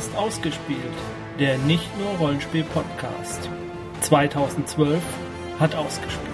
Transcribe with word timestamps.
ist 0.00 0.16
ausgespielt, 0.16 0.98
der 1.38 1.58
nicht 1.58 1.86
nur 1.98 2.08
Rollenspiel-Podcast. 2.14 3.50
2012 4.00 5.02
hat 5.58 5.74
ausgespielt. 5.74 6.30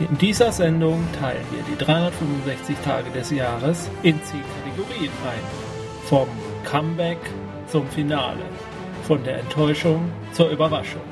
In 0.00 0.16
dieser 0.16 0.52
Sendung 0.52 1.06
teilen 1.20 1.44
wir 1.50 1.62
die 1.70 1.84
365 1.84 2.76
Tage 2.82 3.10
des 3.10 3.30
Jahres 3.30 3.90
in 4.02 4.22
10 4.22 4.40
Kategorien 4.64 5.12
ein. 5.26 5.44
Vom 6.04 6.28
Comeback 6.64 7.18
zum 7.66 7.86
Finale. 7.88 8.40
Von 9.02 9.22
der 9.22 9.40
Enttäuschung 9.40 10.10
zur 10.32 10.48
Überraschung. 10.48 11.02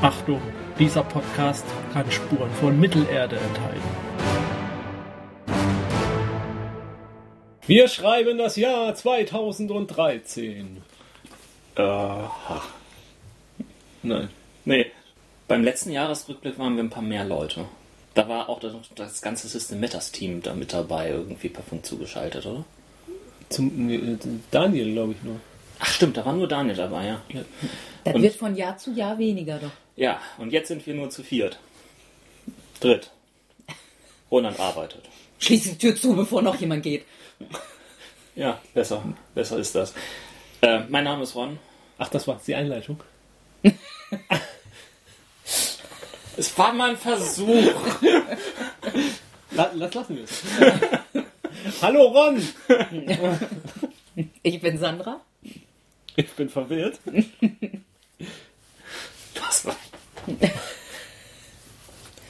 Achtung, 0.00 0.40
dieser 0.78 1.02
Podcast 1.02 1.66
kann 1.92 2.10
Spuren 2.10 2.50
von 2.58 2.80
Mittelerde 2.80 3.36
enthalten. 3.36 4.15
Wir 7.66 7.88
schreiben 7.88 8.38
das 8.38 8.56
Jahr 8.56 8.94
2013. 8.94 10.82
Aha. 11.74 12.62
Nein. 14.02 14.28
Nee. 14.64 14.86
Beim 15.48 15.62
letzten 15.64 15.90
Jahresrückblick 15.90 16.58
waren 16.58 16.76
wir 16.76 16.84
ein 16.84 16.90
paar 16.90 17.02
mehr 17.02 17.24
Leute. 17.24 17.66
Da 18.14 18.28
war 18.28 18.48
auch 18.48 18.60
das, 18.60 18.72
das 18.94 19.20
ganze 19.20 19.48
System 19.48 19.80
Metas 19.80 20.10
Team 20.10 20.42
da 20.42 20.54
mit 20.54 20.72
dabei, 20.72 21.10
irgendwie 21.10 21.48
per 21.48 21.62
Funk 21.62 21.84
zugeschaltet, 21.84 22.46
oder? 22.46 22.64
Zum 23.48 23.86
nee, 23.86 24.16
Daniel, 24.50 24.92
glaube 24.92 25.12
ich 25.12 25.22
nur. 25.22 25.38
Ach 25.78 25.86
stimmt, 25.86 26.16
da 26.16 26.24
war 26.24 26.32
nur 26.32 26.48
Daniel 26.48 26.74
dabei, 26.76 27.06
ja. 27.06 27.22
Das 28.04 28.14
Und- 28.14 28.22
wird 28.22 28.34
von 28.34 28.56
Jahr 28.56 28.76
zu 28.78 28.92
Jahr 28.92 29.18
weniger 29.18 29.58
doch. 29.58 29.70
Ja, 29.96 30.20
und 30.38 30.52
jetzt 30.52 30.68
sind 30.68 30.86
wir 30.86 30.94
nur 30.94 31.10
zu 31.10 31.22
viert. 31.22 31.58
Dritt. 32.80 33.10
Roland 34.30 34.58
arbeitet. 34.58 35.02
Schließ 35.38 35.64
die 35.64 35.78
Tür 35.78 35.94
zu, 35.94 36.16
bevor 36.16 36.42
noch 36.42 36.58
jemand 36.60 36.82
geht. 36.82 37.04
Ja, 38.34 38.60
besser. 38.74 39.02
Besser 39.34 39.58
ist 39.58 39.74
das. 39.74 39.94
Äh, 40.60 40.80
mein 40.88 41.04
Name 41.04 41.22
ist 41.22 41.34
Ron. 41.34 41.58
Ach, 41.98 42.08
das 42.08 42.28
war 42.28 42.40
die 42.46 42.54
Einleitung. 42.54 43.00
Es 46.38 46.56
war 46.58 46.72
mal 46.74 46.90
ein 46.90 46.96
Versuch. 46.98 47.72
La 49.52 49.70
lass 49.74 49.94
lassen 49.94 50.16
wir 50.16 50.24
es. 50.24 50.42
Hallo 51.82 52.08
Ron! 52.08 52.46
Ich 54.42 54.60
bin 54.60 54.78
Sandra. 54.78 55.20
Ich 56.16 56.30
bin 56.32 56.50
verwirrt. 56.50 57.00
Das 59.34 59.64
war... 59.64 59.76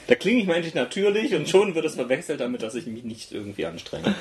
Da 0.07 0.15
klinge 0.15 0.43
ich 0.43 0.49
eigentlich 0.49 0.73
natürlich 0.73 1.35
und 1.35 1.49
schon 1.49 1.75
wird 1.75 1.85
es 1.85 1.95
verwechselt 1.95 2.39
damit, 2.39 2.63
dass 2.63 2.75
ich 2.75 2.87
mich 2.87 3.03
nicht 3.03 3.33
irgendwie 3.33 3.65
anstrenge. 3.65 4.15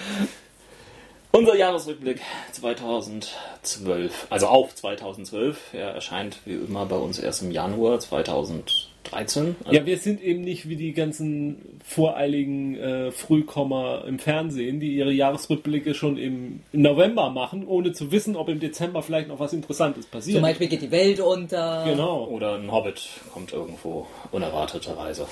Unser 1.32 1.54
Jahresrückblick 1.56 2.20
2012, 2.52 4.26
also 4.30 4.46
auf 4.46 4.74
2012, 4.74 5.74
er 5.74 5.90
erscheint 5.90 6.38
wie 6.46 6.54
immer 6.54 6.86
bei 6.86 6.96
uns 6.96 7.18
erst 7.18 7.42
im 7.42 7.50
Januar 7.50 7.98
2013. 8.00 8.76
Also 9.12 9.54
Ja, 9.70 9.84
wir 9.84 9.98
sind 9.98 10.22
eben 10.22 10.40
nicht 10.40 10.68
wie 10.68 10.76
die 10.76 10.92
ganzen 10.94 11.78
voreiligen 11.84 12.76
äh, 12.76 13.12
Frühkommer 13.12 14.04
im 14.06 14.18
Fernsehen, 14.18 14.80
die 14.80 14.96
ihre 14.96 15.12
Jahresrückblicke 15.12 15.94
schon 15.94 16.16
im 16.16 16.60
November 16.72 17.28
machen, 17.30 17.66
ohne 17.66 17.92
zu 17.92 18.10
wissen, 18.12 18.34
ob 18.34 18.48
im 18.48 18.58
Dezember 18.58 19.02
vielleicht 19.02 19.28
noch 19.28 19.38
was 19.38 19.52
Interessantes 19.52 20.06
passiert. 20.06 20.36
Zum 20.36 20.42
Beispiel 20.42 20.68
geht 20.68 20.82
die 20.82 20.90
Welt 20.90 21.20
unter. 21.20 21.84
genau, 21.84 22.24
Oder 22.24 22.54
ein 22.54 22.72
Hobbit 22.72 23.02
kommt 23.32 23.52
irgendwo 23.52 24.06
unerwarteterweise. 24.32 25.26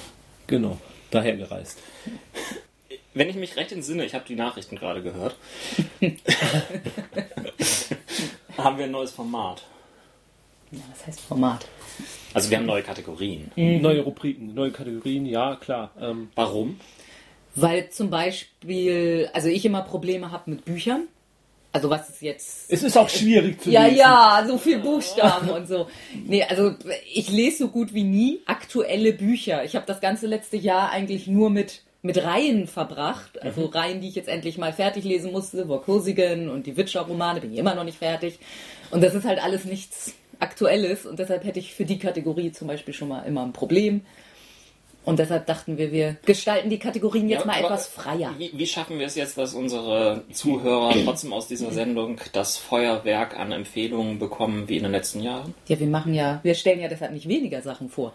genau, 0.47 0.77
dahergereist. 1.11 1.79
Wenn 3.15 3.29
ich 3.29 3.37
mich 3.37 3.57
recht 3.57 3.71
entsinne, 3.73 4.05
ich 4.05 4.15
habe 4.15 4.25
die 4.27 4.35
Nachrichten 4.35 4.77
gerade 4.77 5.01
gehört, 5.03 5.37
haben 8.59 8.79
wir 8.79 8.85
ein 8.87 8.91
neues 8.91 9.13
Format. 9.13 9.63
Ja, 10.73 10.81
was 10.91 11.07
heißt 11.07 11.21
Format? 11.21 11.67
Also 12.33 12.51
wir 12.51 12.59
haben 12.59 12.67
neue 12.67 12.83
Kategorien. 12.83 13.53
Neue 13.57 14.01
Rubriken, 14.03 14.55
neue 14.55 14.73
Kategorien, 14.73 15.27
ja, 15.27 15.55
klar. 15.57 15.93
Ähm, 16.01 16.31
Warum? 16.35 16.81
Weil 17.55 17.91
zum 17.91 18.11
Beispiel, 18.11 19.31
also 19.33 19.47
ich 19.49 19.65
immer 19.65 19.83
Probleme 19.83 20.33
habe 20.33 20.51
mit 20.51 20.65
Büchern. 20.65 21.07
Also 21.71 21.91
was 21.91 22.09
ist 22.09 22.23
jetzt. 22.23 22.73
es 22.73 22.83
ist 22.85 22.97
auch 22.97 23.09
schwierig 23.09 23.61
zu 23.61 23.71
Ja, 23.71 23.85
lesen. 23.85 23.99
ja, 23.99 24.45
so 24.47 24.59
viel 24.59 24.79
Buchstaben 24.79 25.51
und 25.51 25.67
so. 25.69 25.89
Nee, 26.27 26.43
also 26.45 26.75
ich 27.13 27.31
lese 27.31 27.59
so 27.59 27.69
gut 27.69 27.95
wie 27.95 28.03
nie 28.05 28.41
aktuelle 28.47 29.13
Bücher. 29.13 29.65
Ich 29.65 29.77
habe 29.77 29.87
das 29.87 30.01
ganze 30.01 30.27
letzte 30.27 30.57
Jahr 30.57 30.91
eigentlich 30.91 31.27
nur 31.29 31.51
mit, 31.51 31.83
mit 32.05 32.23
Reihen 32.23 32.67
verbracht. 32.67 33.43
Also 33.43 33.65
Reihen, 33.65 34.03
die 34.03 34.09
ich 34.09 34.15
jetzt 34.15 34.29
endlich 34.29 34.59
mal 34.59 34.75
fertig 34.75 35.05
lesen 35.05 35.33
musste. 35.33 35.67
Vorkosigen 35.67 36.51
und 36.51 36.67
die 36.67 36.77
Witcher-Romane, 36.77 37.41
bin 37.41 37.53
ich 37.53 37.59
immer 37.59 37.75
noch 37.75 37.85
nicht 37.85 37.99
fertig. 37.99 38.39
Und 38.91 39.03
das 39.03 39.15
ist 39.15 39.25
halt 39.25 39.43
alles 39.43 39.65
nichts 39.65 40.13
Aktuelles 40.39 41.07
und 41.07 41.19
deshalb 41.19 41.45
hätte 41.45 41.61
ich 41.61 41.75
für 41.75 41.85
die 41.85 41.99
Kategorie 41.99 42.53
zum 42.53 42.69
Beispiel 42.69 42.93
schon 42.93 43.09
mal 43.09 43.23
immer 43.23 43.43
ein 43.43 43.53
Problem. 43.53 44.03
Und 45.05 45.19
deshalb 45.19 45.47
dachten 45.47 45.79
wir, 45.79 45.93
wir 45.93 46.17
gestalten 46.27 46.69
die 46.71 46.79
Kategorien 46.79 47.29
jetzt 47.29 47.41
Ja, 47.41 47.47
mal 47.47 47.61
etwas 47.61 47.87
freier. 47.87 48.35
Wie, 48.37 48.51
wie 48.55 48.67
schaffen 48.67 48.99
wir 48.99 49.07
es 49.07 49.15
jetzt, 49.15 49.39
dass 49.39 49.55
unsere 49.55 50.25
Zuhörer 50.33 50.95
trotzdem 51.05 51.33
aus 51.33 51.47
dieser 51.47 51.71
Sendung 51.71 52.21
das 52.33 52.57
Feuerwerk 52.57 53.39
an 53.39 53.53
Empfehlungen 53.53 54.19
bekommen 54.19 54.69
wie 54.69 54.77
in 54.77 54.83
den 54.83 54.93
letzten 54.93 55.21
Jahren? 55.21 55.55
Ja, 55.69 55.79
wir 55.79 55.87
machen 55.87 56.15
ja, 56.15 56.41
wir 56.43 56.55
stellen 56.55 56.81
ja 56.81 56.89
deshalb 56.89 57.13
nicht 57.13 57.29
weniger 57.29 57.63
Sachen 57.63 57.89
vor. 57.89 58.13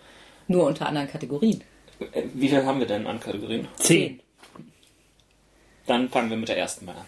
Nur 0.47 0.65
unter 0.65 0.87
anderen 0.87 1.07
Kategorien. 1.07 1.63
Äh, 1.99 2.23
Wie 2.33 2.49
viel 2.49 2.65
haben 2.65 2.79
wir 2.79 2.87
denn 2.87 3.07
an 3.07 3.19
Kategorien? 3.19 3.67
Zehn. 3.75 4.19
Dann 5.85 6.09
fangen 6.09 6.29
wir 6.29 6.37
mit 6.37 6.49
der 6.49 6.57
ersten 6.57 6.85
mal 6.85 6.95
an. 6.95 7.05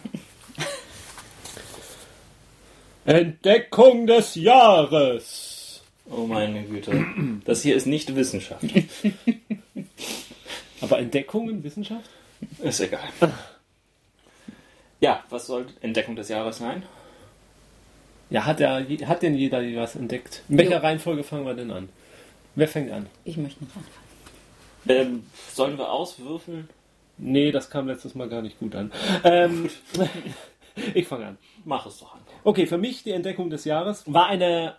Entdeckung 3.04 4.06
des 4.06 4.34
Jahres. 4.34 5.82
Oh 6.10 6.26
meine 6.26 6.64
Güte. 6.64 7.04
Das 7.44 7.62
hier 7.62 7.76
ist 7.76 7.86
nicht 7.86 8.14
Wissenschaft. 8.14 8.64
Aber 10.80 10.98
Entdeckung 10.98 11.48
in 11.48 11.62
Wissenschaft? 11.62 12.10
Ist 12.60 12.80
egal. 12.80 13.08
Ja, 15.00 15.24
was 15.30 15.46
soll 15.46 15.66
Entdeckung 15.80 16.16
des 16.16 16.28
Jahres 16.28 16.58
sein? 16.58 16.82
Ja, 18.30 18.46
hat, 18.46 18.60
der, 18.60 18.86
hat 19.06 19.22
denn 19.22 19.34
jeder 19.34 19.62
was 19.76 19.94
entdeckt? 19.94 20.42
In 20.48 20.58
welcher 20.58 20.76
Jo. 20.76 20.78
Reihenfolge 20.78 21.22
fangen 21.22 21.44
wir 21.44 21.54
denn 21.54 21.70
an? 21.70 21.88
Wer 22.54 22.68
fängt 22.68 22.90
an? 22.90 23.06
Ich 23.24 23.36
möchte 23.36 23.62
nicht 23.62 23.76
anfangen. 23.76 24.01
Ähm, 24.88 25.24
sollen 25.52 25.78
wir 25.78 25.90
auswürfeln? 25.90 26.68
Nee, 27.18 27.52
das 27.52 27.70
kam 27.70 27.86
letztes 27.86 28.14
Mal 28.14 28.28
gar 28.28 28.42
nicht 28.42 28.58
gut 28.58 28.74
an. 28.74 28.90
Ähm, 29.24 29.68
ich 30.94 31.06
fange 31.06 31.26
an. 31.26 31.38
Mach 31.64 31.86
es 31.86 31.98
doch 31.98 32.14
einfach. 32.14 32.26
Okay, 32.44 32.66
für 32.66 32.78
mich 32.78 33.04
die 33.04 33.12
Entdeckung 33.12 33.50
des 33.50 33.64
Jahres 33.64 34.02
war 34.06 34.26
eine 34.26 34.76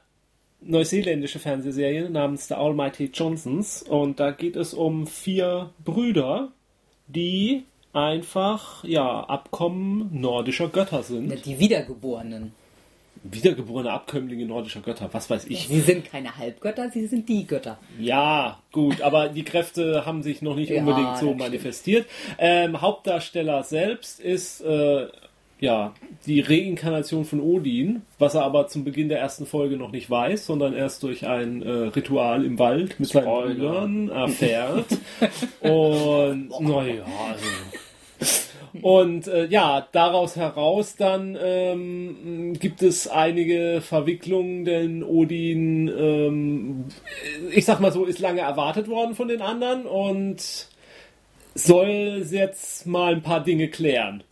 neuseeländische 0.61 1.39
Fernsehserie 1.39 2.09
namens 2.09 2.47
The 2.47 2.55
Almighty 2.55 3.11
Johnsons. 3.13 3.83
Und 3.83 4.19
da 4.19 4.31
geht 4.31 4.55
es 4.55 4.73
um 4.73 5.07
vier 5.07 5.71
Brüder, 5.83 6.51
die 7.07 7.65
einfach, 7.93 8.83
ja, 8.83 9.21
Abkommen 9.21 10.09
nordischer 10.19 10.69
Götter 10.69 11.03
sind. 11.03 11.45
Die 11.45 11.59
Wiedergeborenen. 11.59 12.53
Wiedergeborene 13.23 13.89
Abkömmlinge 13.91 14.45
nordischer 14.45 14.81
Götter, 14.81 15.09
was 15.13 15.29
weiß 15.29 15.45
ich. 15.45 15.67
Sie 15.67 15.79
sind 15.79 16.05
keine 16.05 16.37
Halbgötter, 16.37 16.89
sie 16.91 17.07
sind 17.07 17.29
die 17.29 17.47
Götter. 17.47 17.79
Ja, 17.97 18.59
gut, 18.73 19.01
aber 19.01 19.29
die 19.29 19.43
Kräfte 19.43 20.05
haben 20.05 20.23
sich 20.23 20.41
noch 20.41 20.55
nicht 20.55 20.71
Ja, 20.71 20.79
unbedingt 20.79 21.17
so 21.17 21.33
manifestiert. 21.33 22.05
Ähm, 22.37 22.81
Hauptdarsteller 22.81 23.63
selbst 23.63 24.19
ist 24.19 24.59
äh, 24.61 25.07
ja 25.59 25.93
die 26.25 26.41
Reinkarnation 26.41 27.23
von 27.23 27.39
Odin, 27.39 28.01
was 28.19 28.35
er 28.35 28.43
aber 28.43 28.67
zum 28.67 28.83
Beginn 28.83 29.07
der 29.07 29.19
ersten 29.19 29.45
Folge 29.45 29.77
noch 29.77 29.91
nicht 29.91 30.09
weiß, 30.09 30.45
sondern 30.45 30.73
erst 30.73 31.01
durch 31.03 31.25
ein 31.25 31.61
äh, 31.61 31.69
Ritual 31.69 32.43
im 32.43 32.59
Wald 32.59 32.99
mit 32.99 33.09
seinen. 33.09 33.23
Brüdern 33.25 34.09
erfährt. 34.09 34.87
Und 35.61 36.49
naja, 36.59 37.05
also. 37.29 37.45
Und 38.81 39.27
äh, 39.27 39.45
ja, 39.47 39.87
daraus 39.91 40.35
heraus 40.35 40.95
dann 40.95 41.37
ähm, 41.39 42.53
gibt 42.59 42.81
es 42.81 43.07
einige 43.07 43.81
Verwicklungen, 43.81 44.65
denn 44.65 45.03
Odin, 45.03 45.87
ähm, 45.87 46.85
ich 47.51 47.65
sag 47.65 47.79
mal 47.79 47.91
so, 47.91 48.05
ist 48.05 48.19
lange 48.19 48.41
erwartet 48.41 48.87
worden 48.87 49.15
von 49.15 49.27
den 49.27 49.41
anderen 49.41 49.85
und 49.85 50.67
soll 51.55 52.25
jetzt 52.31 52.87
mal 52.87 53.13
ein 53.13 53.21
paar 53.21 53.43
Dinge 53.43 53.67
klären, 53.67 54.23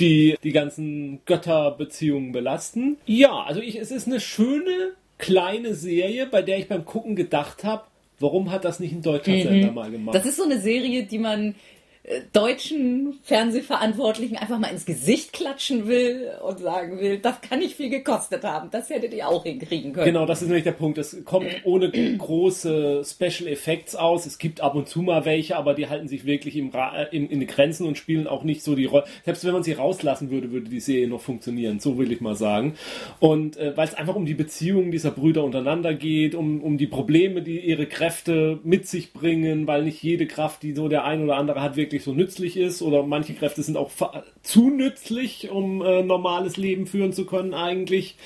die 0.00 0.36
die 0.42 0.52
ganzen 0.52 1.20
Götterbeziehungen 1.24 2.32
belasten. 2.32 2.96
Ja, 3.06 3.44
also 3.44 3.60
ich, 3.60 3.76
es 3.76 3.92
ist 3.92 4.08
eine 4.08 4.18
schöne 4.18 4.94
kleine 5.18 5.74
Serie, 5.74 6.26
bei 6.26 6.42
der 6.42 6.58
ich 6.58 6.68
beim 6.68 6.84
Gucken 6.84 7.14
gedacht 7.16 7.64
habe, 7.64 7.84
warum 8.18 8.50
hat 8.50 8.64
das 8.64 8.80
nicht 8.80 8.92
ein 8.92 9.02
deutscher 9.02 9.32
Sender 9.32 9.72
mal 9.72 9.90
gemacht? 9.90 10.14
Das 10.14 10.26
ist 10.26 10.36
so 10.36 10.44
eine 10.44 10.60
Serie, 10.60 11.04
die 11.04 11.18
man 11.18 11.54
deutschen 12.32 13.18
Fernsehverantwortlichen 13.24 14.36
einfach 14.36 14.58
mal 14.58 14.68
ins 14.68 14.86
Gesicht 14.86 15.32
klatschen 15.32 15.88
will 15.88 16.30
und 16.46 16.60
sagen 16.60 17.00
will, 17.00 17.18
das 17.18 17.40
kann 17.40 17.58
nicht 17.58 17.74
viel 17.74 17.90
gekostet 17.90 18.44
haben. 18.44 18.68
Das 18.70 18.90
hättet 18.90 19.12
ihr 19.12 19.28
auch 19.28 19.42
hinkriegen 19.42 19.92
können. 19.92 20.06
Genau, 20.06 20.24
das 20.24 20.40
ist 20.40 20.48
nämlich 20.48 20.64
der 20.64 20.72
Punkt. 20.72 20.98
Es 20.98 21.24
kommt 21.24 21.48
ohne 21.64 21.90
große 21.90 23.02
Special 23.04 23.48
Effects 23.48 23.96
aus. 23.96 24.24
Es 24.24 24.38
gibt 24.38 24.60
ab 24.60 24.76
und 24.76 24.88
zu 24.88 25.02
mal 25.02 25.24
welche, 25.24 25.56
aber 25.56 25.74
die 25.74 25.88
halten 25.88 26.06
sich 26.06 26.24
wirklich 26.24 26.56
im 26.56 26.70
Ra 26.70 26.96
äh, 26.96 27.16
in, 27.16 27.28
in 27.28 27.44
Grenzen 27.46 27.86
und 27.86 27.98
spielen 27.98 28.28
auch 28.28 28.44
nicht 28.44 28.62
so 28.62 28.76
die 28.76 28.84
Rolle. 28.84 29.04
Selbst 29.24 29.44
wenn 29.44 29.52
man 29.52 29.64
sie 29.64 29.72
rauslassen 29.72 30.30
würde, 30.30 30.52
würde 30.52 30.68
die 30.68 30.80
Serie 30.80 31.08
noch 31.08 31.20
funktionieren. 31.20 31.80
So 31.80 31.98
will 31.98 32.12
ich 32.12 32.20
mal 32.20 32.36
sagen. 32.36 32.74
Und 33.18 33.56
äh, 33.56 33.76
weil 33.76 33.88
es 33.88 33.94
einfach 33.94 34.14
um 34.14 34.26
die 34.26 34.34
Beziehungen 34.34 34.92
dieser 34.92 35.10
Brüder 35.10 35.42
untereinander 35.42 35.92
geht, 35.92 36.36
um, 36.36 36.62
um 36.62 36.78
die 36.78 36.86
Probleme, 36.86 37.42
die 37.42 37.58
ihre 37.58 37.86
Kräfte 37.86 38.60
mit 38.62 38.86
sich 38.86 39.12
bringen, 39.12 39.66
weil 39.66 39.82
nicht 39.82 40.00
jede 40.02 40.26
Kraft, 40.26 40.62
die 40.62 40.72
so 40.72 40.88
der 40.88 41.04
ein 41.04 41.24
oder 41.24 41.36
andere 41.36 41.62
hat, 41.62 41.74
wirklich 41.74 41.95
so 42.04 42.12
nützlich 42.12 42.56
ist. 42.56 42.82
Oder 42.82 43.02
manche 43.02 43.34
Kräfte 43.34 43.62
sind 43.62 43.76
auch 43.76 43.90
zu 44.42 44.70
nützlich, 44.70 45.50
um 45.50 45.82
äh, 45.82 46.02
normales 46.02 46.56
Leben 46.56 46.86
führen 46.86 47.12
zu 47.12 47.26
können 47.26 47.54
eigentlich. 47.54 48.16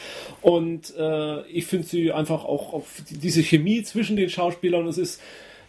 Und 0.40 0.94
äh, 0.96 1.46
ich 1.49 1.67
finde 1.67 1.87
sie 1.87 2.12
einfach 2.12 2.44
auch 2.44 2.72
auf 2.72 3.02
diese 3.11 3.43
Chemie 3.43 3.82
zwischen 3.82 4.17
den 4.17 4.31
Schauspielern, 4.31 4.87
es 4.87 4.99
ist 4.99 5.20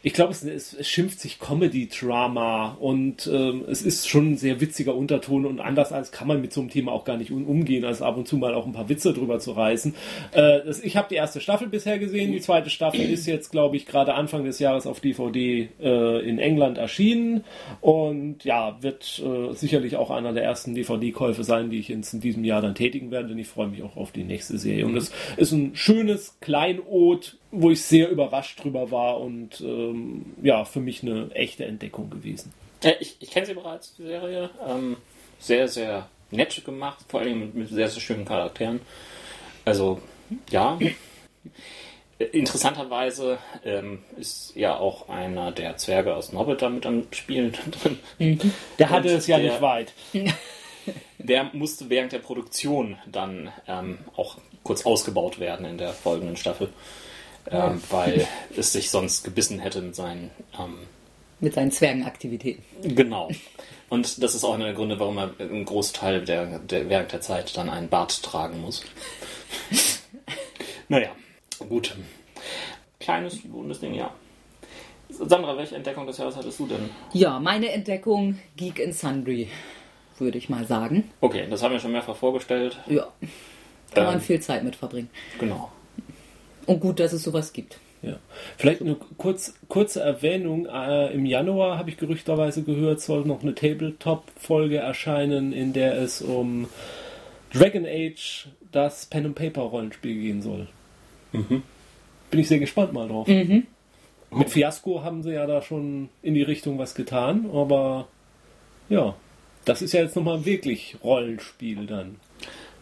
ich 0.04 0.14
glaube, 0.14 0.32
es, 0.32 0.44
es, 0.44 0.88
schimpft 0.88 1.20
sich 1.20 1.40
Comedy-Drama 1.40 2.78
und 2.80 3.30
ähm, 3.32 3.64
es 3.70 3.84
ist 3.84 4.10
schon 4.10 4.32
ein 4.32 4.38
sehr 4.38 4.60
witziger 4.60 4.96
Unterton 4.96 5.46
und 5.46 5.60
anders 5.60 5.92
als 5.92 6.12
kann 6.12 6.28
man 6.28 6.42
mit 6.42 6.54
so 6.54 6.62
einem 6.62 6.72
Thema 6.72 6.92
auch 6.92 7.04
gar 7.04 7.18
nicht 7.18 7.32
um, 7.32 7.46
umgehen, 7.46 7.86
als 7.86 8.02
ab 8.02 8.18
und 8.18 8.28
zu 8.28 8.38
mal 8.38 8.56
auch 8.56 8.66
ein 8.66 8.74
paar 8.74 8.90
Witze 8.90 9.14
drüber 9.14 9.40
zu 9.40 9.52
reißen. 9.52 9.94
Äh, 10.32 10.62
das, 10.66 10.82
ich 10.82 10.98
habe 10.98 11.08
die 11.10 11.16
erste 11.16 11.40
Staffel 11.40 11.68
bisher 11.68 12.00
gesehen, 12.00 12.32
die 12.32 12.42
zweite 12.42 12.72
Staffel 12.72 13.02
ist 13.02 13.28
jetzt, 13.28 13.52
glaube 13.52 13.76
ich, 13.76 13.86
gerade 13.86 14.16
Anfang 14.16 14.44
des 14.44 14.58
Jahres 14.58 14.88
auf 14.88 15.00
DVD 15.02 15.70
äh, 15.80 16.28
in 16.28 16.40
England 16.40 16.80
erschienen 16.80 17.44
und 17.80 18.44
ja, 18.44 18.82
wird 18.82 19.22
äh, 19.24 19.54
sicherlich 19.54 19.98
auch 19.98 20.10
einer 20.10 20.34
der 20.34 20.44
ersten 20.44 20.74
DVD-Käufe 20.74 21.44
sein, 21.44 21.70
die 21.70 21.78
ich 21.78 21.92
in, 21.92 22.04
in, 22.12 22.20
diesem 22.22 22.44
Jahr 22.44 22.62
dann 22.62 22.74
tätigen 22.74 23.12
werde, 23.12 23.30
denn 23.30 23.38
ich 23.38 23.48
freue 23.48 23.68
mich 23.68 23.84
auch 23.84 23.98
auf 23.98 24.12
die 24.12 24.24
nächste 24.24 24.58
Serie. 24.58 24.86
Und 24.86 24.98
es 24.98 25.12
ist 25.38 25.52
ein 25.52 25.76
schönes 25.76 26.38
Kleinod 26.40 27.38
wo 27.52 27.70
ich 27.70 27.84
sehr 27.84 28.10
überrascht 28.10 28.64
drüber 28.64 28.92
war 28.92 29.20
und 29.20 29.62
ähm, 29.62 30.34
ja, 30.42 30.66
für 30.66 30.80
mich 30.80 31.04
eine 31.04 31.30
echte 31.34 31.66
Entdeckung 31.66 32.10
gewesen. 32.10 32.54
Äh, 32.84 32.94
ich, 33.00 33.18
ich 33.20 33.30
kenne 33.30 33.46
sie 33.46 33.54
bereits, 33.54 33.94
die 33.96 34.04
Serie. 34.04 34.50
Ähm, 34.68 34.98
sehr, 35.40 35.68
sehr 35.68 36.08
nett 36.32 36.64
gemacht, 36.64 37.06
vor 37.08 37.20
allem 37.20 37.40
mit, 37.40 37.56
mit 37.56 37.70
sehr, 37.70 37.90
sehr 37.90 38.02
schönen 38.02 38.26
Charakteren. 38.26 38.80
Also, 39.66 40.02
ja. 40.50 40.80
Interessanterweise 42.32 43.40
ähm, 43.66 44.04
ist 44.18 44.56
ja 44.56 44.78
auch 44.78 45.10
einer 45.10 45.52
der 45.52 45.78
Zwerge 45.78 46.16
aus 46.16 46.32
Norbit 46.32 46.62
damit 46.62 46.86
am 46.86 47.08
Spielen 47.12 47.52
drin. 47.84 48.00
Mhm. 48.20 48.54
Der 48.80 48.90
hatte 48.92 49.10
es 49.10 49.28
ja 49.28 49.38
der, 49.38 49.52
nicht 49.52 49.62
weit. 49.62 49.94
Der 51.20 51.52
musste 51.54 51.92
während 51.92 52.12
der 52.12 52.18
Produktion 52.18 52.98
dann 53.06 53.52
ähm, 53.68 54.00
auch 54.16 54.38
kurz 54.64 54.84
ausgebaut 54.84 55.40
werden 55.40 55.68
in 55.68 55.78
der 55.78 55.94
folgenden 55.94 56.36
Staffel 56.36 56.70
ähm, 57.50 57.82
weil 57.90 58.28
es 58.56 58.74
sich 58.74 58.90
sonst 58.90 59.24
gebissen 59.24 59.60
hätte 59.60 59.82
mit 59.82 59.96
seinen 59.96 60.32
ähm, 60.60 60.78
mit 61.40 61.56
seinen 61.56 61.72
Zwergenaktivitäten. 61.72 62.64
Genau. 62.96 63.30
Und 63.90 64.24
das 64.24 64.36
ist 64.36 64.44
auch 64.44 64.54
einer 64.54 64.66
der 64.66 64.74
Gründe, 64.74 65.00
warum 65.00 65.18
er 65.18 65.32
einen 65.40 65.66
Großteil 65.66 66.24
der, 66.24 66.60
der 66.60 66.88
während 66.88 67.12
der 67.12 67.20
Zeit 67.20 67.58
dann 67.58 67.70
einen 67.70 67.90
Bart 67.90 68.24
tragen 68.24 68.62
muss. 68.62 68.84
naja, 70.88 71.10
gut. 71.68 71.96
Kleines, 73.00 73.40
rundes 73.52 73.80
Ding, 73.80 73.96
ja. 73.96 74.14
Sandra, 75.10 75.58
welche 75.58 75.76
Entdeckung 75.76 76.08
des 76.08 76.18
Jahres 76.18 76.36
hattest 76.36 76.60
du 76.60 76.68
denn? 76.68 76.90
Ja, 77.12 77.40
meine 77.40 77.70
Entdeckung 77.72 78.40
Geek 78.56 78.80
in 78.80 78.94
Sundry, 78.94 79.50
würde 80.20 80.38
ich 80.38 80.48
mal 80.48 80.66
sagen. 80.66 81.12
Okay, 81.20 81.48
das 81.50 81.62
haben 81.64 81.74
wir 81.74 81.80
schon 81.80 81.92
mehrfach 81.92 82.16
vorgestellt. 82.16 82.80
Ja. 82.88 83.08
Kann 83.94 84.06
ähm, 84.06 84.12
man 84.12 84.22
viel 84.22 84.40
Zeit 84.40 84.64
mit 84.64 84.76
verbringen. 84.76 85.10
Genau. 85.40 85.72
Und 86.66 86.80
gut, 86.80 87.00
dass 87.00 87.14
es 87.14 87.24
sowas 87.24 87.54
gibt. 87.54 87.80
Ja. 88.02 88.18
Vielleicht 88.58 88.82
eine 88.82 88.96
kurz, 89.18 89.54
kurze 89.68 90.02
Erwähnung. 90.02 90.66
Äh, 90.66 91.14
Im 91.14 91.26
Januar 91.26 91.78
habe 91.78 91.90
ich 91.90 91.98
gerüchterweise 91.98 92.64
gehört, 92.64 93.00
soll 93.02 93.26
noch 93.26 93.44
eine 93.44 93.54
Tabletop-Folge 93.54 94.78
erscheinen, 94.78 95.54
in 95.54 95.74
der 95.74 95.98
es 95.98 96.22
um 96.22 96.68
Dragon 97.54 97.86
Age, 97.86 98.48
das 98.72 99.06
Pen 99.06 99.28
and 99.28 99.36
Paper 99.36 99.62
Rollenspiel 99.62 100.20
gehen 100.20 100.42
soll. 100.42 100.68
Mhm. 101.32 101.64
Bin 102.32 102.40
ich 102.40 102.48
sehr 102.48 102.60
gespannt 102.60 102.94
mal 102.94 103.08
drauf. 103.08 103.28
Mhm. 103.28 103.68
Mit 104.32 104.50
Fiasco 104.50 105.04
haben 105.04 105.24
sie 105.24 105.34
ja 105.34 105.46
da 105.46 105.62
schon 105.62 106.10
in 106.24 106.34
die 106.34 106.42
Richtung 106.42 106.80
was 106.80 106.96
getan, 106.96 107.50
aber 107.54 108.08
ja, 108.88 109.16
das 109.66 109.82
ist 109.82 109.92
ja 109.92 110.02
jetzt 110.02 110.16
nochmal 110.16 110.46
wirklich 110.46 110.96
Rollenspiel 111.04 111.86
dann. 111.86 112.16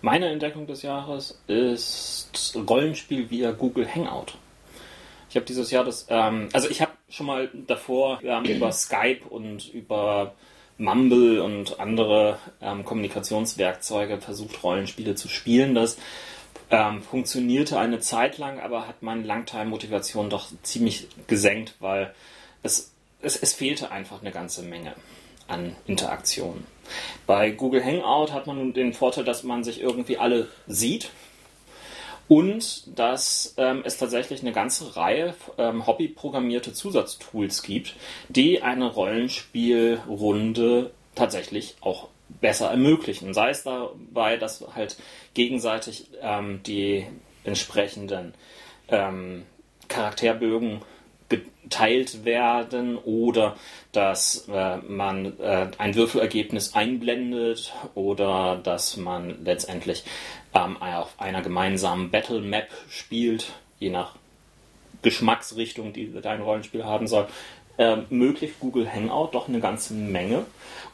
Meine 0.01 0.30
Entdeckung 0.30 0.66
des 0.66 0.81
Jahres 0.81 1.42
ist 1.48 2.56
Rollenspiel 2.56 3.30
via 3.30 3.51
Google 3.51 3.88
Hangout. 3.94 4.34
Ich 5.30 5.36
habe 5.36 5.46
dieses 5.46 5.72
Jahr 5.72 5.84
das, 5.84 6.07
ähm, 6.10 6.48
also 6.54 6.69
ich 6.69 6.81
habe 6.81 6.92
schon 7.10 7.25
mal 7.25 7.50
davor 7.68 8.19
ähm, 8.24 8.46
über 8.46 8.72
Skype 8.72 9.25
und 9.30 9.68
über 9.74 10.34
Mumble 10.78 11.42
und 11.42 11.81
andere 11.81 12.40
ähm, 12.62 12.86
Kommunikationswerkzeuge 12.86 14.22
versucht, 14.22 14.63
Rollenspiele 14.63 15.16
zu 15.16 15.28
spielen. 15.28 15.75
Das 15.75 15.98
ähm, 16.72 17.01
funktionierte 17.01 17.78
eine 17.78 18.00
Zeit 18.00 18.38
lang, 18.38 18.62
aber 18.62 18.88
hat 18.88 19.04
meine 19.04 19.24
Langtime-Motivation 19.24 20.30
doch 20.30 20.48
ziemlich 20.63 21.10
gesenkt, 21.28 21.75
weil 21.81 22.13
es, 22.63 22.94
es, 23.22 23.36
es 23.36 23.54
fehlte 23.54 23.92
einfach 23.92 24.22
eine 24.22 24.31
ganze 24.31 24.62
Menge 24.62 24.94
an 25.50 25.75
Interaktion. 25.86 26.66
Bei 27.28 27.51
Google 27.51 27.84
Hangout 27.84 28.34
hat 28.34 28.48
man 28.48 28.57
nun 28.57 28.74
den 28.74 28.94
Vorteil, 28.94 29.24
dass 29.24 29.44
man 29.44 29.63
sich 29.63 29.81
irgendwie 29.81 30.18
alle 30.18 30.48
sieht 30.68 31.12
und 32.28 32.98
dass 32.98 33.54
ähm, 33.57 33.81
es 33.86 33.98
tatsächlich 33.98 34.42
eine 34.42 34.54
ganze 34.54 34.96
Reihe 34.96 35.36
ähm, 35.57 35.86
hobbyprogrammierte 35.86 36.74
Zusatztools 36.74 37.63
gibt, 37.63 37.96
die 38.30 38.62
eine 38.62 38.92
Rollenspielrunde 38.92 40.92
tatsächlich 41.16 41.75
auch 41.81 42.07
besser 42.42 42.69
ermöglichen. 42.69 43.34
Sei 43.34 43.50
es 43.50 43.63
dabei, 43.63 44.38
dass 44.38 44.63
halt 44.75 44.98
gegenseitig 45.34 46.07
ähm, 46.22 46.62
die 46.66 47.06
entsprechenden 47.44 48.34
ähm, 48.90 49.46
Charakterbögen 49.88 50.81
geteilt 51.30 52.26
werden 52.26 52.98
oder 52.98 53.56
dass 53.92 54.48
äh, 54.52 54.78
man 54.78 55.40
äh, 55.40 55.68
ein 55.78 55.96
Würfelergebnis 55.96 56.74
einblendet 56.74 57.74
oder 57.96 58.60
dass 58.62 58.98
man 58.98 59.44
letztendlich 59.44 60.04
ähm, 60.54 60.81
auf 60.81 61.14
einer 61.20 61.42
gemeinsamen 61.42 62.12
Battle 62.12 62.42
Map 62.42 62.70
spielt, 62.90 63.54
je 63.80 63.90
nach 63.90 64.16
Geschmacksrichtung, 65.01 65.94
die 65.94 66.12
dein 66.22 66.42
Rollenspiel 66.42 66.84
haben 66.84 67.08
soll. 67.08 67.27
Äh, 67.77 68.03
möglich 68.10 68.53
Google 68.60 68.92
Hangout 68.92 69.30
doch 69.32 69.48
eine 69.48 69.62
ganze 69.62 69.94
Menge. 69.94 70.46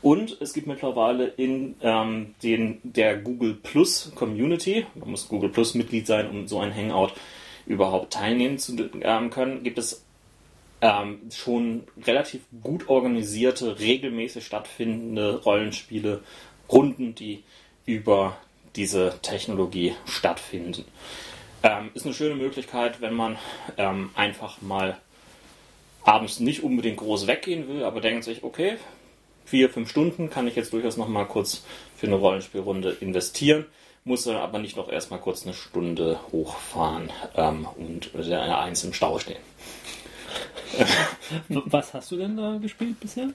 Und 0.04 0.38
es 0.40 0.54
gibt 0.54 0.68
mittlerweile 0.68 1.26
in 1.26 1.76
ähm, 1.82 2.36
den, 2.44 2.80
der 2.84 3.18
Google 3.18 3.56
Plus 3.56 4.12
Community, 4.14 4.86
man 4.94 5.10
muss 5.10 5.28
Google 5.28 5.50
Plus 5.50 5.74
Mitglied 5.74 6.06
sein, 6.06 6.30
um 6.30 6.48
so 6.48 6.60
ein 6.60 6.76
Hangout 6.76 7.14
überhaupt 7.66 8.14
teilnehmen 8.14 8.60
zu 8.60 8.76
ähm, 9.02 9.32
können, 9.32 9.64
gibt 9.64 9.80
es 9.80 10.05
ähm, 10.86 11.22
schon 11.34 11.84
relativ 12.06 12.42
gut 12.62 12.90
organisierte, 12.90 13.80
regelmäßig 13.80 14.46
stattfindende 14.46 15.42
Rollenspiele, 15.42 16.22
Runden, 16.72 17.16
die 17.16 17.44
über 17.88 18.38
diese 18.76 19.18
Technologie 19.24 19.96
stattfinden. 20.06 20.86
Ähm, 21.64 21.90
ist 21.96 22.06
eine 22.06 22.14
schöne 22.14 22.36
Möglichkeit, 22.36 23.02
wenn 23.02 23.16
man 23.16 23.38
ähm, 23.78 24.12
einfach 24.14 24.62
mal 24.62 25.00
abends 26.04 26.40
nicht 26.40 26.62
unbedingt 26.62 26.98
groß 26.98 27.26
weggehen 27.26 27.68
will, 27.68 27.84
aber 27.84 28.00
denkt 28.00 28.24
sich, 28.24 28.44
okay, 28.44 28.78
vier, 29.44 29.72
fünf 29.72 29.90
Stunden 29.90 30.30
kann 30.30 30.48
ich 30.48 30.56
jetzt 30.56 30.72
durchaus 30.72 30.98
noch 30.98 31.08
mal 31.08 31.26
kurz 31.26 31.66
für 31.98 32.06
eine 32.06 32.18
Rollenspielrunde 32.18 32.92
investieren, 33.00 33.66
muss 34.04 34.28
aber 34.28 34.60
nicht 34.60 34.78
noch 34.78 34.90
erstmal 34.90 35.20
kurz 35.20 35.46
eine 35.46 35.56
Stunde 35.56 36.20
hochfahren 36.32 37.12
ähm, 37.36 37.68
und 37.76 38.12
eins 38.14 38.84
im 38.84 38.94
Stau 38.94 39.18
stehen. 39.18 39.42
Was 41.50 41.94
hast 41.94 42.12
du 42.12 42.18
denn 42.18 42.38
da 42.38 42.58
gespielt 42.58 43.00
bisher? 43.00 43.30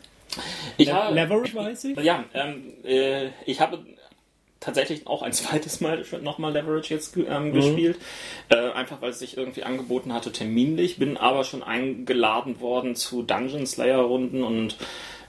Ich 0.77 0.89
Le 0.89 0.95
habe, 0.95 1.15
Leverage 1.15 1.55
weiß 1.55 1.85
ich? 1.85 1.99
Ja, 1.99 2.25
ähm, 2.35 2.73
äh, 2.85 3.29
ich 3.47 3.61
habe 3.61 3.85
tatsächlich 4.61 5.07
auch 5.07 5.23
ein 5.23 5.33
zweites 5.33 5.81
Mal 5.81 6.05
nochmal 6.23 6.53
Leverage 6.53 6.95
jetzt 6.95 7.17
ähm, 7.17 7.49
mhm. 7.49 7.53
gespielt. 7.53 7.99
Äh, 8.49 8.71
einfach 8.73 9.01
weil 9.03 9.11
es 9.11 9.19
sich 9.19 9.37
irgendwie 9.37 9.65
angeboten 9.65 10.13
hatte, 10.13 10.33
terminlich. 10.33 10.99
Bin 10.99 11.17
aber 11.17 11.45
schon 11.45 11.63
eingeladen 11.63 12.61
worden 12.61 12.95
zu 12.95 13.23
Dungeon 13.23 13.67
Slayer 13.67 14.01
Runden 14.01 14.43
und 14.43 14.77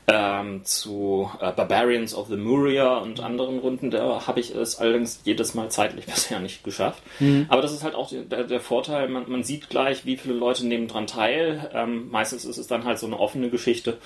ähm, 0.08 0.66
zu 0.66 1.30
äh, 1.40 1.52
Barbarians 1.52 2.16
of 2.16 2.28
the 2.28 2.36
Muria 2.36 2.98
und 2.98 3.20
anderen 3.20 3.60
Runden. 3.60 3.92
Da 3.92 4.28
habe 4.28 4.40
ich 4.40 4.54
es 4.54 4.78
allerdings 4.78 5.22
jedes 5.24 5.54
Mal 5.54 5.70
zeitlich 5.70 6.06
bisher 6.08 6.40
nicht 6.40 6.64
geschafft. 6.64 7.04
Mhm. 7.20 7.46
Aber 7.50 7.62
das 7.62 7.72
ist 7.72 7.84
halt 7.84 7.96
auch 7.96 8.12
der, 8.12 8.44
der 8.44 8.60
Vorteil, 8.60 9.08
man, 9.10 9.30
man, 9.30 9.44
sieht 9.44 9.70
gleich, 9.70 10.06
wie 10.06 10.18
viele 10.18 10.34
Leute 10.34 10.66
nehmen 10.66 10.88
dran 10.88 11.08
teil. 11.08 11.70
Ähm, 11.74 12.10
meistens 12.10 12.46
ist 12.46 12.58
es 12.58 12.68
dann 12.68 12.86
halt 12.86 13.00
so 13.00 13.06
eine 13.06 13.20
offene 13.20 13.50
Geschichte. 13.50 13.98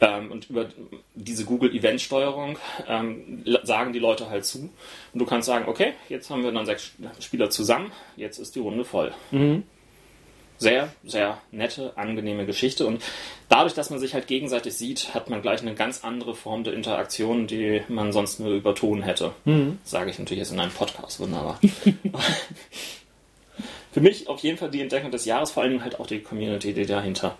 Ähm, 0.00 0.30
und 0.30 0.50
über 0.50 0.66
diese 1.14 1.44
Google-Event-Steuerung 1.44 2.58
ähm, 2.86 3.44
sagen 3.62 3.92
die 3.92 3.98
Leute 3.98 4.30
halt 4.30 4.44
zu. 4.44 4.70
Und 5.12 5.18
du 5.18 5.26
kannst 5.26 5.46
sagen, 5.46 5.66
okay, 5.68 5.94
jetzt 6.08 6.30
haben 6.30 6.42
wir 6.42 6.52
dann 6.52 6.66
sechs 6.66 6.92
Spieler 7.20 7.50
zusammen, 7.50 7.92
jetzt 8.16 8.38
ist 8.38 8.54
die 8.54 8.60
Runde 8.60 8.84
voll. 8.84 9.12
Mhm 9.30 9.64
sehr, 10.60 10.92
sehr 11.04 11.40
nette, 11.50 11.96
angenehme 11.96 12.44
Geschichte. 12.46 12.86
Und 12.86 13.02
dadurch, 13.48 13.74
dass 13.74 13.90
man 13.90 13.98
sich 13.98 14.14
halt 14.14 14.26
gegenseitig 14.26 14.74
sieht, 14.74 15.14
hat 15.14 15.30
man 15.30 15.40
gleich 15.42 15.62
eine 15.62 15.74
ganz 15.74 16.04
andere 16.04 16.34
Form 16.34 16.64
der 16.64 16.74
Interaktion, 16.74 17.46
die 17.46 17.82
man 17.88 18.12
sonst 18.12 18.38
nur 18.40 18.50
über 18.52 18.74
Ton 18.74 19.02
hätte. 19.02 19.32
Mhm. 19.46 19.78
Sage 19.84 20.10
ich 20.10 20.18
natürlich 20.18 20.40
jetzt 20.40 20.52
in 20.52 20.60
einem 20.60 20.70
Podcast, 20.70 21.18
wunderbar. 21.18 21.58
Für 23.92 24.00
mich 24.00 24.28
auf 24.28 24.40
jeden 24.40 24.58
Fall 24.58 24.70
die 24.70 24.82
Entdeckung 24.82 25.10
des 25.10 25.24
Jahres, 25.24 25.50
vor 25.50 25.64
allem 25.64 25.82
halt 25.82 25.98
auch 25.98 26.06
die 26.06 26.20
Community, 26.20 26.72
die 26.72 26.86
dahinter 26.86 27.36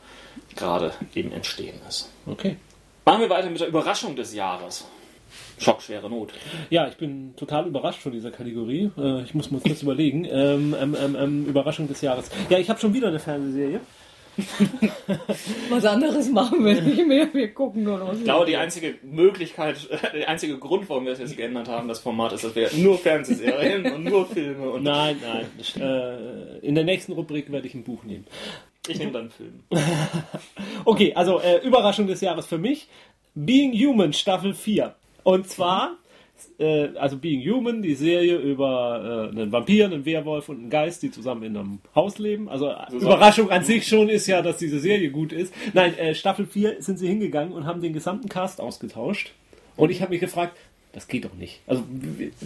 gerade 0.57 0.93
eben 1.15 1.31
entstehen 1.31 1.79
ist. 1.89 2.11
Okay. 2.27 2.57
Machen 3.05 3.21
wir 3.21 3.31
weiter 3.31 3.51
mit 3.51 3.61
der 3.61 3.69
Überraschung 3.69 4.17
des 4.17 4.35
Jahres. 4.35 4.87
Schockschwere 5.59 6.09
Not. 6.09 6.33
Ja, 6.71 6.89
ich 6.89 6.97
bin 6.97 7.35
total 7.37 7.67
überrascht 7.67 8.01
von 8.01 8.13
dieser 8.13 8.31
Kategorie. 8.31 8.91
Äh, 8.97 9.23
ich 9.23 9.35
muss 9.35 9.51
mal 9.51 9.61
kurz 9.61 9.83
überlegen. 9.83 10.25
Ähm, 10.25 10.75
ähm, 10.81 10.97
ähm, 11.01 11.17
ähm, 11.19 11.47
Überraschung 11.47 11.87
des 11.89 12.01
Jahres. 12.01 12.31
Ja, 12.49 12.59
ich 12.59 12.71
habe 12.71 12.81
schon 12.81 12.95
wieder 12.95 13.09
eine 13.09 13.19
Fernsehserie. 13.19 13.81
Was 15.69 15.85
anderes 15.85 16.31
machen 16.31 16.65
wir 16.65 16.81
nicht 16.81 17.07
mehr. 17.07 17.29
Wir 17.33 17.53
gucken 17.53 17.83
nur 17.83 17.99
noch. 17.99 18.13
Ich 18.13 18.25
glaube, 18.25 18.47
die 18.47 18.57
einzige 18.57 18.95
Möglichkeit, 19.03 19.89
der 20.15 20.29
einzige 20.29 20.59
Grund, 20.59 20.89
warum 20.89 21.05
wir 21.05 21.13
es 21.13 21.19
jetzt 21.19 21.37
geändert 21.37 21.69
haben, 21.69 21.89
das 21.89 21.99
Format 21.99 22.33
ist, 22.33 22.45
dass 22.45 22.55
wir 22.55 22.71
nur 22.77 22.99
Fernsehserien 22.99 23.93
und 23.93 24.05
nur 24.05 24.27
Filme 24.27 24.71
und. 24.71 24.83
Nein, 24.83 25.17
nein. 25.23 25.83
Äh, 25.83 26.59
in 26.59 26.75
der 26.75 26.85
nächsten 26.85 27.13
Rubrik 27.13 27.51
werde 27.53 27.67
ich 27.67 27.75
ein 27.75 27.85
Buch 27.85 28.05
nehmen. 28.05 28.27
Ich 28.89 28.99
nehme 28.99 29.13
dann 29.13 29.23
einen 29.23 29.31
Film. 29.31 29.61
okay, 30.85 31.13
also 31.15 31.41
äh, 31.41 31.59
Überraschung 31.59 32.07
des 32.07 32.21
Jahres 32.21 32.47
für 32.47 32.59
mich. 32.59 32.89
Being 33.35 33.73
Human 33.73 34.13
Staffel 34.13 34.55
4. 34.55 34.95
Und 35.23 35.49
zwar, 35.49 35.97
äh, 36.59 36.89
also 36.97 37.17
Being 37.19 37.43
Human, 37.49 37.83
die 37.83 37.95
Serie 37.95 38.37
über 38.37 39.31
äh, 39.33 39.37
einen 39.37 39.53
Vampir, 39.53 39.87
einen 39.87 40.05
Werwolf 40.05 40.49
und 40.49 40.59
einen 40.59 40.71
Geist, 40.71 41.03
die 41.03 41.11
zusammen 41.11 41.43
in 41.43 41.57
einem 41.57 41.79
Haus 41.95 42.19
leben. 42.19 42.49
Also 42.49 42.73
so 42.91 42.99
Überraschung 42.99 43.51
an 43.51 43.65
sich 43.65 43.87
schon 43.87 44.09
ist 44.09 44.27
ja, 44.27 44.43
dass 44.43 44.59
diese 44.59 44.79
Serie 44.79 45.11
gut 45.11 45.33
ist. 45.33 45.53
Nein, 45.73 45.97
äh, 45.99 46.15
Staffel 46.15 46.47
4 46.47 46.83
sind 46.83 46.99
sie 46.99 47.09
hingegangen 47.09 47.53
und 47.53 47.67
haben 47.67 47.81
den 47.81 47.93
gesamten 47.93 48.29
Cast 48.29 48.61
ausgetauscht. 48.61 49.33
Und 49.77 49.91
ich 49.91 50.03
habe 50.03 50.11
mich 50.11 50.21
gefragt, 50.21 50.57
das 50.93 51.07
geht 51.07 51.25
doch 51.25 51.35
nicht. 51.35 51.61
Also 51.67 51.85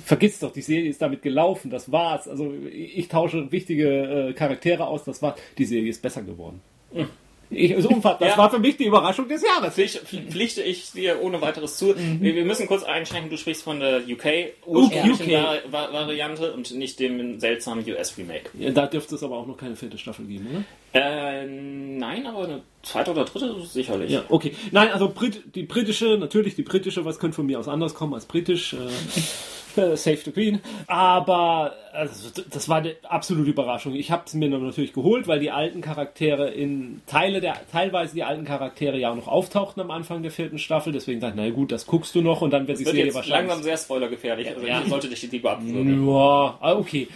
vergiss 0.04 0.38
doch, 0.38 0.52
die 0.52 0.62
Serie 0.62 0.90
ist 0.90 1.00
damit 1.00 1.22
gelaufen, 1.22 1.70
das 1.70 1.90
war's. 1.90 2.28
Also 2.28 2.52
ich 2.70 3.08
tausche 3.08 3.50
wichtige 3.50 4.28
äh, 4.28 4.32
Charaktere 4.34 4.86
aus, 4.86 5.04
das 5.04 5.22
war. 5.22 5.34
Die 5.56 5.64
Serie 5.64 5.88
ist 5.88 6.02
besser 6.02 6.22
geworden. 6.22 6.60
Mhm. 6.92 7.08
Ich, 7.56 7.74
also 7.76 7.88
das 7.88 8.18
ja. 8.20 8.38
war 8.38 8.50
für 8.50 8.58
mich 8.58 8.76
die 8.76 8.84
Überraschung 8.84 9.28
des 9.28 9.42
Jahres. 9.42 9.74
Pflicht, 9.74 9.98
pflichte 9.98 10.62
ich 10.62 10.92
dir 10.92 11.22
ohne 11.22 11.40
weiteres 11.40 11.76
zu. 11.76 11.86
Mhm. 11.86 12.20
Wir, 12.20 12.44
müssen 12.44 12.66
kurz 12.66 12.84
einschränken, 12.84 13.30
du 13.30 13.36
sprichst 13.36 13.62
von 13.62 13.80
der 13.80 14.02
UK 14.08 14.52
ursprünglichen 14.66 15.34
UK. 15.34 15.72
Variante 15.72 16.52
und 16.52 16.74
nicht 16.74 17.00
dem 17.00 17.40
seltsamen 17.40 17.84
US-Remake. 17.88 18.50
Ja, 18.54 18.70
da 18.70 18.86
dürfte 18.86 19.14
es 19.14 19.22
aber 19.22 19.36
auch 19.36 19.46
noch 19.46 19.56
keine 19.56 19.76
vierte 19.76 19.98
Staffel 19.98 20.26
geben, 20.26 20.48
oder? 20.50 20.64
Äh, 21.00 21.46
nein, 21.46 22.26
aber 22.26 22.44
eine 22.44 22.62
zweite 22.82 23.10
oder 23.10 23.24
dritte 23.24 23.62
sicherlich. 23.62 24.12
Ja, 24.12 24.24
okay. 24.28 24.54
Nein, 24.70 24.90
also 24.92 25.08
Brit 25.08 25.42
die 25.54 25.64
britische, 25.64 26.18
natürlich 26.18 26.54
die 26.54 26.62
britische, 26.62 27.04
was 27.04 27.18
könnte 27.18 27.36
von 27.36 27.46
mir 27.46 27.58
aus 27.58 27.68
anders 27.68 27.94
kommen 27.94 28.14
als 28.14 28.26
britisch. 28.26 28.74
Äh, 28.74 28.76
Save 29.96 30.18
the 30.24 30.32
Queen. 30.32 30.60
Aber 30.86 31.74
also, 31.92 32.30
das 32.50 32.68
war 32.68 32.78
eine 32.78 32.96
absolute 33.04 33.50
Überraschung. 33.50 33.94
Ich 33.94 34.10
habe 34.10 34.24
es 34.26 34.34
mir 34.34 34.48
natürlich 34.48 34.92
geholt, 34.92 35.28
weil 35.28 35.40
die 35.40 35.50
alten 35.50 35.80
Charaktere 35.80 36.50
in 36.50 37.02
Teile 37.06 37.40
der, 37.40 37.56
teilweise 37.70 38.14
die 38.14 38.24
alten 38.24 38.44
Charaktere 38.44 38.98
ja 38.98 39.12
auch 39.12 39.16
noch 39.16 39.28
auftauchten 39.28 39.80
am 39.80 39.90
Anfang 39.90 40.22
der 40.22 40.30
vierten 40.30 40.58
Staffel. 40.58 40.92
Deswegen 40.92 41.20
dachte 41.20 41.40
ich, 41.40 41.44
na 41.44 41.50
gut, 41.50 41.72
das 41.72 41.86
guckst 41.86 42.14
du 42.14 42.20
noch 42.20 42.40
und 42.40 42.50
dann 42.50 42.66
wird 42.66 42.78
die 42.78 42.84
Serie 42.84 43.14
wahrscheinlich. 43.14 43.48
langsam 43.48 43.62
sehr 43.62 43.76
spoilergefährlich. 43.76 44.48
Also 44.48 44.66
ja. 44.66 44.82
sollte 44.86 45.08
dich 45.08 45.30
lieber 45.30 45.52
abwürgen. 45.52 46.06
Ja, 46.08 46.58
ah, 46.60 46.74
okay. 46.76 47.08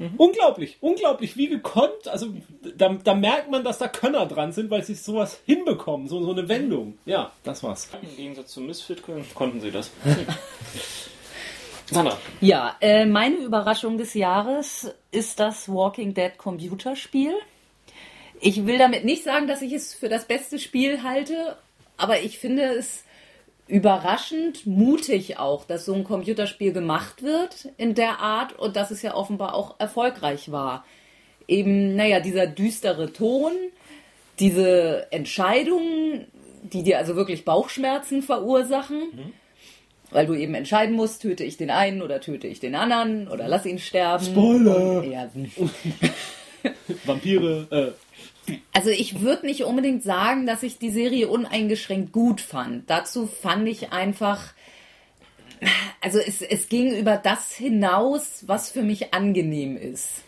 Mhm. 0.00 0.14
Unglaublich, 0.16 0.78
unglaublich, 0.80 1.36
wie 1.36 1.48
gekonnt. 1.48 2.08
Also 2.08 2.28
da, 2.76 2.88
da, 3.04 3.14
merkt 3.14 3.50
man, 3.50 3.64
dass 3.64 3.76
da 3.76 3.86
Könner 3.86 4.24
dran 4.24 4.52
sind, 4.52 4.70
weil 4.70 4.82
sie 4.82 4.94
sowas 4.94 5.40
hinbekommen, 5.44 6.08
so, 6.08 6.24
so 6.24 6.32
eine 6.32 6.48
Wendung. 6.48 6.96
Ja, 7.04 7.32
das 7.44 7.62
war's. 7.62 7.90
Im 8.00 8.16
Gegensatz 8.16 8.52
zu 8.52 8.62
Misfit 8.62 9.02
konnten 9.34 9.60
sie 9.60 9.70
das. 9.70 9.90
Sandra. 11.90 12.16
Ja, 12.40 12.76
äh, 12.80 13.04
meine 13.04 13.36
Überraschung 13.36 13.98
des 13.98 14.14
Jahres 14.14 14.94
ist 15.10 15.40
das 15.40 15.68
Walking 15.68 16.14
Dead 16.14 16.36
Computerspiel. 16.38 17.32
Ich 18.40 18.64
will 18.64 18.78
damit 18.78 19.04
nicht 19.04 19.24
sagen, 19.24 19.48
dass 19.48 19.60
ich 19.60 19.72
es 19.72 19.92
für 19.92 20.08
das 20.08 20.24
beste 20.26 20.58
Spiel 20.58 21.02
halte, 21.02 21.56
aber 21.96 22.20
ich 22.20 22.38
finde 22.38 22.62
es 22.62 23.04
überraschend 23.66 24.66
mutig 24.66 25.38
auch, 25.38 25.64
dass 25.64 25.84
so 25.84 25.94
ein 25.94 26.04
Computerspiel 26.04 26.72
gemacht 26.72 27.22
wird 27.22 27.68
in 27.76 27.94
der 27.94 28.20
Art 28.20 28.58
und 28.58 28.76
dass 28.76 28.90
es 28.90 29.02
ja 29.02 29.14
offenbar 29.14 29.54
auch 29.54 29.78
erfolgreich 29.78 30.50
war. 30.50 30.84
Eben, 31.48 31.96
naja, 31.96 32.20
dieser 32.20 32.46
düstere 32.46 33.12
Ton, 33.12 33.52
diese 34.38 35.08
Entscheidungen, 35.10 36.26
die 36.62 36.82
dir 36.82 36.98
also 36.98 37.16
wirklich 37.16 37.44
Bauchschmerzen 37.44 38.22
verursachen. 38.22 38.98
Mhm 39.12 39.39
weil 40.10 40.26
du 40.26 40.34
eben 40.34 40.54
entscheiden 40.54 40.94
musst, 40.96 41.22
töte 41.22 41.44
ich 41.44 41.56
den 41.56 41.70
einen 41.70 42.02
oder 42.02 42.20
töte 42.20 42.46
ich 42.46 42.60
den 42.60 42.74
anderen 42.74 43.28
oder 43.28 43.48
lass 43.48 43.66
ihn 43.66 43.78
sterben. 43.78 44.24
Spoiler! 44.24 45.04
Ja. 45.04 45.28
Vampire. 47.04 47.94
Äh. 48.48 48.52
Also 48.72 48.90
ich 48.90 49.20
würde 49.20 49.46
nicht 49.46 49.64
unbedingt 49.64 50.02
sagen, 50.02 50.46
dass 50.46 50.62
ich 50.62 50.78
die 50.78 50.90
Serie 50.90 51.28
uneingeschränkt 51.28 52.12
gut 52.12 52.40
fand. 52.40 52.90
Dazu 52.90 53.26
fand 53.26 53.68
ich 53.68 53.92
einfach, 53.92 54.52
also 56.00 56.18
es, 56.18 56.42
es 56.42 56.68
ging 56.68 56.94
über 56.96 57.16
das 57.16 57.52
hinaus, 57.52 58.44
was 58.46 58.70
für 58.70 58.82
mich 58.82 59.14
angenehm 59.14 59.76
ist 59.76 60.22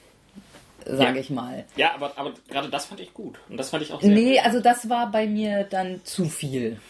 sage 0.84 1.14
ja. 1.14 1.20
ich 1.20 1.30
mal. 1.30 1.64
Ja, 1.76 1.94
aber, 1.94 2.12
aber 2.16 2.32
gerade 2.48 2.68
das 2.68 2.86
fand 2.86 3.00
ich 3.00 3.14
gut. 3.14 3.38
Und 3.48 3.56
das 3.56 3.70
fand 3.70 3.84
ich 3.84 3.92
auch 3.92 4.00
sehr 4.00 4.10
Nee, 4.10 4.36
gut. 4.36 4.44
also 4.44 4.60
das 4.60 4.88
war 4.88 5.10
bei 5.12 5.28
mir 5.28 5.64
dann 5.64 6.00
zu 6.04 6.24
viel 6.24 6.80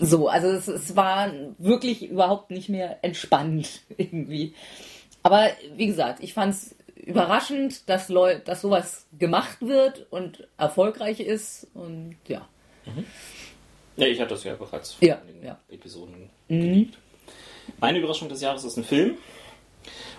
so, 0.00 0.28
also 0.28 0.48
es, 0.48 0.68
es 0.68 0.96
war 0.96 1.32
wirklich 1.58 2.08
überhaupt 2.08 2.50
nicht 2.50 2.68
mehr 2.68 2.98
entspannt 3.02 3.82
irgendwie. 3.96 4.54
Aber 5.22 5.50
wie 5.76 5.86
gesagt, 5.86 6.22
ich 6.22 6.34
fand 6.34 6.54
es 6.54 6.74
überraschend, 6.96 7.88
dass, 7.88 8.08
Leu 8.08 8.38
dass 8.44 8.62
sowas 8.62 9.06
gemacht 9.18 9.58
wird 9.60 10.06
und 10.10 10.46
erfolgreich 10.58 11.20
ist 11.20 11.66
und 11.74 12.16
ja. 12.26 12.48
Mhm. 12.86 13.04
Ja, 13.96 14.06
ich 14.06 14.20
hatte 14.20 14.30
das 14.30 14.44
ja 14.44 14.54
bereits 14.54 14.96
ja, 15.00 15.16
in 15.28 15.34
den 15.34 15.46
ja. 15.46 15.58
Episoden 15.68 16.30
mhm. 16.48 16.92
Meine 17.78 17.98
Überraschung 17.98 18.28
des 18.28 18.40
Jahres 18.40 18.64
ist 18.64 18.76
ein 18.76 18.84
Film. 18.84 19.18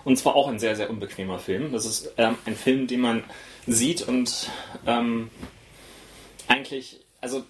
Und 0.04 0.18
zwar 0.18 0.36
auch 0.36 0.48
ein 0.48 0.58
sehr, 0.58 0.76
sehr 0.76 0.90
unbequemer 0.90 1.38
Film. 1.38 1.72
Das 1.72 1.86
ist 1.86 2.14
ähm, 2.18 2.38
ein 2.46 2.56
Film, 2.56 2.88
den 2.88 3.02
man 3.02 3.24
sieht 3.68 4.02
und 4.08 4.50
ähm, 4.88 5.30
eigentlich, 6.48 7.02
also 7.20 7.44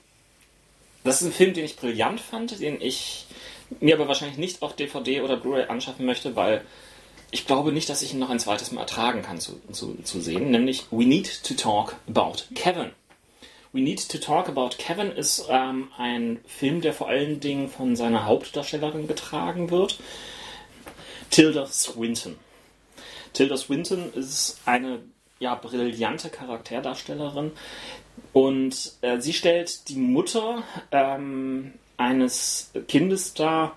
das 1.03 1.22
ist 1.22 1.27
ein 1.27 1.34
Film, 1.34 1.53
den 1.53 1.65
ich 1.65 1.75
brillant 1.75 2.20
fand, 2.20 2.60
den 2.60 2.81
ich 2.81 3.25
mir 3.79 3.96
aber 3.96 4.08
wahrscheinlich 4.08 4.38
nicht 4.38 4.62
auf 4.62 4.75
DVD 4.75 5.22
oder 5.22 5.38
Blu-ray 5.38 5.65
anschaffen 5.67 6.05
möchte, 6.05 6.36
weil 6.36 6.63
ich 7.31 7.48
glaube 7.48 7.72
nicht, 7.72 7.89
dass 7.89 8.01
ich 8.01 8.13
ihn 8.13 8.20
noch 8.20 8.29
ein 8.29 8.39
zweites 8.39 8.72
Mal 8.72 8.81
ertragen 8.81 9.22
kann 9.22 9.39
zu, 9.39 9.62
zu, 9.72 9.96
zu 10.03 10.20
sehen, 10.20 10.51
nämlich 10.51 10.86
We 10.91 11.05
Need 11.05 11.43
to 11.43 11.53
Talk 11.53 11.96
About 12.08 12.43
Kevin. 12.53 12.91
We 13.72 13.79
Need 13.79 14.10
to 14.10 14.17
Talk 14.17 14.50
About 14.50 14.72
Kevin 14.77 15.12
ist 15.13 15.46
ähm, 15.50 15.88
ein 15.98 16.41
Film, 16.46 16.81
der 16.81 16.93
vor 16.93 17.08
allen 17.08 17.39
Dingen 17.39 17.70
von 17.70 17.96
seiner 17.96 18.25
Hauptdarstellerin 18.25 19.08
getragen 19.08 19.72
wird, 19.72 19.98
Tilda 21.29 21.65
Swinton. 21.67 22.38
Tilda 23.31 23.55
Swinton 23.55 24.13
ist 24.13 24.60
eine 24.65 25.00
ja, 25.39 25.55
brillante 25.55 26.29
Charakterdarstellerin, 26.29 27.53
und 28.34 28.94
äh, 29.01 29.20
sie 29.20 29.34
stellt 29.34 29.89
die 29.89 29.98
Mutter 29.98 30.63
ähm, 30.91 31.74
eines 31.98 32.72
Kindes 32.88 33.34
dar, 33.34 33.75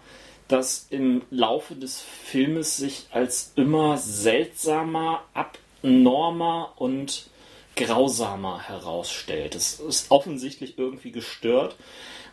das 0.48 0.86
im 0.90 1.22
Laufe 1.30 1.74
des 1.74 2.00
Filmes 2.00 2.76
sich 2.76 3.06
als 3.10 3.52
immer 3.56 3.96
seltsamer, 3.98 5.24
abnormer 5.32 6.72
und 6.76 7.28
grausamer 7.76 8.60
herausstellt. 8.68 9.54
Es 9.54 9.80
ist 9.80 10.10
offensichtlich 10.10 10.78
irgendwie 10.78 11.10
gestört 11.10 11.76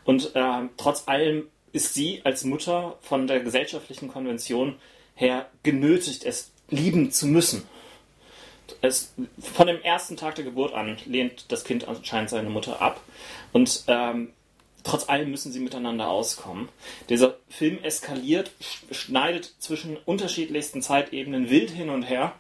und 0.03 0.35
äh, 0.35 0.67
trotz 0.77 1.07
allem 1.07 1.47
ist 1.73 1.93
sie 1.93 2.21
als 2.23 2.43
Mutter 2.43 2.97
von 3.01 3.27
der 3.27 3.39
gesellschaftlichen 3.39 4.09
Konvention 4.09 4.75
her 5.15 5.49
genötigt, 5.63 6.25
es 6.25 6.51
lieben 6.69 7.11
zu 7.11 7.27
müssen 7.27 7.63
es, 8.81 9.13
von 9.39 9.67
dem 9.67 9.81
ersten 9.81 10.17
Tag 10.17 10.35
der 10.35 10.45
Geburt 10.45 10.73
an 10.73 10.97
lehnt 11.05 11.45
das 11.49 11.63
Kind 11.63 11.87
anscheinend 11.87 12.29
seine 12.29 12.49
Mutter 12.49 12.81
ab. 12.81 13.01
Und 13.53 13.83
ähm, 13.87 14.33
trotz 14.83 15.09
allem 15.09 15.31
müssen 15.31 15.51
sie 15.51 15.59
miteinander 15.59 16.09
auskommen. 16.09 16.69
Dieser 17.09 17.37
Film 17.49 17.83
eskaliert, 17.83 18.51
sch- 18.61 18.93
schneidet 18.93 19.53
zwischen 19.59 19.97
unterschiedlichsten 19.97 20.81
Zeitebenen 20.81 21.49
wild 21.49 21.69
hin 21.69 21.89
und 21.89 22.03
her 22.03 22.33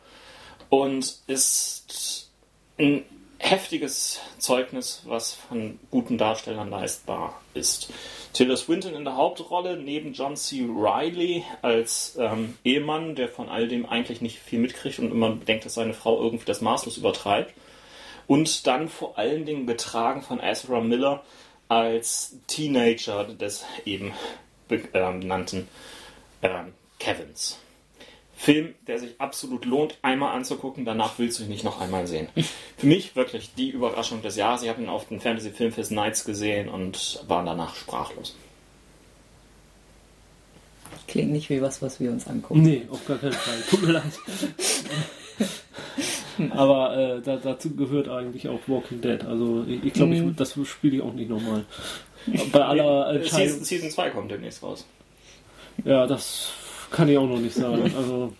und 0.69 1.19
ist 1.27 2.29
ein 2.79 3.05
heftiges 3.37 4.19
Zeugnis, 4.37 5.01
was 5.05 5.33
von 5.33 5.79
guten 5.89 6.17
Darstellern 6.17 6.69
leistbar 6.69 7.41
ist. 7.53 7.91
Tilda 8.33 8.55
Swinton 8.55 8.93
in 8.93 9.03
der 9.03 9.17
Hauptrolle, 9.17 9.77
neben 9.77 10.13
John 10.13 10.35
C. 10.37 10.65
Reilly 10.69 11.43
als 11.61 12.15
ähm, 12.17 12.57
Ehemann, 12.63 13.15
der 13.15 13.27
von 13.27 13.49
all 13.49 13.67
dem 13.67 13.85
eigentlich 13.85 14.21
nicht 14.21 14.39
viel 14.39 14.59
mitkriegt 14.59 14.99
und 14.99 15.11
immer 15.11 15.35
denkt, 15.35 15.65
dass 15.65 15.73
seine 15.73 15.93
Frau 15.93 16.21
irgendwie 16.21 16.45
das 16.45 16.61
maßlos 16.61 16.97
übertreibt. 16.97 17.53
Und 18.27 18.65
dann 18.67 18.87
vor 18.87 19.17
allen 19.17 19.45
Dingen 19.45 19.67
getragen 19.67 20.21
von 20.21 20.39
Ezra 20.39 20.79
Miller 20.79 21.23
als 21.67 22.37
Teenager 22.47 23.25
des 23.25 23.65
eben 23.85 24.13
be- 24.69 24.87
ähm, 24.93 25.19
benannten 25.21 25.67
ähm, 26.41 26.73
Kevins. 26.99 27.59
Film, 28.41 28.73
der 28.87 28.97
sich 28.97 29.21
absolut 29.21 29.65
lohnt, 29.65 29.99
einmal 30.01 30.35
anzugucken, 30.35 30.83
danach 30.83 31.19
willst 31.19 31.37
du 31.37 31.43
ihn 31.43 31.49
nicht 31.49 31.63
noch 31.63 31.79
einmal 31.79 32.07
sehen. 32.07 32.27
Für 32.75 32.87
mich 32.87 33.15
wirklich 33.15 33.53
die 33.53 33.69
Überraschung 33.69 34.23
des 34.23 34.35
Jahres. 34.35 34.63
Ich 34.63 34.69
habe 34.69 34.81
ihn 34.81 34.89
auf 34.89 35.07
dem 35.09 35.21
Fantasy 35.21 35.51
Filmfest 35.51 35.91
Nights 35.91 36.25
gesehen 36.25 36.67
und 36.67 37.23
war 37.27 37.45
danach 37.45 37.75
sprachlos. 37.75 38.35
Klingt 41.07 41.31
nicht 41.31 41.51
wie 41.51 41.61
was, 41.61 41.83
was 41.83 41.99
wir 41.99 42.09
uns 42.09 42.25
angucken. 42.25 42.63
Nee, 42.63 42.87
auf 42.89 43.05
gar 43.05 43.19
keinen 43.19 43.33
Fall. 43.33 43.61
Tut 43.69 43.83
mir 43.83 43.91
leid. 43.91 44.11
Aber 46.49 46.97
äh, 46.97 47.21
da, 47.21 47.37
dazu 47.37 47.75
gehört 47.75 48.09
eigentlich 48.09 48.47
auch 48.47 48.61
Walking 48.65 49.01
Dead. 49.01 49.23
Also 49.23 49.65
ich, 49.67 49.83
ich 49.83 49.93
glaube, 49.93 50.15
ich, 50.15 50.35
das 50.35 50.57
spiele 50.63 50.95
ich 50.95 51.03
auch 51.03 51.13
nicht 51.13 51.29
nochmal. 51.29 51.65
Bei 52.51 52.65
aller 52.65 53.13
Entscheidung. 53.13 53.49
Season, 53.49 53.63
Season 53.65 53.91
2 53.91 54.09
kommt 54.09 54.31
demnächst 54.31 54.63
raus. 54.63 54.87
Ja, 55.85 56.07
das 56.07 56.53
kann 56.91 57.09
ich 57.09 57.17
auch 57.17 57.27
noch 57.27 57.39
nicht 57.39 57.55
sagen. 57.55 57.91
Also 57.97 58.33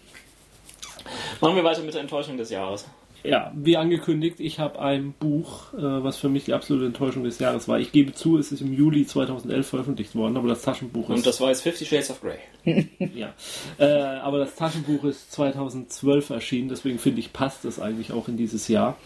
Machen 1.40 1.56
wir 1.56 1.64
weiter 1.64 1.82
mit 1.82 1.94
der 1.94 2.02
Enttäuschung 2.02 2.38
des 2.38 2.52
Jahres. 2.52 2.86
ja, 3.24 3.52
wie 3.56 3.78
angekündigt, 3.78 4.40
ich 4.40 4.60
habe 4.60 4.80
ein 4.80 5.14
Buch, 5.14 5.74
äh, 5.74 5.78
was 5.80 6.18
für 6.18 6.30
mich 6.30 6.46
die 6.46 6.54
absolute 6.54 6.86
Enttäuschung 6.86 7.24
des 7.24 7.40
Jahres 7.40 7.68
war. 7.68 7.80
Ich 7.80 7.92
gebe 7.92 8.14
zu, 8.14 8.38
es 8.38 8.52
ist 8.52 8.62
im 8.62 8.74
Juli 8.74 9.06
2011 9.06 9.68
veröffentlicht 9.68 10.16
worden, 10.16 10.38
aber 10.38 10.48
das 10.50 10.62
Taschenbuch 10.62 11.10
ist 11.10 11.18
Und 11.18 11.26
das 11.26 11.42
war 11.42 11.50
jetzt 11.50 11.62
Fifty 11.62 11.86
Shades 11.86 12.12
of 12.12 12.22
Grey. 12.22 12.38
Ja, 13.16 13.34
äh, 13.80 13.86
aber 14.20 14.38
das 14.40 14.56
Taschenbuch 14.56 15.04
ist 15.04 15.32
2012 15.32 16.30
erschienen, 16.30 16.70
deswegen 16.70 17.00
finde 17.00 17.20
ich, 17.20 17.34
passt 17.34 17.66
es 17.66 17.80
eigentlich 17.80 18.12
auch 18.12 18.28
in 18.28 18.38
dieses 18.38 18.68
Jahr. 18.68 18.98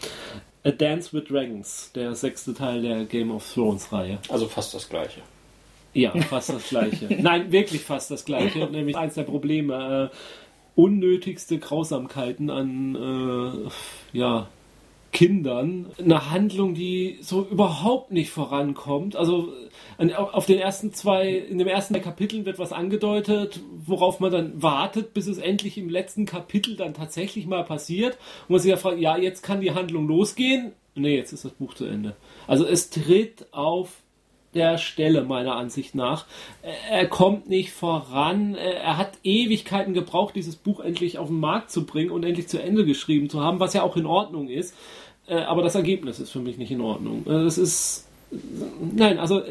A 0.64 0.70
Dance 0.70 1.12
with 1.12 1.28
Dragons, 1.28 1.92
der 1.94 2.14
sechste 2.14 2.52
Teil 2.52 2.82
der 2.82 3.04
Game 3.04 3.30
of 3.30 3.50
Thrones 3.54 3.92
Reihe. 3.92 4.18
Also 4.28 4.46
fast 4.48 4.74
das 4.74 4.88
gleiche. 4.88 5.20
Ja, 5.96 6.10
fast 6.22 6.50
das 6.50 6.68
gleiche. 6.68 7.08
Nein, 7.20 7.52
wirklich 7.52 7.82
fast 7.82 8.10
das 8.10 8.24
gleiche. 8.24 8.66
Nämlich 8.66 8.96
eins 8.96 9.14
der 9.14 9.22
Probleme. 9.22 10.10
Äh, 10.12 10.16
unnötigste 10.74 11.58
Grausamkeiten 11.58 12.50
an 12.50 13.64
äh, 14.14 14.16
ja, 14.16 14.48
Kindern. 15.10 15.86
Eine 15.98 16.30
Handlung, 16.30 16.74
die 16.74 17.16
so 17.22 17.46
überhaupt 17.50 18.12
nicht 18.12 18.28
vorankommt. 18.28 19.16
Also 19.16 19.54
an, 19.96 20.12
auf 20.12 20.44
den 20.44 20.58
ersten 20.58 20.92
zwei, 20.92 21.30
in 21.30 21.56
dem 21.56 21.68
ersten 21.68 21.98
Kapitel 22.02 22.44
wird 22.44 22.58
was 22.58 22.72
angedeutet, 22.72 23.60
worauf 23.86 24.20
man 24.20 24.30
dann 24.30 24.62
wartet, 24.62 25.14
bis 25.14 25.26
es 25.26 25.38
endlich 25.38 25.78
im 25.78 25.88
letzten 25.88 26.26
Kapitel 26.26 26.76
dann 26.76 26.92
tatsächlich 26.92 27.46
mal 27.46 27.64
passiert. 27.64 28.18
Und 28.42 28.50
man 28.50 28.60
sich 28.60 28.70
ja 28.70 28.76
fragt, 28.76 28.98
ja, 28.98 29.16
jetzt 29.16 29.42
kann 29.42 29.62
die 29.62 29.72
Handlung 29.72 30.06
losgehen. 30.06 30.72
Nee, 30.94 31.16
jetzt 31.16 31.32
ist 31.32 31.46
das 31.46 31.52
Buch 31.52 31.72
zu 31.72 31.86
Ende. 31.86 32.16
Also 32.46 32.66
es 32.66 32.90
tritt 32.90 33.46
auf 33.52 34.02
der 34.56 34.78
Stelle, 34.78 35.22
meiner 35.22 35.54
Ansicht 35.54 35.94
nach. 35.94 36.26
Er 36.90 37.06
kommt 37.06 37.48
nicht 37.48 37.70
voran. 37.70 38.56
Er 38.56 38.96
hat 38.96 39.12
Ewigkeiten 39.22 39.94
gebraucht, 39.94 40.34
dieses 40.34 40.56
Buch 40.56 40.80
endlich 40.80 41.18
auf 41.18 41.28
den 41.28 41.38
Markt 41.38 41.70
zu 41.70 41.86
bringen 41.86 42.10
und 42.10 42.24
endlich 42.24 42.48
zu 42.48 42.60
Ende 42.60 42.84
geschrieben 42.84 43.30
zu 43.30 43.40
haben, 43.40 43.60
was 43.60 43.74
ja 43.74 43.84
auch 43.84 43.96
in 43.96 44.06
Ordnung 44.06 44.48
ist. 44.48 44.74
Aber 45.28 45.62
das 45.62 45.74
Ergebnis 45.74 46.18
ist 46.18 46.30
für 46.30 46.40
mich 46.40 46.58
nicht 46.58 46.72
in 46.72 46.80
Ordnung. 46.80 47.24
Es 47.26 47.58
ist. 47.58 48.05
Nein, 48.80 49.18
also 49.18 49.42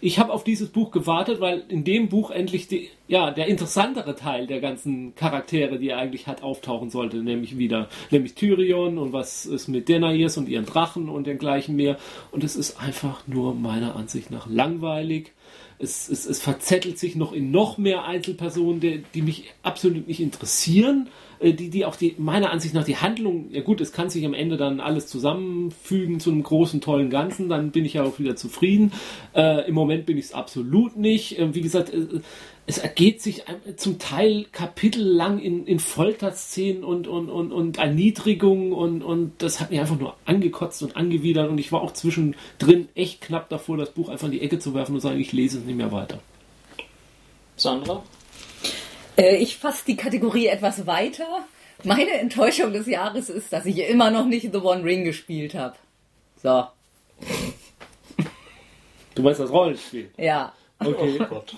ich 0.00 0.18
habe 0.18 0.32
auf 0.32 0.42
dieses 0.42 0.70
Buch 0.70 0.90
gewartet, 0.90 1.40
weil 1.40 1.64
in 1.68 1.84
dem 1.84 2.08
Buch 2.08 2.30
endlich 2.30 2.66
die, 2.66 2.88
ja, 3.06 3.30
der 3.30 3.46
interessantere 3.46 4.16
Teil 4.16 4.46
der 4.46 4.60
ganzen 4.60 5.14
Charaktere, 5.14 5.78
die 5.78 5.90
er 5.90 5.98
eigentlich 5.98 6.26
hat, 6.26 6.42
auftauchen 6.42 6.88
sollte, 6.88 7.18
nämlich 7.18 7.58
wieder, 7.58 7.88
nämlich 8.10 8.34
Tyrion 8.34 8.96
und 8.96 9.12
was 9.12 9.44
ist 9.44 9.68
mit 9.68 9.88
Daenerys 9.88 10.38
und 10.38 10.48
ihren 10.48 10.64
Drachen 10.64 11.10
und 11.10 11.26
dergleichen 11.26 11.76
mehr. 11.76 11.98
Und 12.30 12.42
es 12.42 12.56
ist 12.56 12.80
einfach 12.80 13.26
nur 13.26 13.54
meiner 13.54 13.96
Ansicht 13.96 14.30
nach 14.30 14.48
langweilig. 14.48 15.32
Es, 15.78 16.08
es, 16.08 16.26
es 16.26 16.40
verzettelt 16.40 16.98
sich 16.98 17.16
noch 17.16 17.32
in 17.32 17.50
noch 17.50 17.78
mehr 17.78 18.04
Einzelpersonen, 18.04 18.80
die, 18.80 19.04
die 19.14 19.22
mich 19.22 19.52
absolut 19.62 20.06
nicht 20.06 20.20
interessieren, 20.20 21.08
äh, 21.40 21.52
die, 21.52 21.70
die 21.70 21.84
auch 21.84 21.96
die, 21.96 22.14
meiner 22.18 22.50
Ansicht 22.50 22.74
nach 22.74 22.84
die 22.84 22.96
Handlung, 22.96 23.46
ja 23.50 23.62
gut, 23.62 23.80
es 23.80 23.92
kann 23.92 24.10
sich 24.10 24.24
am 24.24 24.34
Ende 24.34 24.56
dann 24.56 24.80
alles 24.80 25.06
zusammenfügen 25.08 26.20
zu 26.20 26.30
einem 26.30 26.42
großen, 26.42 26.80
tollen 26.80 27.10
Ganzen, 27.10 27.48
dann 27.48 27.70
bin 27.70 27.84
ich 27.84 27.94
ja 27.94 28.04
auch 28.04 28.18
wieder 28.18 28.36
zufrieden. 28.36 28.92
Äh, 29.34 29.68
Im 29.68 29.74
Moment 29.74 30.06
bin 30.06 30.18
ich 30.18 30.26
es 30.26 30.32
absolut 30.32 30.96
nicht. 30.96 31.38
Äh, 31.38 31.54
wie 31.54 31.60
gesagt, 31.60 31.92
äh, 31.92 32.20
es 32.66 32.78
ergeht 32.78 33.20
sich 33.20 33.42
zum 33.76 33.98
Teil 33.98 34.46
kapitellang 34.52 35.40
in, 35.40 35.66
in 35.66 35.80
Folterszenen 35.80 36.84
und, 36.84 37.08
und, 37.08 37.28
und, 37.28 37.50
und 37.52 37.78
Erniedrigungen 37.78 38.72
und, 38.72 39.02
und 39.02 39.42
das 39.42 39.60
hat 39.60 39.70
mich 39.70 39.80
einfach 39.80 39.98
nur 39.98 40.16
angekotzt 40.26 40.82
und 40.82 40.96
angewidert 40.96 41.50
und 41.50 41.58
ich 41.58 41.72
war 41.72 41.82
auch 41.82 41.92
zwischendrin 41.92 42.88
echt 42.94 43.20
knapp 43.20 43.48
davor, 43.48 43.76
das 43.76 43.90
Buch 43.90 44.08
einfach 44.08 44.26
in 44.26 44.32
die 44.32 44.42
Ecke 44.42 44.58
zu 44.60 44.74
werfen 44.74 44.94
und 44.94 45.00
sagen, 45.00 45.18
ich 45.20 45.32
lese 45.32 45.58
es 45.58 45.64
nicht 45.64 45.76
mehr 45.76 45.90
weiter. 45.90 46.20
Sandra? 47.56 48.02
Äh, 49.16 49.36
ich 49.36 49.56
fasse 49.56 49.84
die 49.86 49.96
Kategorie 49.96 50.46
etwas 50.46 50.86
weiter. 50.86 51.26
Meine 51.84 52.12
Enttäuschung 52.12 52.72
des 52.72 52.86
Jahres 52.86 53.28
ist, 53.28 53.52
dass 53.52 53.66
ich 53.66 53.78
immer 53.78 54.10
noch 54.12 54.26
nicht 54.26 54.52
The 54.52 54.58
One 54.58 54.84
Ring 54.84 55.04
gespielt 55.04 55.54
habe. 55.54 55.74
So, 56.42 56.64
Du 59.14 59.22
meinst 59.22 59.40
das 59.40 59.50
Rollenspiel? 59.50 60.10
ja. 60.16 60.52
Okay. 60.78 61.18
Oh 61.20 61.24
Gott. 61.26 61.54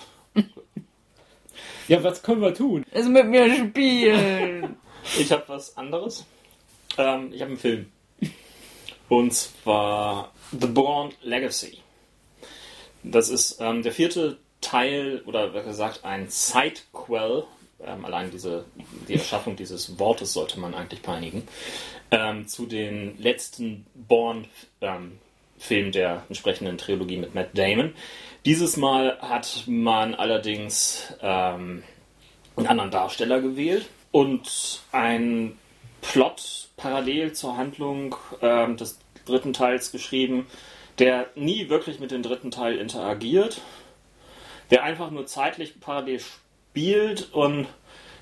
Ja, 1.87 2.03
was 2.03 2.23
können 2.23 2.41
wir 2.41 2.53
tun? 2.53 2.83
Es 2.91 3.07
mit 3.07 3.27
mir 3.27 3.53
spielen. 3.55 4.77
Ich 5.19 5.31
habe 5.31 5.43
was 5.45 5.77
anderes. 5.77 6.25
Ähm, 6.97 7.31
ich 7.31 7.39
habe 7.39 7.51
einen 7.51 7.59
Film. 7.59 7.91
Und 9.07 9.35
zwar 9.35 10.33
The 10.51 10.65
Bourne 10.65 11.13
Legacy. 11.21 11.77
Das 13.03 13.29
ist 13.29 13.61
ähm, 13.61 13.83
der 13.83 13.91
vierte 13.91 14.39
Teil, 14.61 15.21
oder 15.27 15.49
besser 15.49 15.67
gesagt 15.67 16.05
ein 16.05 16.27
Sidequel. 16.27 17.43
Ähm, 17.79 18.03
allein 18.03 18.31
diese, 18.31 18.65
die 19.07 19.13
Erschaffung 19.13 19.55
dieses 19.55 19.99
Wortes 19.99 20.33
sollte 20.33 20.59
man 20.59 20.73
eigentlich 20.73 21.03
peinigen. 21.03 21.47
Ähm, 22.09 22.47
zu 22.47 22.65
den 22.65 23.15
letzten 23.21 23.85
Bourne-Filmen 25.65 25.91
der 25.91 26.23
entsprechenden 26.29 26.77
Trilogie 26.77 27.17
mit 27.17 27.35
Matt 27.35 27.57
Damon. 27.57 27.93
Dieses 28.45 28.77
Mal 28.77 29.17
hat 29.19 29.63
man 29.67 30.13
allerdings 30.13 31.13
ähm, 31.21 31.83
einen 32.55 32.67
anderen 32.67 32.91
Darsteller 32.91 33.41
gewählt 33.41 33.89
und 34.11 34.81
ein 34.91 35.57
Plot 36.01 36.69
parallel 36.77 37.33
zur 37.33 37.57
Handlung 37.57 38.15
ähm, 38.41 38.77
des 38.77 38.99
dritten 39.25 39.53
Teils 39.53 39.91
geschrieben, 39.91 40.45
der 40.99 41.27
nie 41.35 41.69
wirklich 41.69 41.99
mit 41.99 42.11
dem 42.11 42.21
dritten 42.21 42.51
Teil 42.51 42.77
interagiert, 42.77 43.61
der 44.69 44.83
einfach 44.83 45.09
nur 45.09 45.25
zeitlich 45.25 45.79
parallel 45.79 46.19
spielt 46.19 47.33
und 47.33 47.67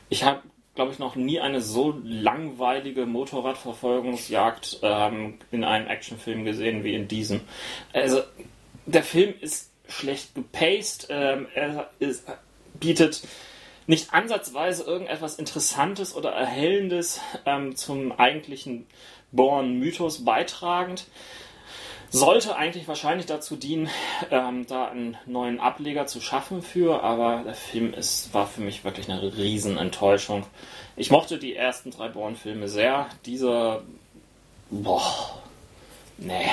ich 0.10 0.24
habe, 0.24 0.42
glaube 0.76 0.92
ich, 0.92 1.00
noch 1.00 1.16
nie 1.16 1.40
eine 1.40 1.62
so 1.62 2.00
langweilige 2.04 3.06
Motorradverfolgungsjagd 3.06 4.80
ähm, 4.82 5.36
in 5.52 5.64
einem 5.64 5.88
Actionfilm 5.88 6.46
gesehen 6.46 6.84
wie 6.84 6.96
in 6.96 7.08
diesem. 7.08 7.42
Also 7.94 8.22
der 8.86 9.04
Film 9.04 9.34
ist 9.40 9.72
schlecht 9.88 10.34
gepaced, 10.34 11.08
ähm, 11.10 11.48
er 11.54 11.90
ist, 12.00 12.26
bietet 12.80 13.22
nicht 13.86 14.14
ansatzweise 14.14 14.84
irgendetwas 14.84 15.38
Interessantes 15.38 16.16
oder 16.16 16.32
Erhellendes 16.32 17.20
ähm, 17.46 17.76
zum 17.76 18.12
eigentlichen 18.12 18.88
Born-Mythos 19.32 20.24
beitragend. 20.26 21.06
Sollte 22.16 22.56
eigentlich 22.56 22.88
wahrscheinlich 22.88 23.26
dazu 23.26 23.56
dienen, 23.56 23.90
ähm, 24.30 24.68
da 24.68 24.86
einen 24.86 25.18
neuen 25.26 25.60
Ableger 25.60 26.06
zu 26.06 26.22
schaffen 26.22 26.62
für, 26.62 27.02
aber 27.04 27.42
der 27.44 27.56
Film 27.56 27.92
ist, 27.96 28.32
war 28.36 28.46
für 28.46 28.62
mich 28.62 28.84
wirklich 28.84 29.10
eine 29.10 29.36
Riesenenttäuschung. 29.36 30.46
Ich 30.96 31.10
mochte 31.10 31.40
die 31.40 31.56
ersten 31.56 31.90
drei 31.90 32.10
Born-Filme 32.10 32.68
sehr. 32.68 33.08
Dieser, 33.26 33.82
boah, 34.70 35.42
nee. 36.20 36.52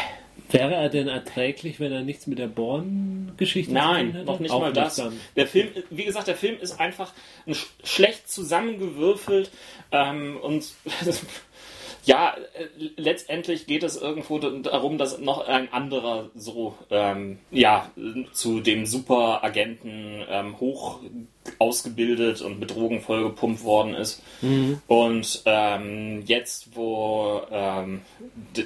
Wäre 0.48 0.74
er 0.74 0.88
denn 0.88 1.08
erträglich, 1.08 1.78
wenn 1.78 1.92
er 1.92 2.00
nichts 2.02 2.26
mit 2.26 2.38
der 2.38 2.48
Born-Geschichte 2.48 3.70
zu 3.70 3.78
tun 3.78 3.86
Nein, 3.86 4.12
hätte? 4.12 4.24
noch 4.24 4.40
nicht 4.40 4.50
Auch 4.52 4.60
mal 4.62 4.72
das. 4.72 4.96
dann. 4.96 5.20
Der 5.36 5.46
Film, 5.46 5.68
wie 5.90 6.04
gesagt, 6.04 6.26
der 6.26 6.36
Film 6.36 6.58
ist 6.58 6.80
einfach 6.80 7.12
ein 7.46 7.54
sch 7.54 7.66
schlecht 7.84 8.30
zusammengewürfelt 8.30 9.50
ähm, 9.92 10.38
und 10.42 10.72
Ja, 12.04 12.34
äh, 12.54 12.66
letztendlich 12.96 13.66
geht 13.66 13.82
es 13.82 13.96
irgendwo 13.96 14.38
darum, 14.38 14.98
dass 14.98 15.18
noch 15.18 15.46
ein 15.46 15.72
anderer 15.72 16.30
so 16.34 16.74
ähm, 16.90 17.38
ja 17.50 17.90
zu 18.32 18.60
dem 18.60 18.86
Superagenten 18.86 20.24
ähm, 20.28 20.58
hoch 20.60 21.00
ausgebildet 21.58 22.40
und 22.42 22.60
mit 22.60 22.74
Drogen 22.74 23.00
vollgepumpt 23.00 23.64
worden 23.64 23.94
ist. 23.94 24.22
Mhm. 24.40 24.80
Und 24.86 25.42
ähm, 25.46 26.22
jetzt, 26.26 26.74
wo 26.74 27.42
ähm, 27.50 28.02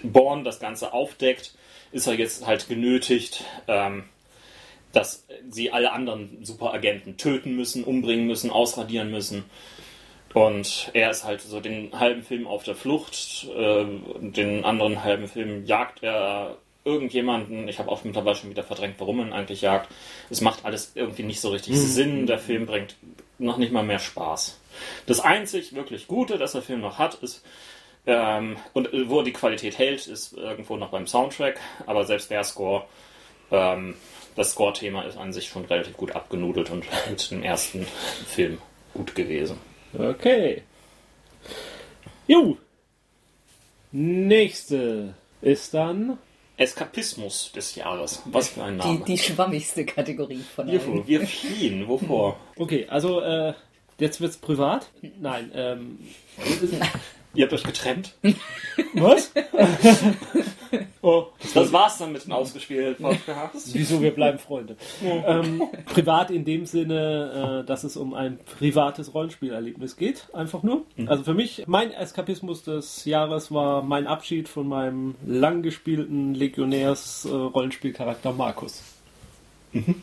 Born 0.02 0.44
das 0.44 0.60
Ganze 0.60 0.92
aufdeckt, 0.92 1.54
ist 1.92 2.06
er 2.06 2.14
jetzt 2.14 2.46
halt 2.46 2.68
genötigt, 2.68 3.44
ähm, 3.68 4.04
dass 4.92 5.26
sie 5.50 5.72
alle 5.72 5.92
anderen 5.92 6.44
Superagenten 6.44 7.16
töten 7.16 7.56
müssen, 7.56 7.84
umbringen 7.84 8.26
müssen, 8.26 8.50
ausradieren 8.50 9.10
müssen. 9.10 9.44
Und 10.34 10.90
er 10.94 11.10
ist 11.10 11.24
halt 11.24 11.40
so 11.40 11.60
den 11.60 11.98
halben 11.98 12.24
Film 12.24 12.46
auf 12.48 12.64
der 12.64 12.74
Flucht, 12.74 13.48
äh, 13.56 13.84
den 14.20 14.64
anderen 14.64 15.04
halben 15.04 15.28
Film 15.28 15.64
jagt 15.64 16.02
er 16.02 16.58
irgendjemanden. 16.84 17.68
Ich 17.68 17.78
habe 17.78 17.90
auch 17.90 18.02
mittlerweile 18.02 18.34
schon 18.34 18.50
wieder 18.50 18.64
verdrängt, 18.64 18.96
warum 18.98 19.18
man 19.18 19.32
eigentlich 19.32 19.62
jagt. 19.62 19.88
Es 20.30 20.40
macht 20.40 20.64
alles 20.64 20.92
irgendwie 20.96 21.22
nicht 21.22 21.40
so 21.40 21.50
richtig 21.50 21.74
mhm. 21.74 21.86
Sinn. 21.86 22.26
Der 22.26 22.38
Film 22.38 22.66
bringt 22.66 22.96
noch 23.38 23.58
nicht 23.58 23.72
mal 23.72 23.84
mehr 23.84 24.00
Spaß. 24.00 24.58
Das 25.06 25.20
einzig 25.20 25.74
wirklich 25.74 26.08
Gute, 26.08 26.36
das 26.36 26.52
der 26.52 26.62
Film 26.62 26.80
noch 26.80 26.98
hat, 26.98 27.14
ist, 27.14 27.44
ähm, 28.06 28.56
und 28.72 28.88
wo 29.08 29.22
die 29.22 29.32
Qualität 29.32 29.78
hält, 29.78 30.06
ist 30.08 30.34
irgendwo 30.34 30.76
noch 30.76 30.90
beim 30.90 31.06
Soundtrack. 31.06 31.60
Aber 31.86 32.04
selbst 32.04 32.30
der 32.30 32.42
Score, 32.42 32.84
ähm, 33.52 33.94
das 34.34 34.50
Score-Thema 34.50 35.02
ist 35.02 35.16
an 35.16 35.32
sich 35.32 35.46
schon 35.46 35.64
relativ 35.64 35.96
gut 35.96 36.10
abgenudelt 36.10 36.70
und 36.70 36.84
mit 37.08 37.30
dem 37.30 37.44
ersten 37.44 37.86
Film 38.26 38.58
gut 38.94 39.14
gewesen. 39.14 39.58
Okay. 39.98 40.62
Jo. 42.26 42.56
Nächste 43.92 45.14
ist 45.40 45.74
dann 45.74 46.18
Eskapismus 46.56 47.52
des 47.52 47.74
Jahres. 47.74 48.22
Was 48.26 48.50
für 48.50 48.64
ein 48.64 48.76
Name. 48.76 48.98
Die, 48.98 49.04
die 49.04 49.18
schwammigste 49.18 49.84
Kategorie 49.84 50.42
von 50.54 50.66
wir, 50.66 50.80
allen. 50.80 51.06
Wir 51.06 51.26
fliehen. 51.26 51.88
Wovor? 51.88 52.38
Okay, 52.56 52.86
also 52.88 53.20
äh, 53.20 53.54
jetzt 53.98 54.20
wird's 54.20 54.36
privat. 54.36 54.90
Nein. 55.20 55.50
Ähm, 55.54 55.98
Ihr 57.34 57.44
habt 57.44 57.52
euch 57.52 57.64
getrennt? 57.64 58.14
Was? 58.94 59.32
oh, 61.02 61.26
das, 61.40 61.52
das 61.52 61.72
war's 61.72 61.98
dann 61.98 62.12
mit 62.12 62.24
dem 62.24 62.32
ausgespielten 62.32 63.04
Podcast. 63.04 63.74
Wieso, 63.74 64.00
wir 64.00 64.12
bleiben 64.12 64.38
Freunde. 64.38 64.76
ähm, 65.02 65.62
privat 65.86 66.30
in 66.30 66.44
dem 66.44 66.66
Sinne, 66.66 67.62
äh, 67.62 67.66
dass 67.66 67.84
es 67.84 67.96
um 67.96 68.14
ein 68.14 68.38
privates 68.58 69.14
Rollenspielerlebnis 69.14 69.96
geht, 69.96 70.28
einfach 70.32 70.62
nur. 70.62 70.84
Mhm. 70.96 71.08
Also 71.08 71.24
für 71.24 71.34
mich, 71.34 71.64
mein 71.66 71.92
Eskapismus 71.92 72.62
des 72.62 73.04
Jahres 73.04 73.50
war 73.52 73.82
mein 73.82 74.06
Abschied 74.06 74.48
von 74.48 74.68
meinem 74.68 75.16
lang 75.26 75.62
gespielten 75.62 76.34
Legionärs-Rollenspielcharakter 76.34 78.30
äh, 78.30 78.34
Markus. 78.34 78.82
Mhm. 79.72 80.02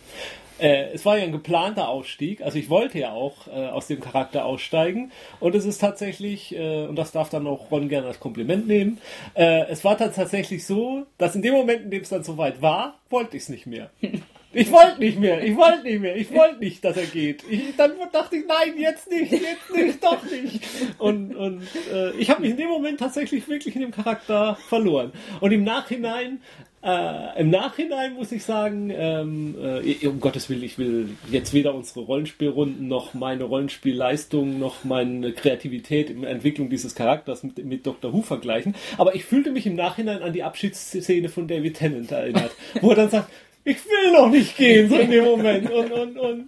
Äh, 0.62 0.92
es 0.94 1.06
war 1.06 1.18
ja 1.18 1.24
ein 1.24 1.32
geplanter 1.32 1.90
Ausstieg, 1.90 2.42
also 2.42 2.60
ich 2.60 2.70
wollte 2.70 3.00
ja 3.00 3.12
auch 3.12 3.48
äh, 3.48 3.68
aus 3.68 3.88
dem 3.88 4.00
Charakter 4.00 4.46
aussteigen 4.46 5.12
und 5.40 5.56
es 5.56 5.66
ist 5.66 5.80
tatsächlich, 5.80 6.56
äh, 6.56 6.86
und 6.86 6.96
das 6.98 7.12
darf 7.12 7.30
dann 7.30 7.48
auch 7.48 7.72
Ron 7.72 7.90
gerne 7.90 8.08
als 8.08 8.20
Kompliment 8.20 8.68
nehmen, 8.68 9.00
äh, 9.34 9.66
es 9.70 9.84
war 9.84 9.98
dann 9.98 10.14
tatsächlich 10.14 10.66
so, 10.66 11.08
dass 11.18 11.36
in 11.36 11.42
dem 11.42 11.54
Moment, 11.54 11.86
in 11.86 11.90
dem 11.92 12.04
es 12.04 12.10
dann 12.10 12.24
soweit 12.24 12.62
war, 12.62 13.00
wollte 13.10 13.38
ich 13.38 13.44
es 13.44 13.50
nicht 13.50 13.66
mehr. 13.66 13.90
Ich 14.54 14.70
wollte 14.70 15.00
nicht 15.00 15.18
mehr, 15.18 15.42
ich 15.42 15.56
wollte 15.56 15.84
nicht 15.84 16.02
mehr, 16.02 16.16
ich 16.18 16.30
wollte 16.34 16.60
nicht, 16.60 16.84
dass 16.84 16.98
er 16.98 17.06
geht. 17.06 17.46
Ich, 17.50 17.74
dann 17.78 17.94
dachte 18.12 18.36
ich, 18.36 18.44
nein, 18.46 18.78
jetzt 18.78 19.10
nicht, 19.10 19.32
jetzt 19.32 19.74
nicht, 19.74 20.04
doch 20.04 20.22
nicht. 20.30 20.62
Und, 20.98 21.34
und 21.34 21.64
äh, 21.94 22.12
ich 22.18 22.30
habe 22.30 22.42
mich 22.42 22.52
in 22.52 22.58
dem 22.58 22.68
Moment 22.68 23.00
tatsächlich 23.00 23.48
wirklich 23.48 23.76
in 23.76 23.82
dem 23.82 23.92
Charakter 23.92 24.58
verloren. 24.68 25.14
Und 25.40 25.54
im 25.54 25.64
Nachhinein 25.64 26.42
äh, 26.84 27.40
Im 27.40 27.52
Nachhinein 27.52 28.16
muss 28.16 28.32
ich 28.32 28.44
sagen, 28.44 28.92
ähm, 28.92 29.56
äh, 29.62 30.08
um 30.08 30.20
Gottes 30.20 30.50
Willen, 30.50 30.64
ich 30.64 30.80
will 30.80 31.10
jetzt 31.30 31.54
weder 31.54 31.76
unsere 31.76 32.02
Rollenspielrunden 32.02 32.88
noch 32.88 33.14
meine 33.14 33.44
Rollenspielleistung 33.44 34.58
noch 34.58 34.84
meine 34.84 35.32
Kreativität 35.32 36.10
in 36.10 36.22
der 36.22 36.32
Entwicklung 36.32 36.70
dieses 36.70 36.96
Charakters 36.96 37.44
mit, 37.44 37.64
mit 37.64 37.86
Dr. 37.86 38.14
Who 38.14 38.24
vergleichen, 38.24 38.76
aber 38.98 39.14
ich 39.14 39.26
fühlte 39.26 39.52
mich 39.52 39.68
im 39.68 39.76
Nachhinein 39.76 40.24
an 40.24 40.34
die 40.34 40.44
Abschiedsszene 40.44 41.30
von 41.30 41.48
David 41.48 41.78
Tennant 41.78 42.12
erinnert, 42.12 42.52
wo 42.82 42.90
er 42.90 42.96
dann 42.96 43.10
sagt, 43.10 43.30
ich 43.64 43.78
will 43.86 44.12
noch 44.14 44.30
nicht 44.30 44.58
gehen, 44.58 44.90
so 44.90 44.96
in 44.96 45.12
dem 45.12 45.24
Moment. 45.24 45.70
Und, 45.70 45.92
und, 45.92 46.18
und, 46.18 46.48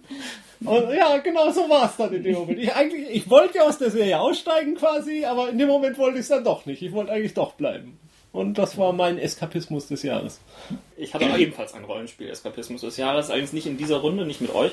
und 0.64 0.94
ja, 0.96 1.18
genau 1.18 1.50
so 1.52 1.68
war 1.68 1.88
es 1.88 1.96
dann 1.96 2.12
in 2.12 2.24
dem 2.24 2.34
Moment. 2.34 2.58
Ich, 2.58 2.74
eigentlich, 2.74 3.08
ich 3.10 3.30
wollte 3.30 3.62
aus 3.62 3.78
der 3.78 3.90
Serie 3.90 4.18
aussteigen 4.18 4.74
quasi, 4.74 5.24
aber 5.24 5.50
in 5.50 5.58
dem 5.58 5.68
Moment 5.68 5.96
wollte 5.98 6.18
ich 6.18 6.22
es 6.22 6.28
dann 6.28 6.42
doch 6.42 6.66
nicht. 6.66 6.82
Ich 6.82 6.92
wollte 6.92 7.12
eigentlich 7.12 7.34
doch 7.34 7.52
bleiben. 7.52 7.98
Und 8.34 8.58
das 8.58 8.76
war 8.76 8.92
mein 8.92 9.16
Eskapismus 9.16 9.86
des 9.86 10.02
Jahres. 10.02 10.40
Ich 10.96 11.14
hatte 11.14 11.24
ebenfalls 11.38 11.72
ein 11.72 11.84
Rollenspiel-Eskapismus 11.84 12.80
des 12.80 12.96
Jahres, 12.96 13.30
allerdings 13.30 13.52
nicht 13.52 13.66
in 13.66 13.78
dieser 13.78 13.98
Runde, 13.98 14.26
nicht 14.26 14.40
mit 14.40 14.52
euch. 14.52 14.72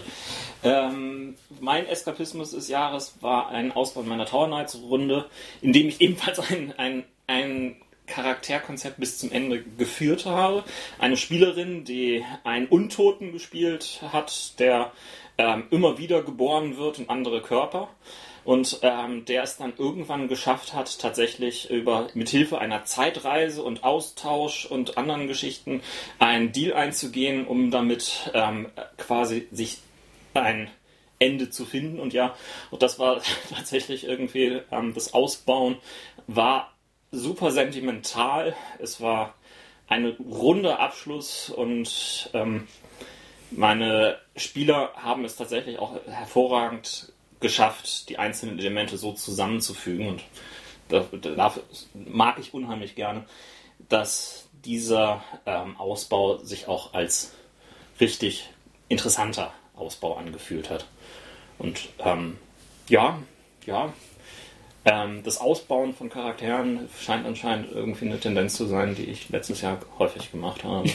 Ähm, 0.63 1.35
mein 1.59 1.85
Eskapismus 1.85 2.51
des 2.51 2.69
Jahres 2.69 3.17
war 3.21 3.49
ein 3.49 3.71
Ausbau 3.71 4.01
meiner 4.01 4.25
Tower 4.25 4.47
Knights-Runde, 4.47 5.25
in 5.61 5.73
dem 5.73 5.87
ich 5.89 6.01
ebenfalls 6.01 6.39
ein, 6.39 6.73
ein, 6.77 7.03
ein 7.27 7.75
Charakterkonzept 8.07 8.99
bis 8.99 9.19
zum 9.19 9.31
Ende 9.31 9.61
geführt 9.61 10.25
habe. 10.25 10.63
Eine 10.97 11.15
Spielerin, 11.15 11.85
die 11.85 12.25
einen 12.43 12.65
Untoten 12.65 13.31
gespielt 13.31 14.01
hat, 14.11 14.59
der 14.59 14.91
ähm, 15.37 15.65
immer 15.69 15.99
wieder 15.99 16.23
geboren 16.23 16.77
wird 16.77 16.97
in 16.97 17.09
andere 17.09 17.41
Körper 17.43 17.89
und 18.43 18.79
ähm, 18.81 19.25
der 19.25 19.43
es 19.43 19.57
dann 19.57 19.73
irgendwann 19.77 20.27
geschafft 20.27 20.73
hat, 20.73 20.99
tatsächlich 20.99 21.69
über 21.69 22.07
mithilfe 22.13 22.59
einer 22.59 22.85
Zeitreise 22.85 23.63
und 23.63 23.83
Austausch 23.83 24.65
und 24.65 24.97
anderen 24.97 25.27
Geschichten 25.27 25.81
einen 26.19 26.51
Deal 26.51 26.73
einzugehen, 26.73 27.45
um 27.45 27.71
damit 27.71 28.31
ähm, 28.33 28.67
quasi 28.97 29.47
sich 29.51 29.79
ein 30.33 30.69
Ende 31.19 31.49
zu 31.49 31.65
finden. 31.65 31.99
Und 31.99 32.13
ja, 32.13 32.35
und 32.71 32.81
das 32.81 32.99
war 32.99 33.21
tatsächlich 33.53 34.05
irgendwie 34.05 34.61
ähm, 34.71 34.93
das 34.93 35.13
Ausbauen 35.13 35.77
war 36.27 36.73
super 37.11 37.51
sentimental. 37.51 38.55
Es 38.79 39.01
war 39.01 39.35
ein 39.87 40.05
runder 40.05 40.79
Abschluss 40.79 41.49
und 41.49 42.29
ähm, 42.33 42.67
meine 43.51 44.17
Spieler 44.37 44.93
haben 44.95 45.25
es 45.25 45.35
tatsächlich 45.35 45.77
auch 45.79 45.99
hervorragend 46.07 47.10
geschafft, 47.41 48.09
die 48.09 48.17
einzelnen 48.19 48.59
Elemente 48.59 48.97
so 48.97 49.13
zusammenzufügen. 49.13 50.07
Und 50.07 50.23
da, 50.87 51.05
da 51.35 51.53
mag 51.93 52.39
ich 52.39 52.53
unheimlich 52.53 52.95
gerne, 52.95 53.25
dass 53.89 54.47
dieser 54.63 55.23
ähm, 55.45 55.75
Ausbau 55.77 56.37
sich 56.37 56.67
auch 56.67 56.93
als 56.93 57.33
richtig 57.99 58.49
interessanter 58.87 59.53
Ausbau 59.75 60.15
angefühlt 60.15 60.69
hat. 60.69 60.85
Und 61.57 61.89
ähm, 61.99 62.37
ja, 62.87 63.19
ja, 63.65 63.93
ähm, 64.83 65.21
das 65.23 65.39
Ausbauen 65.39 65.93
von 65.93 66.09
Charakteren 66.09 66.89
scheint 66.99 67.25
anscheinend 67.25 67.71
irgendwie 67.71 68.05
eine 68.05 68.19
Tendenz 68.19 68.55
zu 68.55 68.65
sein, 68.65 68.95
die 68.95 69.05
ich 69.05 69.29
letztes 69.29 69.61
Jahr 69.61 69.79
häufig 69.99 70.31
gemacht 70.31 70.63
habe. 70.63 70.89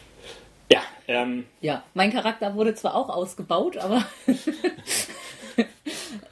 ja, 0.70 0.80
ähm, 1.08 1.46
ja, 1.60 1.82
mein 1.94 2.12
Charakter 2.12 2.54
wurde 2.54 2.74
zwar 2.74 2.94
auch 2.94 3.08
ausgebaut, 3.08 3.78
aber 3.78 4.04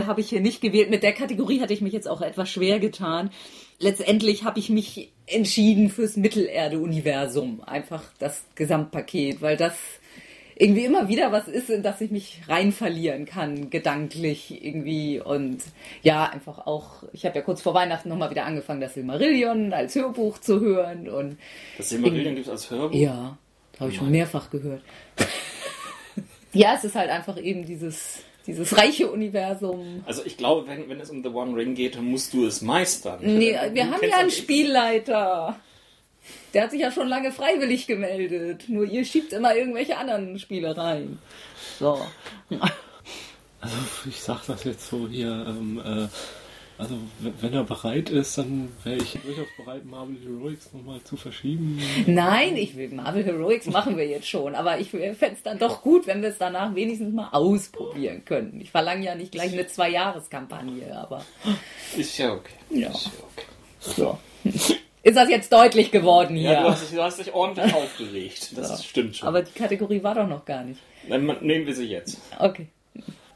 habe 0.06 0.20
ich 0.20 0.28
hier 0.28 0.40
nicht 0.40 0.60
gewählt. 0.60 0.90
Mit 0.90 1.02
der 1.02 1.12
Kategorie 1.12 1.60
hatte 1.60 1.72
ich 1.72 1.80
mich 1.80 1.92
jetzt 1.92 2.08
auch 2.08 2.20
etwas 2.20 2.50
schwer 2.50 2.78
getan. 2.78 3.30
Letztendlich 3.78 4.44
habe 4.44 4.58
ich 4.58 4.70
mich 4.70 5.12
entschieden 5.26 5.90
fürs 5.90 6.16
Mittelerde-Universum. 6.16 7.62
Einfach 7.64 8.02
das 8.18 8.44
Gesamtpaket, 8.54 9.42
weil 9.42 9.56
das 9.56 9.74
irgendwie 10.54 10.84
immer 10.84 11.08
wieder 11.08 11.32
was 11.32 11.48
ist, 11.48 11.70
in 11.70 11.82
das 11.82 12.00
ich 12.00 12.10
mich 12.10 12.42
rein 12.48 12.72
verlieren 12.72 13.24
kann, 13.24 13.70
gedanklich 13.70 14.64
irgendwie. 14.64 15.20
Und 15.20 15.62
ja, 16.02 16.24
einfach 16.24 16.66
auch, 16.66 17.02
ich 17.12 17.24
habe 17.24 17.36
ja 17.36 17.42
kurz 17.42 17.62
vor 17.62 17.74
Weihnachten 17.74 18.08
nochmal 18.08 18.30
wieder 18.30 18.44
angefangen, 18.44 18.80
das 18.80 18.94
Silmarillion 18.94 19.72
als 19.72 19.94
Hörbuch 19.94 20.38
zu 20.38 20.60
hören. 20.60 21.08
Und 21.08 21.38
das 21.78 21.88
Silmarillion 21.88 22.34
gibt 22.34 22.46
es 22.46 22.52
als 22.52 22.70
Hörbuch? 22.70 22.96
Ja, 22.96 23.38
habe 23.80 23.90
ich 23.90 23.96
schon 23.96 24.10
mehrfach 24.10 24.50
gehört. 24.50 24.82
ja, 26.52 26.74
es 26.76 26.84
ist 26.84 26.94
halt 26.94 27.10
einfach 27.10 27.38
eben 27.38 27.64
dieses 27.64 28.22
dieses 28.46 28.76
reiche 28.76 29.10
Universum. 29.10 30.02
Also 30.06 30.22
ich 30.24 30.36
glaube, 30.36 30.66
wenn, 30.68 30.88
wenn 30.88 31.00
es 31.00 31.10
um 31.10 31.22
The 31.22 31.28
One 31.28 31.56
Ring 31.56 31.74
geht, 31.74 31.96
dann 31.96 32.04
musst 32.04 32.32
du 32.32 32.46
es 32.46 32.62
meistern. 32.62 33.20
Nee, 33.22 33.56
wir 33.72 33.90
haben 33.90 34.08
ja 34.08 34.16
einen 34.16 34.30
Spielleiter. 34.30 35.56
Der 36.54 36.64
hat 36.64 36.70
sich 36.70 36.80
ja 36.80 36.92
schon 36.92 37.08
lange 37.08 37.32
freiwillig 37.32 37.86
gemeldet. 37.86 38.68
Nur 38.68 38.84
ihr 38.84 39.04
schiebt 39.04 39.32
immer 39.32 39.56
irgendwelche 39.56 39.96
anderen 39.96 40.38
Spiele 40.38 40.76
rein. 40.76 41.18
So. 41.78 42.00
Also 43.60 43.76
ich 44.08 44.20
sag 44.20 44.44
das 44.46 44.64
jetzt 44.64 44.88
so 44.88 45.08
hier, 45.08 45.46
ähm, 45.48 45.80
äh, 45.84 46.08
also 46.82 46.96
wenn 47.40 47.52
er 47.54 47.64
bereit 47.64 48.10
ist, 48.10 48.36
dann 48.38 48.68
wäre 48.82 48.96
ich 48.96 49.12
durchaus 49.24 49.46
bereit, 49.56 49.84
Marvel 49.84 50.16
Heroics 50.24 50.72
nochmal 50.72 51.00
zu 51.04 51.16
verschieben. 51.16 51.80
Nein, 52.06 52.56
ich 52.56 52.76
will 52.76 52.88
Marvel 52.88 53.24
Heroics 53.24 53.66
machen 53.66 53.96
wir 53.96 54.06
jetzt 54.06 54.28
schon, 54.28 54.54
aber 54.56 54.78
ich 54.80 54.90
fände 54.90 55.16
es 55.20 55.42
dann 55.42 55.58
doch 55.58 55.82
gut, 55.82 56.06
wenn 56.06 56.22
wir 56.22 56.30
es 56.30 56.38
danach 56.38 56.74
wenigstens 56.74 57.14
mal 57.14 57.28
ausprobieren 57.30 58.24
könnten. 58.24 58.60
Ich 58.60 58.70
verlange 58.72 59.04
ja 59.04 59.14
nicht 59.14 59.30
gleich 59.32 59.52
eine 59.52 59.66
Zwei-Jahres-Kampagne, 59.66 60.96
aber. 60.96 61.24
Ist 61.96 62.18
ja 62.18 62.32
okay. 62.32 62.54
Ja. 62.70 62.88
Ist 62.88 63.06
ja 63.06 63.12
okay. 63.32 63.46
So. 63.80 64.18
Ist 65.04 65.16
das 65.16 65.28
jetzt 65.28 65.52
deutlich 65.52 65.90
geworden 65.90 66.36
hier? 66.36 66.52
Ja, 66.52 66.62
du, 66.62 66.68
hast 66.70 66.82
dich, 66.90 66.96
du 66.96 67.02
hast 67.02 67.18
dich 67.18 67.32
ordentlich 67.34 67.74
aufgeregt. 67.74 68.56
Das 68.56 68.68
So. 68.76 68.82
stimmt 68.84 69.16
schon. 69.16 69.28
Aber 69.28 69.42
die 69.42 69.52
Kategorie 69.52 70.02
war 70.02 70.14
doch 70.14 70.28
noch 70.28 70.44
gar 70.44 70.62
nicht. 70.64 70.80
Dann 71.08 71.26
nehmen 71.40 71.66
wir 71.66 71.74
sie 71.74 71.86
jetzt. 71.86 72.20
Okay. 72.38 72.68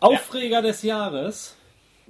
Aufreger 0.01 0.63
des 0.63 0.83
Jahres. 0.83 1.57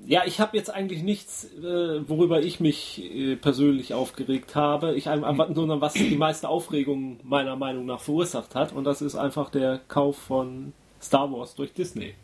Ja, 0.04 0.24
ich 0.26 0.40
habe 0.40 0.56
jetzt 0.56 0.68
eigentlich 0.70 1.02
nichts, 1.02 1.44
äh, 1.54 2.08
worüber 2.08 2.40
ich 2.40 2.60
mich 2.60 3.02
äh, 3.02 3.36
persönlich 3.36 3.94
aufgeregt 3.94 4.54
habe. 4.54 4.94
Ich 4.94 5.08
einfach 5.08 5.48
sondern 5.54 5.80
was 5.80 5.94
die 5.94 6.16
meiste 6.16 6.48
Aufregung 6.48 7.18
meiner 7.22 7.56
Meinung 7.56 7.86
nach 7.86 8.00
verursacht 8.00 8.54
hat. 8.54 8.72
Und 8.72 8.84
das 8.84 9.00
ist 9.00 9.16
einfach 9.16 9.50
der 9.50 9.80
Kauf 9.88 10.18
von 10.18 10.74
Star 11.00 11.32
Wars 11.32 11.54
durch 11.54 11.72
Disney. 11.72 12.14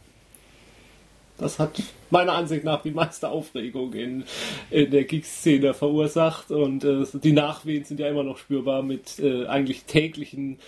Das 1.38 1.58
hat 1.58 1.82
meiner 2.10 2.32
Ansicht 2.32 2.62
nach 2.62 2.82
die 2.82 2.90
meiste 2.90 3.30
Aufregung 3.30 3.94
in, 3.94 4.24
in 4.70 4.90
der 4.90 5.04
Geek-Szene 5.04 5.72
verursacht. 5.72 6.50
Und 6.50 6.84
äh, 6.84 7.04
die 7.14 7.32
Nachwehen 7.32 7.84
sind 7.84 8.00
ja 8.00 8.08
immer 8.08 8.22
noch 8.22 8.36
spürbar 8.36 8.82
mit 8.82 9.18
äh, 9.18 9.46
eigentlich 9.46 9.84
täglichen 9.84 10.58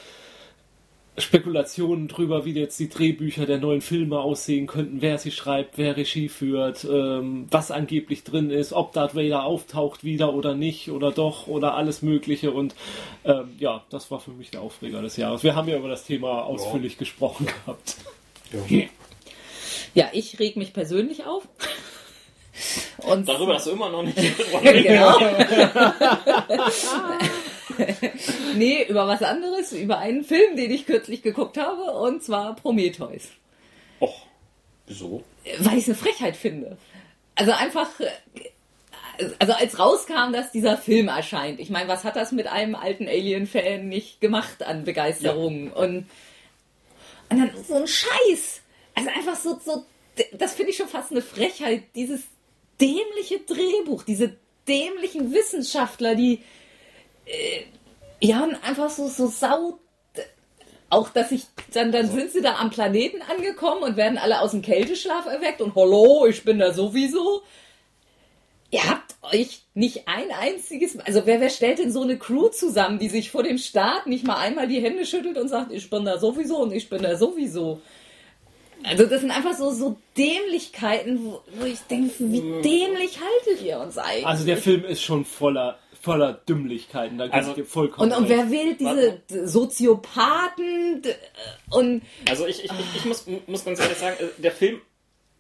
Spekulationen 1.16 2.09
drüber, 2.09 2.44
wie 2.44 2.55
jetzt 2.55 2.79
die 2.81 2.88
Drehbücher 2.88 3.46
der 3.46 3.59
neuen 3.59 3.81
Filme 3.81 4.18
aussehen 4.18 4.66
könnten, 4.66 5.00
wer 5.00 5.18
sie 5.18 5.31
schreibt, 5.31 5.79
wer 5.79 5.96
Regie 5.96 6.29
führt, 6.29 6.85
ähm, 6.85 7.46
was 7.50 7.70
angeblich 7.70 8.24
drin 8.24 8.50
ist, 8.50 8.72
ob 8.72 8.92
Darth 8.92 9.14
Vader 9.14 9.44
auftaucht 9.44 10.03
wieder 10.03 10.35
oder 10.35 10.55
nicht 10.55 10.90
oder 10.90 11.12
doch 11.12 11.46
oder 11.46 11.74
alles 11.74 12.03
Mögliche 12.03 12.50
und 12.50 12.74
ähm, 13.24 13.53
ja, 13.61 13.85
das 13.90 14.11
war 14.11 14.18
für 14.18 14.33
mich 14.33 14.50
der 14.50 14.62
Aufreger 14.62 15.03
des 15.03 15.16
Jahres. 15.16 15.44
Wir 15.44 15.55
haben 15.55 15.68
ja 15.68 15.77
über 15.77 15.88
das 15.88 16.05
Thema 16.05 16.44
ausführlich 16.44 16.98
gesprochen 16.98 17.46
gehabt. 17.46 17.96
Ja, 19.94 20.09
ich 20.12 20.40
reg 20.40 20.57
mich 20.57 20.72
persönlich 20.72 21.24
auf. 21.24 21.46
Und 22.98 23.29
Darüber 23.29 23.55
hast 23.55 23.66
du 23.66 23.72
immer 23.72 23.90
noch 23.90 24.03
nicht 24.03 24.16
genau. 24.62 25.18
nee, 28.57 28.85
über 28.89 29.07
was 29.07 29.23
anderes, 29.23 29.73
über 29.73 29.99
einen 29.99 30.25
Film, 30.25 30.57
den 30.57 30.71
ich 30.71 30.87
kürzlich 30.87 31.23
geguckt 31.23 31.59
habe, 31.59 31.93
und 31.99 32.23
zwar 32.23 32.57
Prometheus. 32.57 33.29
Och, 34.01 34.27
wieso? 34.87 35.25
Weil 35.59 35.79
ich 35.79 35.85
es 35.85 35.89
eine 35.89 35.97
Frechheit 35.97 36.37
finde. 36.37 36.77
Also 37.35 37.53
einfach, 37.53 37.89
also 39.39 39.53
als 39.53 39.79
rauskam, 39.79 40.33
dass 40.33 40.53
dieser 40.53 40.77
Film 40.77 41.09
erscheint, 41.09 41.61
ich 41.61 41.71
meine, 41.71 41.89
was 41.89 42.05
hat 42.05 42.17
das 42.17 42.33
mit 42.33 42.47
einem 42.47 42.75
alten 42.75 43.09
Alien-Fan 43.09 43.89
nicht 43.89 44.21
gemacht 44.21 44.63
an 44.63 44.85
Begeisterung? 44.85 45.73
Und, 45.73 46.07
und 47.29 47.39
dann 47.39 47.51
so 47.67 47.75
ein 47.75 47.87
Scheiß. 47.87 48.61
Also 48.95 49.11
einfach 49.11 49.37
so, 49.37 49.59
so 49.65 49.85
das 50.33 50.55
finde 50.55 50.71
ich 50.71 50.77
schon 50.77 50.89
fast 50.89 51.11
eine 51.11 51.23
Frechheit, 51.23 51.83
dieses 51.95 52.23
dämliche 52.81 53.41
Drehbuch, 53.41 54.05
diese 54.05 54.37
dämlichen 54.69 55.33
Wissenschaftler, 55.33 56.15
die 56.15 56.41
äh, 57.27 57.63
ja 58.21 58.45
und 58.45 58.57
einfach 58.65 58.91
so, 58.91 59.09
so 59.09 59.27
sau. 59.29 59.79
Auch 60.91 61.09
dass 61.09 61.33
ich, 61.33 61.45
dann, 61.73 61.91
dann 61.91 62.09
sind 62.09 62.31
sie 62.31 62.41
da 62.41 62.57
am 62.57 62.71
Planeten 62.71 63.21
angekommen 63.23 63.83
und 63.83 63.97
werden 63.97 64.17
alle 64.17 64.41
aus 64.41 64.53
dem 64.53 64.63
Kälteschlaf 64.63 65.27
erweckt 65.27 65.61
und 65.61 65.75
hallo, 65.75 66.27
ich 66.27 66.45
bin 66.45 66.59
da 66.59 66.73
sowieso. 66.73 67.43
Ihr 68.71 68.89
habt 68.89 69.15
euch 69.23 69.63
nicht 69.75 70.07
ein 70.07 70.31
einziges, 70.31 70.99
also 70.99 71.27
wer, 71.27 71.41
wer 71.41 71.51
stellt 71.51 71.79
denn 71.79 71.93
so 71.93 72.03
eine 72.03 72.19
Crew 72.19 72.49
zusammen, 72.49 72.99
die 72.99 73.09
sich 73.09 73.31
vor 73.31 73.43
dem 73.43 73.59
Start 73.59 74.07
nicht 74.07 74.27
mal 74.27 74.37
einmal 74.37 74.69
die 74.69 74.81
Hände 74.81 75.07
schüttelt 75.07 75.39
und 75.39 75.49
sagt, 75.49 75.73
ich 75.73 75.89
bin 75.91 76.05
da 76.05 76.19
sowieso 76.19 76.59
und 76.59 76.73
ich 76.73 76.89
bin 76.89 77.03
da 77.03 77.17
sowieso. 77.17 77.81
Also 78.85 79.07
das 79.07 79.23
sind 79.23 79.31
einfach 79.31 79.55
so, 79.55 79.71
so 79.71 79.97
Dämlichkeiten, 80.17 81.25
wo, 81.25 81.41
wo 81.59 81.65
ich 81.65 81.81
denke, 81.91 82.15
wie 82.19 82.41
dämlich 82.63 83.19
haltet 83.19 83.65
ihr 83.65 83.81
uns 83.81 83.97
eigentlich? 83.97 84.27
Also 84.27 84.45
der 84.45 84.59
Film 84.59 84.85
ist 84.85 85.03
schon 85.03 85.25
voller, 85.25 85.79
voller 86.05 86.33
Dümmlichkeiten, 86.35 87.19
da 87.19 87.25
Also- 87.27 87.55
dir 87.55 87.64
vollkommen 87.64 88.12
und, 88.12 88.17
und 88.19 88.29
wer 88.29 88.51
wählt 88.51 88.79
diese 88.81 89.21
d- 89.31 89.47
Soziopathen 89.47 91.03
und 91.71 92.03
Also 92.29 92.47
ich, 92.47 92.64
ich, 92.64 92.71
ich, 92.71 92.97
ich 92.97 93.05
muss, 93.05 93.27
muss 93.47 93.64
ganz 93.64 93.81
ehrlich 93.81 93.99
sagen, 93.99 94.17
äh, 94.21 94.40
der 94.40 94.53
Film 94.53 94.81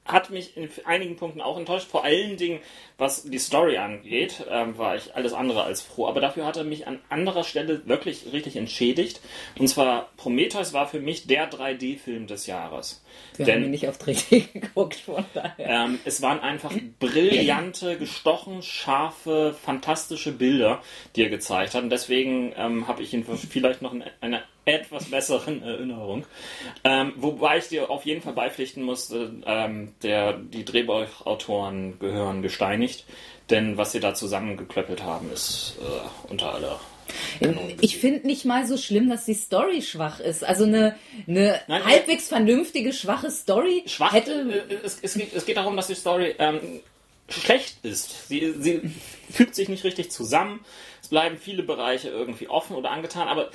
hat 0.06 0.28
mich 0.28 0.54
in 0.56 0.68
einigen 0.84 1.16
Punkten 1.16 1.40
auch 1.40 1.56
enttäuscht. 1.58 1.86
Vor 1.88 2.04
allen 2.04 2.36
Dingen, 2.36 2.60
was 2.98 3.22
die 3.22 3.38
Story 3.38 3.78
angeht, 3.78 4.44
ähm, 4.50 4.76
war 4.76 4.96
ich 4.96 5.14
alles 5.14 5.32
andere 5.32 5.62
als 5.64 5.80
froh. 5.80 6.06
Aber 6.06 6.20
dafür 6.20 6.44
hat 6.44 6.58
er 6.58 6.64
mich 6.64 6.86
an 6.86 6.98
anderer 7.08 7.42
Stelle 7.42 7.86
wirklich 7.86 8.30
richtig 8.30 8.56
entschädigt. 8.56 9.22
Und 9.58 9.66
zwar 9.68 10.10
Prometheus 10.18 10.74
war 10.74 10.86
für 10.86 11.00
mich 11.00 11.26
der 11.26 11.50
3D-Film 11.50 12.26
des 12.26 12.46
Jahres. 12.46 13.02
Wir 13.36 13.46
haben 13.46 13.52
Denn 13.54 13.64
ihn 13.64 13.70
nicht 13.70 13.88
auf 13.88 13.98
3D 13.98 14.52
geguckt, 14.60 14.96
von 14.96 15.24
daher. 15.34 15.86
ähm, 15.86 15.98
es 16.04 16.22
waren 16.22 16.40
einfach 16.40 16.72
brillante, 17.00 17.98
gestochen, 17.98 18.62
scharfe, 18.62 19.54
fantastische 19.60 20.32
Bilder, 20.32 20.80
die 21.16 21.22
er 21.22 21.30
gezeigt 21.30 21.74
hat. 21.74 21.82
Und 21.82 21.90
deswegen 21.90 22.52
ähm, 22.56 22.86
habe 22.86 23.02
ich 23.02 23.12
ihn 23.12 23.24
vielleicht 23.24 23.82
noch 23.82 23.92
in 23.92 24.04
einer 24.20 24.42
etwas 24.64 25.06
besseren 25.06 25.62
Erinnerung. 25.62 26.24
Ähm, 26.84 27.12
wobei 27.16 27.58
ich 27.58 27.68
dir 27.68 27.90
auf 27.90 28.06
jeden 28.06 28.22
Fall 28.22 28.32
beipflichten 28.34 28.82
musste, 28.82 29.34
ähm, 29.46 29.94
der, 30.02 30.34
die 30.34 30.64
Drehbuchautoren 30.64 31.98
gehören 31.98 32.42
gesteinigt. 32.42 33.04
Denn 33.50 33.76
was 33.76 33.92
sie 33.92 34.00
da 34.00 34.14
zusammengeklöppelt 34.14 35.02
haben, 35.02 35.30
ist 35.32 35.76
äh, 35.80 36.30
unter 36.30 36.54
aller. 36.54 36.80
Ich 37.80 37.98
finde 37.98 38.26
nicht 38.26 38.44
mal 38.44 38.66
so 38.66 38.76
schlimm, 38.76 39.08
dass 39.08 39.24
die 39.24 39.34
Story 39.34 39.82
schwach 39.82 40.20
ist. 40.20 40.44
Also 40.44 40.64
eine, 40.64 40.96
eine 41.26 41.60
Nein, 41.66 41.84
halbwegs 41.84 42.28
vernünftige, 42.28 42.92
schwache 42.92 43.30
Story 43.30 43.82
Schwach. 43.86 44.12
hätte. 44.12 44.64
Äh, 44.68 44.74
es, 44.84 44.98
es, 45.02 45.14
geht, 45.14 45.34
es 45.34 45.46
geht 45.46 45.56
darum, 45.56 45.76
dass 45.76 45.86
die 45.86 45.94
Story 45.94 46.34
ähm, 46.38 46.80
schlecht 47.28 47.84
ist. 47.84 48.28
Sie, 48.28 48.54
sie 48.58 48.80
fügt 49.30 49.54
sich 49.54 49.68
nicht 49.68 49.84
richtig 49.84 50.10
zusammen. 50.10 50.64
Es 51.02 51.08
bleiben 51.08 51.36
viele 51.38 51.62
Bereiche 51.62 52.08
irgendwie 52.08 52.48
offen 52.48 52.76
oder 52.76 52.90
angetan, 52.90 53.28
aber 53.28 53.50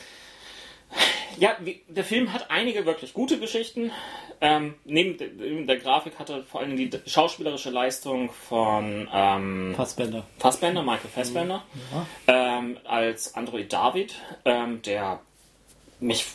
ja, 1.37 1.55
wie, 1.61 1.81
der 1.87 2.03
Film 2.03 2.33
hat 2.33 2.51
einige 2.51 2.85
wirklich 2.85 3.13
gute 3.13 3.39
Geschichten. 3.39 3.91
Ähm, 4.41 4.75
neben 4.85 5.17
der, 5.17 5.27
neben 5.29 5.67
der 5.67 5.77
Grafik 5.77 6.17
hatte 6.17 6.43
vor 6.43 6.61
allem 6.61 6.77
die 6.77 6.89
schauspielerische 7.05 7.69
Leistung 7.69 8.31
von 8.31 9.07
ähm, 9.13 9.73
Fassbender. 9.75 10.23
Fassbender, 10.37 10.81
Michael 10.83 11.09
Fassbender, 11.13 11.63
ähm, 12.27 12.77
als 12.85 13.35
Android 13.35 13.71
David, 13.71 14.15
ähm, 14.45 14.81
der 14.81 15.19
mich 15.99 16.25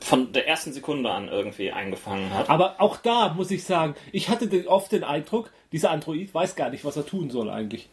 von 0.00 0.32
der 0.32 0.48
ersten 0.48 0.72
Sekunde 0.72 1.10
an 1.10 1.28
irgendwie 1.28 1.70
eingefangen 1.70 2.32
hat. 2.34 2.50
Aber 2.50 2.80
auch 2.80 2.96
da 2.96 3.34
muss 3.34 3.50
ich 3.50 3.64
sagen, 3.64 3.94
ich 4.10 4.28
hatte 4.28 4.48
oft 4.68 4.90
den 4.90 5.04
Eindruck, 5.04 5.50
dieser 5.70 5.90
Android 5.90 6.34
weiß 6.34 6.56
gar 6.56 6.70
nicht, 6.70 6.84
was 6.84 6.96
er 6.96 7.06
tun 7.06 7.30
soll 7.30 7.50
eigentlich. 7.50 7.88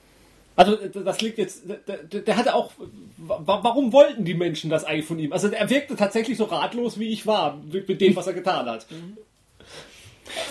Also 0.59 0.75
das 0.75 1.21
liegt 1.21 1.37
jetzt, 1.37 1.63
der, 1.87 2.19
der 2.21 2.35
hatte 2.35 2.53
auch, 2.53 2.73
wa- 3.15 3.59
warum 3.63 3.93
wollten 3.93 4.25
die 4.25 4.33
Menschen 4.33 4.69
das 4.69 4.83
eigentlich 4.83 5.05
von 5.05 5.17
ihm? 5.17 5.31
Also 5.31 5.47
er 5.47 5.69
wirkte 5.69 5.95
tatsächlich 5.95 6.37
so 6.37 6.43
ratlos, 6.43 6.99
wie 6.99 7.07
ich 7.07 7.25
war, 7.25 7.61
mit 7.71 8.01
dem, 8.01 8.13
was 8.13 8.27
er 8.27 8.33
getan 8.33 8.65
hat. 8.65 8.85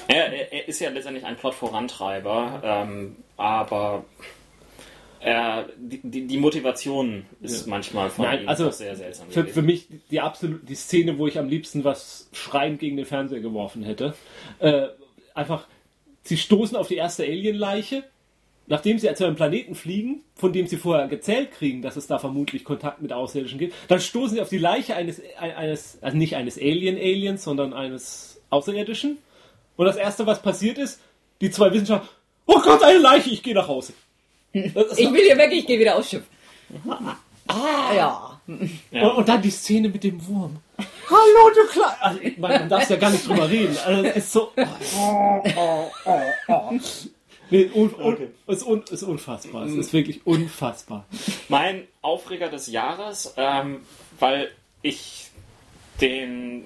Er, 0.08 0.32
er, 0.32 0.50
er 0.50 0.66
ist 0.68 0.80
ja 0.80 0.88
letztendlich 0.88 1.26
ein 1.26 1.36
Plot-Vorantreiber, 1.36 2.62
ähm, 2.64 3.16
aber 3.36 4.06
er, 5.20 5.68
die, 5.76 6.00
die, 6.02 6.26
die 6.26 6.38
Motivation 6.38 7.26
ist 7.42 7.66
manchmal 7.66 8.08
von 8.08 8.24
Nein, 8.24 8.42
ihm 8.44 8.48
also 8.48 8.70
sehr 8.70 8.96
seltsam. 8.96 9.28
Für, 9.28 9.44
für 9.44 9.62
mich 9.62 9.88
die 10.10 10.20
absolut 10.20 10.66
die 10.66 10.74
Szene, 10.74 11.18
wo 11.18 11.26
ich 11.26 11.38
am 11.38 11.50
liebsten 11.50 11.84
was 11.84 12.30
schreiend 12.32 12.80
gegen 12.80 12.96
den 12.96 13.04
Fernseher 13.04 13.40
geworfen 13.40 13.82
hätte. 13.82 14.14
Äh, 14.58 14.86
einfach, 15.34 15.66
sie 16.22 16.38
stoßen 16.38 16.78
auf 16.78 16.88
die 16.88 16.96
erste 16.96 17.24
Alien-Leiche, 17.24 18.04
nachdem 18.68 18.98
sie 18.98 19.12
zu 19.14 19.24
einem 19.24 19.36
Planeten 19.36 19.74
fliegen, 19.74 20.22
von 20.34 20.52
dem 20.52 20.66
sie 20.66 20.76
vorher 20.76 21.08
gezählt 21.08 21.52
kriegen, 21.52 21.82
dass 21.82 21.96
es 21.96 22.06
da 22.06 22.18
vermutlich 22.18 22.64
Kontakt 22.64 23.02
mit 23.02 23.12
Außerirdischen 23.12 23.58
gibt. 23.58 23.74
Dann 23.88 24.00
stoßen 24.00 24.36
sie 24.36 24.42
auf 24.42 24.48
die 24.48 24.58
Leiche 24.58 24.94
eines, 24.94 25.20
eines 25.38 25.98
also 26.02 26.16
nicht 26.16 26.36
eines 26.36 26.58
Alien-Aliens, 26.58 27.42
sondern 27.42 27.72
eines 27.72 28.40
Außerirdischen. 28.50 29.18
Und 29.76 29.86
das 29.86 29.96
erste, 29.96 30.26
was 30.26 30.42
passiert 30.42 30.78
ist, 30.78 31.00
die 31.40 31.50
zwei 31.50 31.72
Wissenschaftler, 31.72 32.08
oh 32.46 32.60
Gott, 32.60 32.82
eine 32.82 32.98
Leiche, 32.98 33.30
ich 33.30 33.42
gehe 33.42 33.54
nach 33.54 33.68
Hause. 33.68 33.92
Ich 34.52 34.74
will 34.74 35.24
hier 35.24 35.38
weg, 35.38 35.50
ich 35.52 35.66
gehe 35.66 35.78
wieder 35.78 35.96
aufs 35.96 36.10
Schiff. 36.10 36.24
Ah, 37.46 37.94
ja. 37.94 38.40
Und, 38.46 39.16
und 39.16 39.28
dann 39.28 39.42
die 39.42 39.50
Szene 39.50 39.88
mit 39.88 40.04
dem 40.04 40.26
Wurm. 40.26 40.56
Hallo, 40.78 41.50
du 41.54 41.66
Klein. 41.70 41.96
Also, 42.00 42.20
man, 42.38 42.50
man 42.50 42.68
darf 42.68 42.88
ja 42.88 42.96
gar 42.96 43.10
nicht 43.10 43.26
drüber 43.26 43.48
reden. 43.48 43.76
Also, 43.84 44.02
es 44.04 44.16
ist 44.16 44.32
so. 44.32 44.52
Oh, 44.96 45.42
oh, 45.56 45.90
oh, 46.04 46.20
oh. 46.48 46.78
Nee, 47.50 47.70
un, 47.74 47.94
un, 47.94 48.12
Okay. 48.14 48.28
ist, 48.46 48.62
un, 48.62 48.82
ist 48.90 49.02
unfassbar. 49.02 49.66
Es 49.66 49.74
ist 49.74 49.92
wirklich 49.92 50.26
unfassbar. 50.26 51.06
Mein 51.48 51.86
Aufreger 52.02 52.48
des 52.48 52.66
Jahres, 52.68 53.34
ähm, 53.36 53.80
weil 54.18 54.50
ich 54.82 55.30
den 56.00 56.64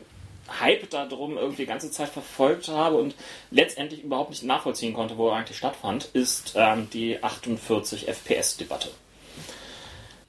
Hype 0.60 0.90
darum 0.90 1.36
irgendwie 1.38 1.62
die 1.62 1.68
ganze 1.68 1.90
Zeit 1.90 2.08
verfolgt 2.08 2.68
habe 2.68 2.96
und 2.96 3.14
letztendlich 3.50 4.02
überhaupt 4.02 4.30
nicht 4.30 4.42
nachvollziehen 4.42 4.92
konnte, 4.92 5.16
wo 5.16 5.28
er 5.28 5.36
eigentlich 5.36 5.56
stattfand, 5.56 6.06
ist 6.12 6.54
ähm, 6.56 6.88
die 6.92 7.22
48 7.22 8.08
FPS-Debatte. 8.08 8.88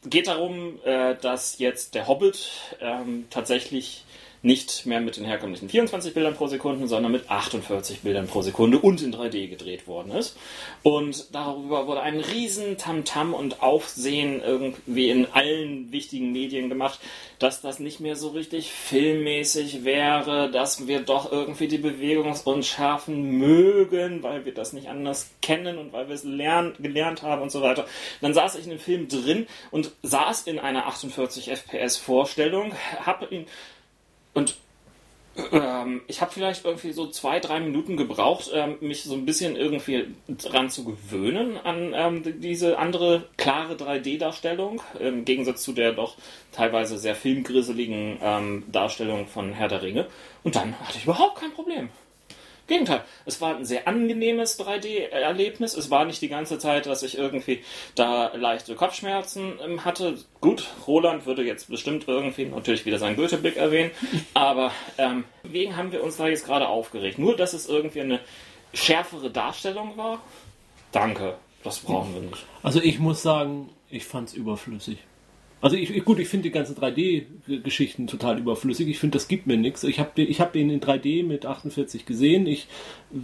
Geht 0.05 0.27
darum, 0.27 0.79
äh, 0.83 1.15
dass 1.15 1.59
jetzt 1.59 1.95
der 1.95 2.07
Hobbit 2.07 2.49
ähm, 2.81 3.25
tatsächlich 3.29 4.03
nicht 4.43 4.85
mehr 4.85 4.99
mit 4.99 5.15
den 5.15 5.23
herkömmlichen 5.23 5.69
24 5.69 6.13
Bildern 6.13 6.35
pro 6.35 6.47
Sekunde, 6.47 6.85
sondern 6.87 7.13
mit 7.13 7.31
48 7.31 8.01
Bildern 8.01 8.27
pro 8.27 8.41
Sekunde 8.41 8.77
und 8.77 9.01
in 9.01 9.15
3D 9.15 9.47
gedreht 9.47 9.87
worden 9.87 10.11
ist. 10.11 10.37
Und 10.83 11.33
darüber 11.33 11.87
wurde 11.87 12.01
ein 12.01 12.19
riesen 12.19 12.77
Tamtam 12.77 13.33
und 13.33 13.63
Aufsehen 13.63 14.41
irgendwie 14.41 15.09
in 15.09 15.27
allen 15.31 15.93
wichtigen 15.93 16.33
Medien 16.33 16.67
gemacht, 16.67 16.99
dass 17.39 17.61
das 17.61 17.79
nicht 17.79 18.01
mehr 18.01 18.17
so 18.17 18.29
richtig 18.29 18.71
filmmäßig 18.71 19.85
wäre, 19.85 20.51
dass 20.51 20.87
wir 20.87 20.99
doch 20.99 21.31
irgendwie 21.31 21.69
die 21.69 21.77
Bewegungsunschärfen 21.77 23.37
mögen, 23.37 24.23
weil 24.23 24.43
wir 24.43 24.53
das 24.53 24.73
nicht 24.73 24.89
anders 24.89 25.31
kennen 25.41 25.77
und 25.77 25.93
weil 25.93 26.09
wir 26.09 26.15
es 26.15 26.25
lernen, 26.25 26.73
gelernt 26.79 27.21
haben 27.21 27.41
und 27.41 27.51
so 27.51 27.61
weiter. 27.61 27.85
Dann 28.19 28.33
saß 28.33 28.55
ich 28.55 28.65
in 28.65 28.71
dem 28.71 28.79
Film 28.79 29.07
drin 29.07 29.47
und 29.71 29.91
saß 30.03 30.47
in 30.47 30.59
einer 30.59 30.85
48 30.87 31.49
FPS 31.49 31.95
Vorstellung, 31.95 32.73
habe 33.05 33.33
ihn 33.33 33.45
und 34.33 34.55
ähm, 35.51 36.01
ich 36.07 36.21
habe 36.21 36.31
vielleicht 36.31 36.63
irgendwie 36.63 36.91
so 36.91 37.07
zwei, 37.07 37.39
drei 37.39 37.59
Minuten 37.59 37.97
gebraucht, 37.97 38.51
ähm, 38.53 38.77
mich 38.81 39.03
so 39.03 39.15
ein 39.15 39.25
bisschen 39.25 39.55
irgendwie 39.55 40.07
dran 40.27 40.69
zu 40.69 40.83
gewöhnen 40.83 41.57
an 41.57 41.93
ähm, 41.95 42.41
diese 42.41 42.77
andere 42.77 43.27
klare 43.37 43.73
3D-Darstellung, 43.73 44.81
im 44.99 45.25
Gegensatz 45.25 45.63
zu 45.63 45.73
der 45.73 45.93
doch 45.93 46.17
teilweise 46.51 46.99
sehr 46.99 47.15
filmgrisseligen 47.15 48.19
ähm, 48.21 48.63
Darstellung 48.71 49.25
von 49.25 49.53
Herr 49.53 49.69
der 49.69 49.81
Ringe. 49.81 50.07
Und 50.43 50.55
dann 50.55 50.79
hatte 50.79 50.97
ich 50.97 51.05
überhaupt 51.05 51.39
kein 51.39 51.51
Problem. 51.51 51.89
Gegenteil, 52.67 53.03
es 53.25 53.41
war 53.41 53.55
ein 53.55 53.65
sehr 53.65 53.87
angenehmes 53.87 54.57
3D-Erlebnis. 54.59 55.75
Es 55.75 55.89
war 55.91 56.05
nicht 56.05 56.21
die 56.21 56.29
ganze 56.29 56.59
Zeit, 56.59 56.85
dass 56.85 57.03
ich 57.03 57.17
irgendwie 57.17 57.61
da 57.95 58.31
leichte 58.35 58.75
Kopfschmerzen 58.75 59.59
ähm, 59.63 59.83
hatte. 59.83 60.17
Gut, 60.39 60.65
Roland 60.87 61.25
würde 61.25 61.43
jetzt 61.43 61.69
bestimmt 61.69 62.07
irgendwie 62.07 62.45
natürlich 62.45 62.85
wieder 62.85 62.99
seinen 62.99 63.17
Goethe-Blick 63.17 63.57
erwähnen, 63.57 63.91
aber 64.33 64.71
ähm, 64.97 65.25
wegen 65.43 65.75
haben 65.75 65.91
wir 65.91 66.03
uns 66.03 66.17
da 66.17 66.27
jetzt 66.27 66.45
gerade 66.45 66.69
aufgeregt. 66.69 67.19
Nur, 67.19 67.35
dass 67.35 67.53
es 67.53 67.67
irgendwie 67.67 68.01
eine 68.01 68.19
schärfere 68.73 69.29
Darstellung 69.29 69.97
war. 69.97 70.21
Danke, 70.93 71.35
das 71.63 71.79
brauchen 71.79 72.13
wir 72.13 72.21
nicht. 72.21 72.45
Also 72.61 72.79
ich 72.81 72.99
muss 72.99 73.21
sagen, 73.21 73.69
ich 73.89 74.05
fand 74.05 74.29
es 74.29 74.35
überflüssig. 74.35 74.99
Also 75.63 75.77
ich, 75.77 76.03
gut, 76.03 76.19
ich 76.19 76.27
finde 76.27 76.43
die 76.43 76.51
ganzen 76.51 76.75
3D-Geschichten 76.75 78.07
total 78.07 78.37
überflüssig. 78.37 78.89
Ich 78.89 78.99
finde, 78.99 79.15
das 79.17 79.29
gibt 79.29 79.47
mir 79.47 79.55
nichts. 79.55 79.85
Ich 79.85 79.97
habe 79.97 80.09
den, 80.17 80.29
ich 80.29 80.41
hab 80.41 80.51
den 80.51 80.69
in 80.69 80.81
3D 80.81 81.25
mit 81.25 81.45
48 81.45 82.05
gesehen. 82.05 82.47
Ich, 82.47 82.67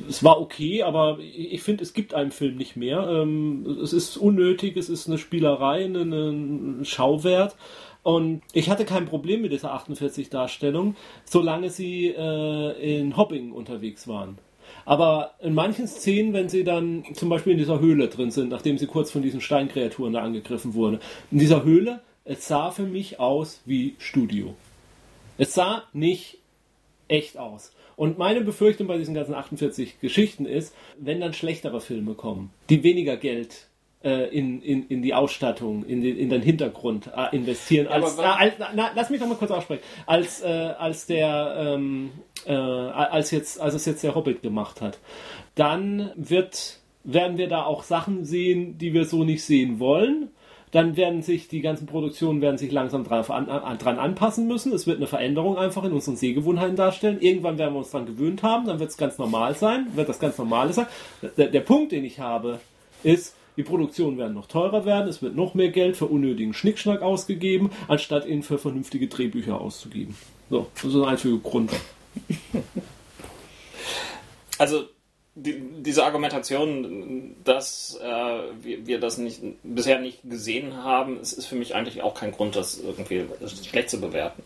es 0.07 0.23
war 0.23 0.39
okay, 0.39 0.83
aber 0.83 1.19
ich 1.19 1.61
finde, 1.61 1.83
es 1.83 1.91
gibt 1.91 2.13
einen 2.13 2.31
Film 2.31 2.55
nicht 2.55 2.77
mehr. 2.77 3.05
Ähm, 3.09 3.65
es 3.83 3.91
ist 3.91 4.15
unnötig, 4.15 4.77
es 4.77 4.87
ist 4.87 5.09
eine 5.09 5.17
Spielerei, 5.17 5.83
ein 5.83 6.85
Schauwert. 6.85 7.57
Und 8.03 8.41
ich 8.53 8.69
hatte 8.69 8.85
kein 8.85 9.05
Problem 9.05 9.41
mit 9.41 9.51
dieser 9.51 9.75
48-Darstellung, 9.75 10.95
solange 11.25 11.69
sie 11.69 12.07
äh, 12.07 12.99
in 12.99 13.17
Hopping 13.17 13.51
unterwegs 13.51 14.07
waren. 14.07 14.37
Aber 14.85 15.33
in 15.41 15.53
manchen 15.53 15.89
Szenen, 15.89 16.31
wenn 16.31 16.47
sie 16.47 16.63
dann 16.63 17.03
zum 17.15 17.27
Beispiel 17.27 17.51
in 17.51 17.59
dieser 17.59 17.81
Höhle 17.81 18.07
drin 18.07 18.31
sind, 18.31 18.47
nachdem 18.47 18.77
sie 18.77 18.87
kurz 18.87 19.11
von 19.11 19.23
diesen 19.23 19.41
Steinkreaturen 19.41 20.13
da 20.13 20.21
angegriffen 20.21 20.73
wurden, 20.73 20.99
in 21.31 21.39
dieser 21.39 21.65
Höhle 21.65 21.99
es 22.25 22.47
sah 22.47 22.71
für 22.71 22.83
mich 22.83 23.19
aus 23.19 23.61
wie 23.65 23.95
Studio. 23.99 24.55
Es 25.37 25.53
sah 25.53 25.83
nicht 25.93 26.37
echt 27.07 27.37
aus. 27.37 27.71
Und 27.95 28.17
meine 28.17 28.41
Befürchtung 28.41 28.87
bei 28.87 28.97
diesen 28.97 29.13
ganzen 29.13 29.33
48 29.33 29.99
Geschichten 29.99 30.45
ist, 30.45 30.73
wenn 30.97 31.19
dann 31.19 31.33
schlechtere 31.33 31.81
Filme 31.81 32.13
kommen, 32.13 32.51
die 32.69 32.83
weniger 32.83 33.17
Geld 33.17 33.67
äh, 34.03 34.29
in, 34.29 34.61
in, 34.61 34.87
in 34.87 35.01
die 35.01 35.13
Ausstattung, 35.13 35.85
in 35.85 36.01
den, 36.01 36.17
in 36.17 36.29
den 36.29 36.41
Hintergrund 36.41 37.09
äh, 37.13 37.35
investieren, 37.35 37.87
als, 37.87 38.17
äh, 38.17 38.21
als 38.21 38.53
na, 38.73 38.91
lass 38.95 39.09
mich 39.09 39.19
doch 39.19 39.27
mal 39.27 39.35
kurz 39.35 39.51
aussprechen, 39.51 39.83
als, 40.05 40.41
äh, 40.41 40.47
als 40.47 41.07
der, 41.07 41.55
ähm, 41.57 42.11
äh, 42.45 42.53
als 42.53 43.31
jetzt, 43.31 43.59
als 43.59 43.73
es 43.73 43.85
jetzt 43.85 44.03
der 44.03 44.15
Hobbit 44.15 44.41
gemacht 44.41 44.79
hat, 44.79 44.99
dann 45.55 46.11
wird, 46.15 46.79
werden 47.03 47.37
wir 47.37 47.49
da 47.49 47.63
auch 47.63 47.83
Sachen 47.83 48.23
sehen, 48.23 48.77
die 48.77 48.93
wir 48.93 49.03
so 49.03 49.25
nicht 49.25 49.43
sehen 49.43 49.79
wollen 49.79 50.29
dann 50.71 50.97
werden 50.97 51.21
sich 51.21 51.47
die 51.47 51.61
ganzen 51.61 51.87
Produktionen 51.87 52.41
werden 52.41 52.57
sich 52.57 52.71
langsam 52.71 53.03
dran, 53.03 53.25
an, 53.25 53.77
dran 53.77 53.97
anpassen 53.97 54.47
müssen. 54.47 54.71
Es 54.71 54.85
wird 54.85 54.97
eine 54.97 55.07
Veränderung 55.07 55.57
einfach 55.57 55.83
in 55.83 55.93
unseren 55.93 56.15
Sehgewohnheiten 56.15 56.75
darstellen. 56.75 57.19
Irgendwann 57.21 57.57
werden 57.57 57.73
wir 57.73 57.79
uns 57.79 57.91
daran 57.91 58.05
gewöhnt 58.07 58.43
haben, 58.43 58.67
dann 58.67 58.79
wird 58.79 58.91
es 58.91 58.97
ganz 58.97 59.17
normal 59.17 59.55
sein, 59.55 59.87
wird 59.95 60.09
das 60.09 60.19
ganz 60.19 60.37
normale 60.37 60.73
sein. 60.73 60.85
Der, 61.37 61.47
der 61.47 61.61
Punkt, 61.61 61.91
den 61.91 62.05
ich 62.05 62.19
habe, 62.19 62.59
ist, 63.03 63.35
die 63.57 63.63
Produktionen 63.63 64.17
werden 64.17 64.35
noch 64.35 64.47
teurer 64.47 64.85
werden, 64.85 65.09
es 65.09 65.21
wird 65.21 65.35
noch 65.35 65.53
mehr 65.53 65.69
Geld 65.69 65.97
für 65.97 66.05
unnötigen 66.05 66.53
Schnickschnack 66.53 67.01
ausgegeben, 67.01 67.71
anstatt 67.87 68.25
ihn 68.25 68.43
für 68.43 68.57
vernünftige 68.57 69.07
Drehbücher 69.07 69.59
auszugeben. 69.59 70.15
So, 70.49 70.67
das 70.75 70.85
ist 70.85 70.95
ein 70.95 71.03
einziger 71.03 71.37
Grund. 71.37 71.71
Also 74.57 74.83
die, 75.41 75.61
diese 75.81 76.03
Argumentation, 76.03 77.35
dass 77.43 77.99
äh, 78.01 78.05
wir, 78.61 78.85
wir, 78.85 78.99
das 78.99 79.17
nicht, 79.17 79.41
bisher 79.63 79.99
nicht 79.99 80.21
gesehen 80.23 80.83
haben, 80.83 81.19
es 81.21 81.33
ist 81.33 81.45
für 81.45 81.55
mich 81.55 81.75
eigentlich 81.75 82.01
auch 82.01 82.13
kein 82.13 82.31
Grund, 82.31 82.55
das 82.55 82.79
irgendwie 82.79 83.25
schlecht 83.63 83.89
zu 83.89 83.99
bewerten 84.01 84.43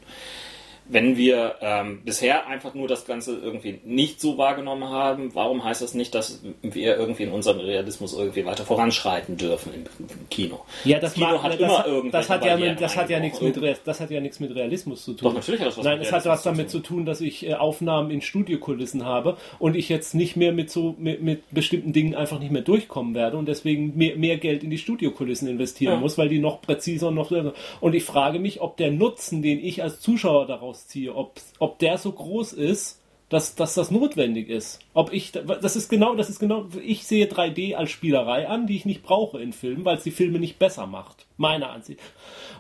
wenn 0.85 1.17
wir 1.17 1.55
ähm, 1.61 2.01
bisher 2.03 2.47
einfach 2.47 2.73
nur 2.73 2.87
das 2.87 3.05
Ganze 3.05 3.37
irgendwie 3.37 3.79
nicht 3.83 4.21
so 4.21 4.37
wahrgenommen 4.37 4.89
haben, 4.89 5.33
warum 5.33 5.63
heißt 5.63 5.81
das 5.81 5.93
nicht, 5.93 6.15
dass 6.15 6.41
wir 6.61 6.97
irgendwie 6.97 7.23
in 7.23 7.31
unserem 7.31 7.59
Realismus 7.59 8.13
irgendwie 8.13 8.45
weiter 8.45 8.63
voranschreiten 8.63 9.37
dürfen 9.37 9.73
im, 9.73 9.83
Kino? 10.29 10.61
Ja, 10.85 10.99
das, 10.99 11.13
Kino 11.13 11.27
mag, 11.27 11.43
hat 11.43 11.59
das 11.59 11.77
hat, 11.77 11.87
das 12.11 12.29
hat 12.29 12.45
ja, 12.45 12.57
mit, 12.57 12.81
das 12.81 12.97
hat 12.97 13.09
ja 13.09 13.19
nichts 13.19 13.41
mit 13.41 13.59
das 13.85 13.99
hat 13.99 14.09
ja 14.09 14.19
nichts 14.19 14.39
mit 14.39 14.55
Realismus 14.55 15.03
zu 15.03 15.13
tun. 15.13 15.29
Doch 15.29 15.33
natürlich 15.33 15.61
hat 15.61 15.67
das 15.67 15.77
was 15.77 15.85
Nein, 15.85 15.99
es 16.01 16.11
hat 16.11 16.25
was 16.25 16.43
damit 16.43 16.69
zu 16.69 16.79
tun, 16.79 17.05
dass 17.05 17.21
ich 17.21 17.45
äh, 17.45 17.53
Aufnahmen 17.53 18.09
in 18.09 18.21
Studiokulissen 18.21 19.05
habe 19.05 19.37
und 19.59 19.75
ich 19.75 19.89
jetzt 19.89 20.15
nicht 20.15 20.35
mehr 20.35 20.51
mit 20.51 20.71
so 20.71 20.95
mit, 20.97 21.21
mit 21.21 21.49
bestimmten 21.51 21.93
Dingen 21.93 22.15
einfach 22.15 22.39
nicht 22.39 22.51
mehr 22.51 22.61
durchkommen 22.61 23.15
werde 23.15 23.37
und 23.37 23.47
deswegen 23.47 23.97
mehr, 23.97 24.15
mehr 24.15 24.37
Geld 24.37 24.63
in 24.63 24.69
die 24.69 24.77
Studiokulissen 24.77 25.47
investieren 25.47 25.95
ja. 25.95 25.99
muss, 25.99 26.17
weil 26.17 26.29
die 26.29 26.39
noch 26.39 26.61
präziser 26.61 27.11
noch 27.11 27.33
und 27.79 27.95
ich 27.95 28.03
frage 28.03 28.39
mich, 28.39 28.61
ob 28.61 28.77
der 28.77 28.91
Nutzen, 28.91 29.41
den 29.41 29.63
ich 29.63 29.81
als 29.81 29.99
Zuschauer 29.99 30.45
daraus 30.45 30.72
rausziehe, 30.73 31.15
ob, 31.15 31.39
ob 31.59 31.79
der 31.79 31.97
so 31.97 32.11
groß 32.11 32.53
ist, 32.53 32.99
dass, 33.29 33.55
dass 33.55 33.73
das 33.73 33.89
notwendig 33.89 34.49
ist. 34.49 34.79
Ob 34.93 35.11
ich, 35.11 35.31
das 35.31 35.75
ist 35.75 35.89
genau, 35.89 36.13
das 36.13 36.29
ist 36.29 36.39
genau, 36.39 36.67
ich 36.83 37.07
sehe 37.07 37.25
3D 37.25 37.73
als 37.73 37.89
Spielerei 37.89 38.47
an, 38.47 38.67
die 38.67 38.75
ich 38.75 38.85
nicht 38.85 39.01
brauche 39.01 39.41
in 39.41 39.53
Filmen, 39.53 39.85
weil 39.85 39.97
es 39.97 40.03
die 40.03 40.11
Filme 40.11 40.37
nicht 40.39 40.59
besser 40.59 40.85
macht. 40.85 41.25
Meiner 41.37 41.71
Ansicht. 41.71 41.99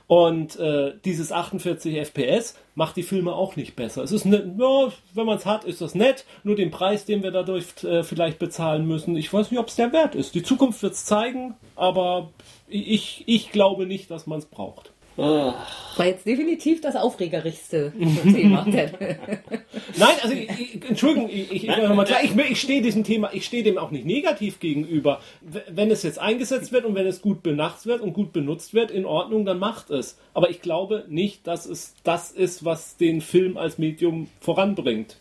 Und 0.07 0.57
äh, 0.59 0.93
dieses 1.05 1.31
48 1.31 1.95
FPS 1.95 2.55
macht 2.73 2.95
die 2.95 3.03
Filme 3.03 3.33
auch 3.33 3.55
nicht 3.55 3.75
besser. 3.75 4.01
Es 4.01 4.11
ist 4.11 4.25
ne, 4.25 4.55
ja, 4.57 4.91
wenn 5.13 5.25
man 5.27 5.37
es 5.37 5.45
hat, 5.45 5.63
ist 5.63 5.81
das 5.81 5.93
nett. 5.93 6.25
Nur 6.43 6.55
den 6.55 6.71
Preis, 6.71 7.05
den 7.05 7.21
wir 7.21 7.31
dadurch 7.31 7.83
äh, 7.83 8.03
vielleicht 8.03 8.39
bezahlen 8.39 8.87
müssen, 8.87 9.15
ich 9.15 9.31
weiß 9.31 9.51
nicht, 9.51 9.59
ob 9.59 9.67
es 9.67 9.75
der 9.75 9.93
wert 9.93 10.15
ist. 10.15 10.33
Die 10.33 10.43
Zukunft 10.43 10.81
wird 10.81 10.93
es 10.93 11.05
zeigen, 11.05 11.53
aber 11.75 12.31
ich, 12.67 13.23
ich 13.27 13.51
glaube 13.51 13.85
nicht, 13.85 14.09
dass 14.09 14.25
man 14.25 14.39
es 14.39 14.45
braucht. 14.45 14.92
War 15.15 16.05
jetzt 16.05 16.25
definitiv 16.25 16.81
das 16.81 16.95
aufregerigste 16.95 17.93
Thema. 18.23 18.65
Nein, 18.65 20.15
also 20.21 20.33
ich, 20.33 20.49
ich, 20.59 20.89
Entschuldigung, 20.89 21.29
ich, 21.29 21.51
ich, 21.51 21.67
mal 21.67 22.05
klar, 22.05 22.23
ich, 22.23 22.35
ich 22.35 22.59
stehe 22.59 22.81
diesem 22.81 23.03
Thema, 23.03 23.29
ich 23.31 23.45
stehe 23.45 23.63
dem 23.63 23.77
auch 23.77 23.91
nicht 23.91 24.05
negativ 24.05 24.59
gegenüber. 24.59 25.21
Wenn 25.41 25.91
es 25.91 26.03
jetzt 26.03 26.19
eingesetzt 26.19 26.71
wird 26.71 26.85
und 26.85 26.95
wenn 26.95 27.05
es 27.05 27.21
gut 27.21 27.43
benutzt 27.43 27.85
wird 27.85 28.01
und 28.01 28.13
gut 28.13 28.33
benutzt 28.33 28.73
wird, 28.73 28.91
in 28.91 29.05
Ordnung, 29.05 29.45
dann 29.45 29.59
macht 29.59 29.91
es. 29.91 30.17
Aber 30.33 30.49
ich 30.49 30.61
glaube 30.61 31.05
nicht, 31.07 31.45
dass 31.45 31.65
es 31.65 31.93
das 32.03 32.31
ist, 32.31 32.65
was 32.65 32.97
den 32.97 33.21
Film 33.21 33.57
als 33.57 33.77
Medium 33.77 34.29
voranbringt. 34.39 35.17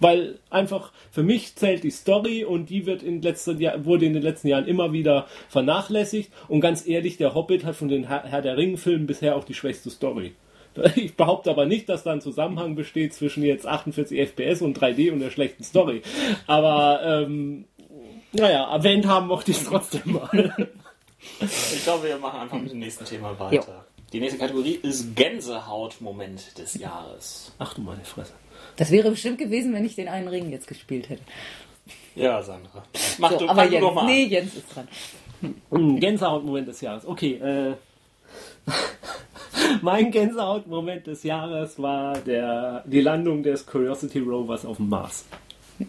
Weil 0.00 0.38
einfach 0.50 0.92
für 1.10 1.22
mich 1.22 1.56
zählt 1.56 1.82
die 1.82 1.90
Story 1.90 2.44
und 2.44 2.70
die 2.70 2.86
wird 2.86 3.02
in 3.02 3.22
letzter, 3.22 3.58
wurde 3.84 4.06
in 4.06 4.14
den 4.14 4.22
letzten 4.22 4.48
Jahren 4.48 4.66
immer 4.66 4.92
wieder 4.92 5.26
vernachlässigt. 5.48 6.30
Und 6.48 6.60
ganz 6.60 6.86
ehrlich, 6.86 7.16
der 7.16 7.34
Hobbit 7.34 7.64
hat 7.64 7.76
von 7.76 7.88
den 7.88 8.06
Herr 8.08 8.42
der 8.42 8.56
Ringen-Filmen 8.56 9.06
bisher 9.06 9.36
auch 9.36 9.44
die 9.44 9.54
schwächste 9.54 9.90
Story. 9.90 10.34
Ich 10.94 11.16
behaupte 11.16 11.50
aber 11.50 11.66
nicht, 11.66 11.88
dass 11.88 12.04
da 12.04 12.12
ein 12.12 12.20
Zusammenhang 12.20 12.76
besteht 12.76 13.12
zwischen 13.12 13.42
jetzt 13.42 13.66
48 13.66 14.16
FPS 14.16 14.62
und 14.62 14.78
3D 14.78 15.10
und 15.10 15.18
der 15.18 15.30
schlechten 15.30 15.64
Story. 15.64 16.02
Aber 16.46 17.00
ähm, 17.04 17.64
naja, 18.32 18.70
erwähnt 18.70 19.06
haben 19.06 19.26
mochte 19.26 19.50
ich 19.50 19.58
es 19.58 19.64
trotzdem 19.64 20.12
mal. 20.12 20.54
Ich 21.40 21.82
glaube, 21.82 22.06
wir 22.06 22.16
machen 22.18 22.38
einfach 22.38 22.60
mit 22.60 22.70
dem 22.70 22.78
nächsten 22.78 23.04
Thema 23.04 23.36
weiter. 23.40 23.56
Jo. 23.56 23.62
Die 24.12 24.20
nächste 24.20 24.38
Kategorie 24.38 24.78
ist 24.80 25.16
Gänsehaut-Moment 25.16 26.56
des 26.56 26.74
Jahres. 26.74 27.52
Ach 27.58 27.74
du 27.74 27.80
meine 27.80 28.04
Fresse. 28.04 28.34
Das 28.78 28.92
wäre 28.92 29.10
bestimmt 29.10 29.38
gewesen, 29.38 29.74
wenn 29.74 29.84
ich 29.84 29.96
den 29.96 30.08
einen 30.08 30.28
Ring 30.28 30.50
jetzt 30.50 30.68
gespielt 30.68 31.08
hätte. 31.08 31.22
Ja, 32.14 32.40
Sandra. 32.42 32.84
Mach 33.18 33.32
so, 33.32 33.38
du, 33.38 33.48
aber 33.48 33.64
Jens, 33.64 33.80
doch 33.84 33.94
mal 33.94 34.06
nee, 34.06 34.24
Jens 34.24 34.54
ist 34.54 34.74
dran. 34.74 34.88
Hm, 35.70 36.00
Gänsehautmoment 36.00 36.68
des 36.68 36.80
Jahres. 36.80 37.04
Okay, 37.04 37.34
äh, 37.34 37.74
mein 39.82 40.10
Gänsehautmoment 40.12 41.08
des 41.08 41.24
Jahres 41.24 41.80
war 41.80 42.18
der, 42.18 42.84
die 42.86 43.00
Landung 43.00 43.42
des 43.42 43.66
Curiosity 43.66 44.20
Rovers 44.20 44.64
auf 44.64 44.76
dem 44.76 44.88
Mars. 44.88 45.26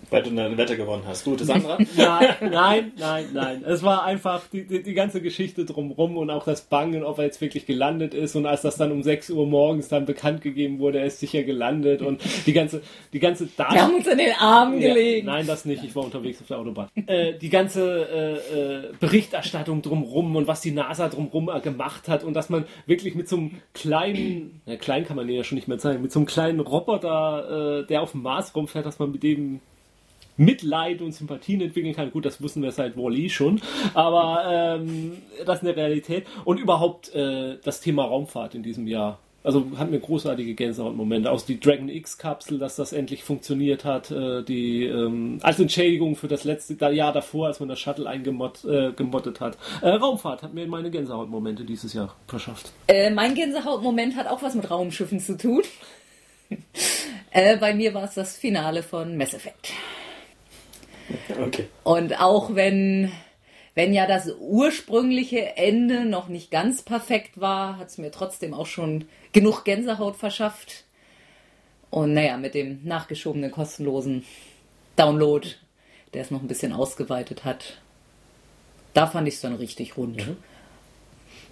Weil 0.10 0.24
du 0.24 0.30
eine 0.30 0.58
Wette 0.58 0.78
gewonnen 0.78 1.04
hast. 1.08 1.24
Gute 1.26 1.46
Sandra? 1.46 1.78
Nein, 1.98 2.36
nein, 2.42 2.92
nein, 2.98 3.26
nein. 3.34 3.64
Es 3.66 3.82
war 3.84 4.04
einfach 4.04 4.42
die, 4.52 4.66
die, 4.66 4.84
die 4.84 4.94
ganze 4.94 5.22
Geschichte 5.22 5.66
drumrum 5.66 6.18
und 6.18 6.30
auch 6.30 6.46
das 6.46 6.62
Bangen, 6.62 7.04
ob 7.04 7.18
er 7.18 7.26
jetzt 7.26 7.42
wirklich 7.42 7.66
gelandet 7.66 8.14
ist. 8.14 8.36
Und 8.36 8.46
als 8.46 8.62
das 8.62 8.78
dann 8.78 8.92
um 8.92 9.02
6 9.04 9.30
Uhr 9.32 9.48
morgens 9.48 9.88
dann 9.88 10.06
bekannt 10.06 10.42
gegeben 10.42 10.80
wurde, 10.80 11.00
er 11.00 11.06
ist 11.06 11.20
sicher 11.20 11.44
gelandet 11.44 12.02
und 12.02 12.22
die 12.46 12.54
ganze, 12.54 12.82
die 13.14 13.20
ganze 13.20 13.48
Wir 13.58 13.66
haben 13.82 13.96
uns 13.96 14.08
in 14.08 14.18
den 14.18 14.34
Armen 14.40 14.80
Ja, 14.80 14.90
gelegen. 14.94 15.28
nein, 15.28 15.48
das 15.48 15.66
nicht. 15.66 15.84
Ich 15.84 15.96
war 15.96 16.04
unterwegs 16.04 16.42
auf 16.42 16.48
der 16.48 16.60
Autobahn. 16.60 16.90
Äh, 17.08 17.34
die 17.40 17.50
ganze 17.50 18.08
äh, 18.10 18.58
äh, 18.60 18.94
Berichterstattung 19.00 19.82
drumrum 19.82 20.36
und 20.36 20.48
was 20.48 20.62
die 20.62 20.72
NASA 20.72 21.10
drumrum 21.10 21.50
äh, 21.50 21.60
gemacht 21.62 22.08
hat 22.08 22.24
und 22.24 22.34
dass 22.34 22.50
man 22.50 22.66
wirklich 22.86 23.16
mit 23.16 23.28
so 23.28 23.38
einem 23.38 23.52
kleinen, 23.74 24.62
ja, 24.66 24.76
klein 24.76 25.06
kann 25.06 25.16
man 25.18 25.28
den 25.28 25.36
ja 25.38 25.44
schon 25.44 25.56
nicht 25.56 25.68
mehr 25.68 25.78
zeigen, 25.80 26.02
mit 26.02 26.12
so 26.12 26.20
einem 26.20 26.26
kleinen 26.28 26.60
Roboter, 26.60 27.82
äh, 27.82 27.88
der 27.88 28.02
auf 28.02 28.12
dem 28.12 28.22
Mars 28.22 28.56
rumfährt, 28.56 28.86
dass 28.86 29.00
man 29.00 29.12
mit 29.12 29.24
dem 29.24 29.60
Mitleid 30.40 31.02
und 31.02 31.12
Sympathien 31.12 31.62
entwickeln 31.62 31.94
kann. 31.94 32.12
Gut, 32.12 32.26
das 32.26 32.42
wussten 32.42 32.64
wir 32.64 32.72
seit 32.72 32.98
Wall-E 32.98 33.30
schon, 33.30 33.62
aber 33.94 34.80
ähm, 34.80 35.18
das 35.46 35.58
ist 35.58 35.68
eine 35.68 35.76
Realität. 35.76 36.26
Und 36.46 36.60
überhaupt 36.60 37.14
äh, 37.14 37.58
das 37.64 37.82
Thema 37.82 38.06
Raumfahrt 38.06 38.56
in 38.56 38.64
diesem 38.64 38.88
Jahr. 38.88 39.20
Also 39.44 39.66
hatten 39.78 39.92
wir 39.92 40.00
großartige 40.00 40.54
Gänsehautmomente. 40.54 41.32
Aus 41.32 41.46
die 41.46 41.60
Dragon 41.60 41.88
X-Kapsel, 41.88 42.60
dass 42.60 42.76
das 42.76 42.92
endlich 42.92 43.24
funktioniert 43.24 43.86
hat. 43.86 44.12
Äh, 44.12 44.44
die 44.44 44.86
ähm, 44.86 45.40
als 45.42 45.60
Entschädigung 45.60 46.16
für 46.16 46.28
das 46.28 46.44
letzte 46.44 46.74
Jahr 46.92 47.14
davor, 47.14 47.48
als 47.48 47.60
man 47.60 47.70
das 47.70 47.80
Shuttle 47.80 48.08
eingemottet 48.08 48.66
äh, 48.66 49.40
hat. 49.40 49.58
Äh, 49.82 49.90
Raumfahrt 49.90 50.44
hat 50.44 50.54
mir 50.54 50.68
meine 50.68 50.92
Gänsehautmomente 50.92 51.64
dieses 51.64 51.94
Jahr 51.94 52.16
verschafft. 52.28 52.72
Äh, 52.88 53.12
mein 53.12 53.34
Gänsehautmoment 53.34 54.16
hat 54.16 54.28
auch 54.28 54.42
was 54.42 54.56
mit 54.56 54.70
Raumschiffen 54.70 55.20
zu 55.20 55.38
tun. 55.38 55.64
äh, 57.32 57.58
bei 57.58 57.74
mir 57.74 57.94
war 57.94 58.04
es 58.04 58.16
das 58.16 58.38
Finale 58.38 58.84
von 58.84 59.18
Mass 59.18 59.34
Effect. 59.34 59.72
Okay. 61.40 61.68
Und 61.84 62.20
auch 62.20 62.56
wenn, 62.56 63.12
wenn 63.76 63.94
ja 63.94 64.06
das 64.06 64.32
ursprüngliche 64.40 65.58
Ende 65.58 66.06
noch 66.06 66.28
nicht 66.28 66.52
ganz 66.52 66.82
perfekt 66.84 67.40
war, 67.40 67.78
hat 67.78 67.88
es 67.88 67.98
mir 67.98 68.12
trotzdem 68.12 68.54
auch 68.54 68.68
schon 68.68 69.06
genug 69.32 69.64
Gänsehaut 69.64 70.16
verschafft. 70.16 70.86
Und 71.90 72.14
naja, 72.14 72.38
mit 72.38 72.54
dem 72.54 72.82
nachgeschobenen 72.84 73.52
kostenlosen 73.52 74.24
Download, 74.96 75.48
der 76.14 76.22
es 76.22 76.32
noch 76.32 76.42
ein 76.42 76.48
bisschen 76.48 76.74
ausgeweitet 76.74 77.46
hat, 77.46 77.80
da 78.94 79.08
fand 79.08 79.28
ich 79.28 79.36
es 79.36 79.42
dann 79.42 79.56
richtig 79.56 79.98
rund. 79.98 80.36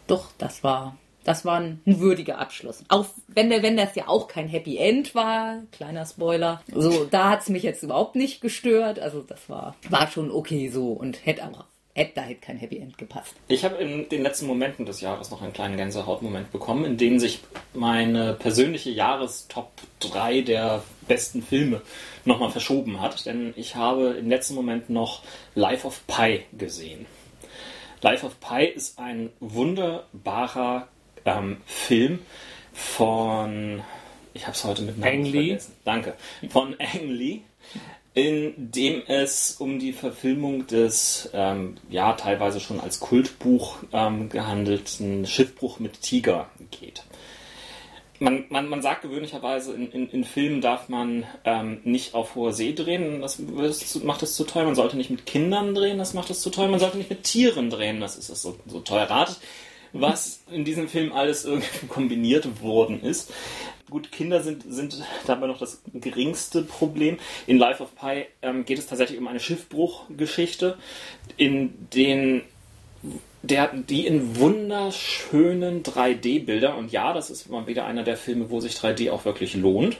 Doch, 0.07 0.31
das 0.37 0.63
war, 0.63 0.97
das 1.27 1.43
war 1.43 1.59
ein 1.59 1.81
würdiger 1.83 2.39
Abschluss. 2.39 2.85
Auch 2.87 3.05
wenn, 3.27 3.49
der, 3.49 3.61
wenn 3.61 3.75
das 3.75 3.95
ja 3.95 4.07
auch 4.07 4.29
kein 4.29 4.47
Happy 4.47 4.77
End 4.77 5.13
war, 5.13 5.61
kleiner 5.73 6.05
Spoiler, 6.05 6.61
so, 6.73 7.03
da 7.03 7.31
hat 7.31 7.41
es 7.41 7.49
mich 7.49 7.63
jetzt 7.63 7.83
überhaupt 7.83 8.15
nicht 8.15 8.39
gestört. 8.39 8.97
Also 8.97 9.21
das 9.23 9.49
war, 9.49 9.75
war 9.89 10.09
schon 10.09 10.31
okay 10.31 10.69
so 10.69 10.93
und 10.93 11.25
hätte 11.25 11.43
aber, 11.43 11.65
hätte, 11.93 12.13
da 12.15 12.21
hätte 12.21 12.39
kein 12.39 12.55
Happy 12.55 12.77
End 12.77 12.97
gepasst. 12.97 13.35
Ich 13.49 13.65
habe 13.65 13.75
in 13.75 14.07
den 14.07 14.23
letzten 14.23 14.47
Momenten 14.47 14.85
des 14.85 15.01
Jahres 15.01 15.29
noch 15.29 15.41
einen 15.41 15.51
kleinen 15.51 15.75
Gänsehautmoment 15.75 16.53
bekommen, 16.53 16.85
in 16.85 16.95
dem 16.95 17.19
sich 17.19 17.41
meine 17.73 18.33
persönliche 18.33 18.91
Jahrestop 18.91 19.73
3 19.99 20.43
der 20.43 20.81
besten 21.09 21.43
Filme 21.43 21.81
nochmal 22.23 22.51
verschoben 22.51 23.01
hat. 23.01 23.25
Denn 23.25 23.53
ich 23.57 23.75
habe 23.75 24.11
im 24.11 24.29
letzten 24.29 24.55
Moment 24.55 24.89
noch 24.89 25.23
Life 25.55 25.85
of 25.85 26.07
Pi 26.07 26.45
gesehen. 26.57 27.05
Life 28.01 28.25
of 28.25 28.39
Pi 28.39 28.63
ist 28.63 28.97
ein 28.97 29.31
wunderbarer 29.41 30.87
ähm, 31.27 31.57
Film 31.65 32.19
von, 32.73 33.83
ich 34.33 34.43
habe 34.43 34.53
es 34.53 34.63
heute 34.63 34.81
mit 34.81 34.97
Namen 34.97 35.13
Ang 35.13 35.25
Lee. 35.25 35.47
vergessen. 35.47 35.73
Danke. 35.85 36.13
Von 36.49 36.75
Ang 36.79 37.09
Lee, 37.09 37.41
in 38.13 38.53
dem 38.57 39.03
es 39.07 39.57
um 39.59 39.77
die 39.77 39.93
Verfilmung 39.93 40.65
des, 40.65 41.29
ähm, 41.33 41.77
ja, 41.89 42.13
teilweise 42.13 42.59
schon 42.59 42.79
als 42.79 42.99
Kultbuch 42.99 43.77
ähm, 43.93 44.29
gehandelten 44.29 45.27
Schiffbruch 45.27 45.79
mit 45.79 46.01
Tiger 46.01 46.49
geht. 46.71 47.03
Man, 48.19 48.45
man, 48.49 48.67
man 48.67 48.81
sagt 48.81 49.03
gewöhnlicherweise, 49.03 49.73
in, 49.73 49.91
in, 49.91 50.09
in 50.09 50.23
Filmen 50.23 50.59
darf 50.61 50.89
man 50.89 51.25
ähm, 51.45 51.81
nicht 51.83 52.15
auf 52.15 52.33
hoher 52.33 52.51
See 52.51 52.73
drehen, 52.73 53.21
das, 53.21 53.39
das 53.55 53.95
macht 54.03 54.23
es 54.23 54.35
zu 54.35 54.43
teuer. 54.43 54.65
Man 54.65 54.73
sollte 54.73 54.97
nicht 54.97 55.11
mit 55.11 55.27
Kindern 55.27 55.75
drehen, 55.75 55.99
das 55.99 56.15
macht 56.15 56.31
es 56.31 56.41
zu 56.41 56.49
teuer. 56.49 56.67
Man 56.67 56.79
sollte 56.79 56.97
nicht 56.97 57.11
mit 57.11 57.23
Tieren 57.23 57.69
drehen, 57.69 57.99
das 57.99 58.15
ist 58.15 58.29
es 58.29 58.41
so, 58.41 58.57
so 58.65 58.79
teuer. 58.79 59.07
Ratet, 59.07 59.39
was 59.93 60.41
in 60.51 60.65
diesem 60.65 60.87
Film 60.87 61.11
alles 61.13 61.45
irgendwie 61.45 61.87
kombiniert 61.89 62.61
worden 62.61 63.01
ist. 63.01 63.33
Gut, 63.89 64.11
Kinder 64.11 64.43
sind, 64.43 64.63
sind 64.67 65.01
dabei 65.25 65.47
noch 65.47 65.59
das 65.59 65.81
geringste 65.93 66.61
Problem. 66.61 67.17
In 67.45 67.57
Life 67.57 67.81
of 67.81 67.95
Pi 67.95 68.25
ähm, 68.41 68.65
geht 68.65 68.79
es 68.79 68.87
tatsächlich 68.87 69.17
um 69.17 69.27
eine 69.27 69.39
Schiffbruchgeschichte, 69.39 70.77
in 71.37 71.87
den 71.93 72.41
der, 73.43 73.71
die 73.73 74.05
in 74.05 74.35
wunderschönen 74.35 75.83
3D-Bildern, 75.83 76.75
und 76.75 76.91
ja, 76.91 77.13
das 77.13 77.29
ist 77.29 77.49
mal 77.49 77.67
wieder 77.67 77.85
einer 77.85 78.03
der 78.03 78.17
Filme, 78.17 78.49
wo 78.49 78.59
sich 78.59 78.73
3D 78.73 79.11
auch 79.11 79.23
wirklich 79.23 79.55
lohnt, 79.55 79.97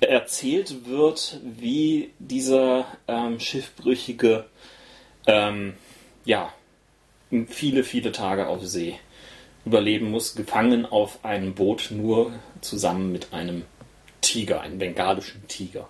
erzählt 0.00 0.86
wird, 0.86 1.40
wie 1.44 2.10
dieser 2.18 2.86
ähm, 3.08 3.40
Schiffbrüchige 3.40 4.46
ähm, 5.26 5.74
ja, 6.24 6.52
viele, 7.48 7.84
viele 7.84 8.12
Tage 8.12 8.46
auf 8.46 8.64
See 8.64 8.98
überleben 9.64 10.10
muss, 10.10 10.34
gefangen 10.34 10.86
auf 10.86 11.24
einem 11.24 11.54
Boot, 11.54 11.90
nur 11.90 12.32
zusammen 12.60 13.12
mit 13.12 13.32
einem 13.32 13.64
Tiger, 14.20 14.60
einem 14.60 14.78
bengalischen 14.78 15.46
Tiger. 15.48 15.88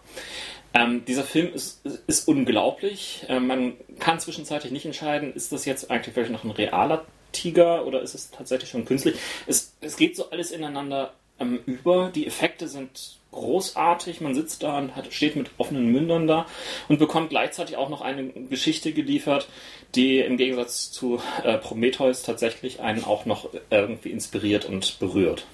Ähm, 0.75 1.05
dieser 1.05 1.25
Film 1.25 1.53
ist, 1.55 1.85
ist 2.07 2.29
unglaublich. 2.29 3.27
Ähm, 3.29 3.47
man 3.47 3.75
kann 3.99 4.21
zwischenzeitlich 4.21 4.73
nicht 4.73 4.87
entscheiden, 4.87 5.35
ist 5.35 5.53
das 5.53 5.65
jetzt 5.65 5.91
eigentlich 5.91 6.17
wirklich 6.17 6.33
noch 6.33 6.45
ein 6.45 6.51
realer 6.51 7.05
Tiger 7.33 7.87
oder 7.87 8.03
ist 8.03 8.15
es 8.15 8.31
tatsächlich 8.31 8.71
schon 8.71 8.85
künstlich? 8.85 9.17
Es, 9.47 9.75
es 9.81 9.97
geht 9.97 10.17
so 10.17 10.31
alles 10.31 10.51
ineinander 10.51 11.15
ähm, 11.43 11.61
über. 11.67 12.11
Die 12.15 12.27
Effekte 12.27 12.69
sind 12.69 13.19
großartig. 13.33 14.21
Man 14.21 14.35
sitzt 14.35 14.63
da 14.63 14.79
und 14.79 14.95
hat, 14.95 15.13
steht 15.13 15.37
mit 15.37 15.51
offenen 15.59 15.87
Mündern 15.91 16.27
da 16.27 16.47
und 16.89 16.99
bekommt 16.99 17.31
gleichzeitig 17.31 17.77
auch 17.77 17.89
noch 17.89 18.01
eine 18.01 18.29
Geschichte 18.29 18.93
geliefert, 18.93 19.49
die 19.95 20.19
im 20.19 20.37
Gegensatz 20.37 20.91
zu 20.93 21.21
äh, 21.43 21.59
Prometheus 21.59 22.23
tatsächlich 22.23 22.81
einen 22.81 23.05
auch 23.05 23.27
noch 23.27 23.49
irgendwie 23.71 24.11
inspiriert 24.11 24.65
und 24.65 24.99
berührt. 24.99 25.47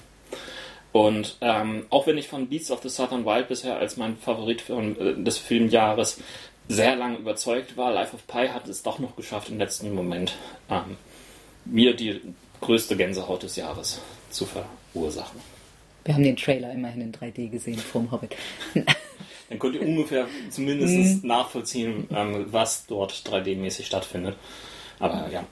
Und 0.93 1.37
ähm, 1.41 1.87
auch 1.91 2.07
wenn 2.07 2.19
ich 2.19 2.29
von 2.29 2.49
Beasts 2.49 2.71
of 2.71 2.83
the 2.83 2.89
Southern 2.89 3.25
Wild 3.25 3.49
bisher 3.49 3.79
als 3.79 3.97
mein 3.97 4.17
Favorit 4.17 4.61
von, 4.63 4.99
äh, 4.99 5.23
des 5.23 5.39
Filmjahres 5.39 6.21
sehr 6.69 6.97
lange 6.97 7.19
überzeugt 7.19 7.77
war, 7.77 7.93
Life 7.93 8.15
of 8.15 8.27
Pi 8.27 8.49
hat 8.49 8.69
es 8.69 8.83
doch 8.83 8.99
noch 8.99 9.17
geschafft, 9.17 9.49
im 9.49 9.59
letzten 9.59 9.95
Moment 9.95 10.35
ähm, 10.71 10.97
mir 11.65 11.95
die 11.95 12.21
größte 12.61 12.97
Gänsehaut 12.97 13.43
des 13.43 13.57
Jahres 13.57 14.01
zu 14.31 14.47
verursachen. 14.47 15.41
Wir 16.05 16.15
haben 16.15 16.23
den 16.25 16.37
Trailer 16.37 16.73
immerhin 16.73 17.01
in 17.03 17.13
3D 17.13 17.49
gesehen 17.51 17.79
vom 17.79 18.11
Hobbit. 18.11 18.35
Dann 19.49 19.59
könnt 19.59 19.75
ihr 19.77 19.83
ungefähr 19.83 20.27
zumindest 20.51 21.25
nachvollziehen, 21.25 22.07
ähm, 22.15 22.47
was 22.51 22.87
dort 22.87 23.13
3D-mäßig 23.13 23.85
stattfindet. 23.87 24.37
Aber 24.99 25.29
ja. 25.33 25.45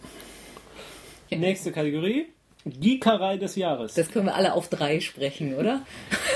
Nächste 1.31 1.73
Kategorie. 1.73 2.27
Geekerei 2.65 3.37
des 3.37 3.55
Jahres. 3.57 3.95
Das 3.95 4.11
können 4.11 4.27
wir 4.27 4.35
alle 4.35 4.53
auf 4.53 4.69
drei 4.69 4.99
sprechen, 5.01 5.55
oder? 5.55 5.83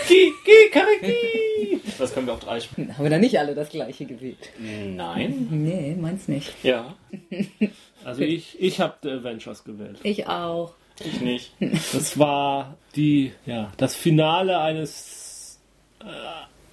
Ge- 0.09 0.31
Geekerei! 0.45 1.81
Das 1.99 2.15
können 2.15 2.27
wir 2.27 2.33
auch 2.35 2.41
drei 2.41 2.61
spielen. 2.61 2.97
Haben 2.97 3.05
wir 3.05 3.11
da 3.11 3.19
nicht 3.19 3.39
alle 3.39 3.55
das 3.55 3.69
gleiche 3.69 4.07
gewählt? 4.07 4.49
Nein. 4.59 5.49
Nee, 5.51 5.95
meins 6.01 6.29
nicht. 6.29 6.55
Ja, 6.63 6.95
Also 8.05 8.23
ich, 8.23 8.57
ich 8.59 8.81
habe 8.81 8.95
The 9.03 9.11
Avengers 9.11 9.65
gewählt. 9.65 9.99
Ich 10.03 10.27
auch. 10.29 10.73
Ich 11.05 11.21
nicht. 11.21 11.53
Das 11.93 12.19
war 12.19 12.77
die, 12.97 13.33
ja, 13.47 13.73
das 13.77 13.95
Finale 13.95 14.61
eines, 14.61 15.59
äh, 16.01 16.07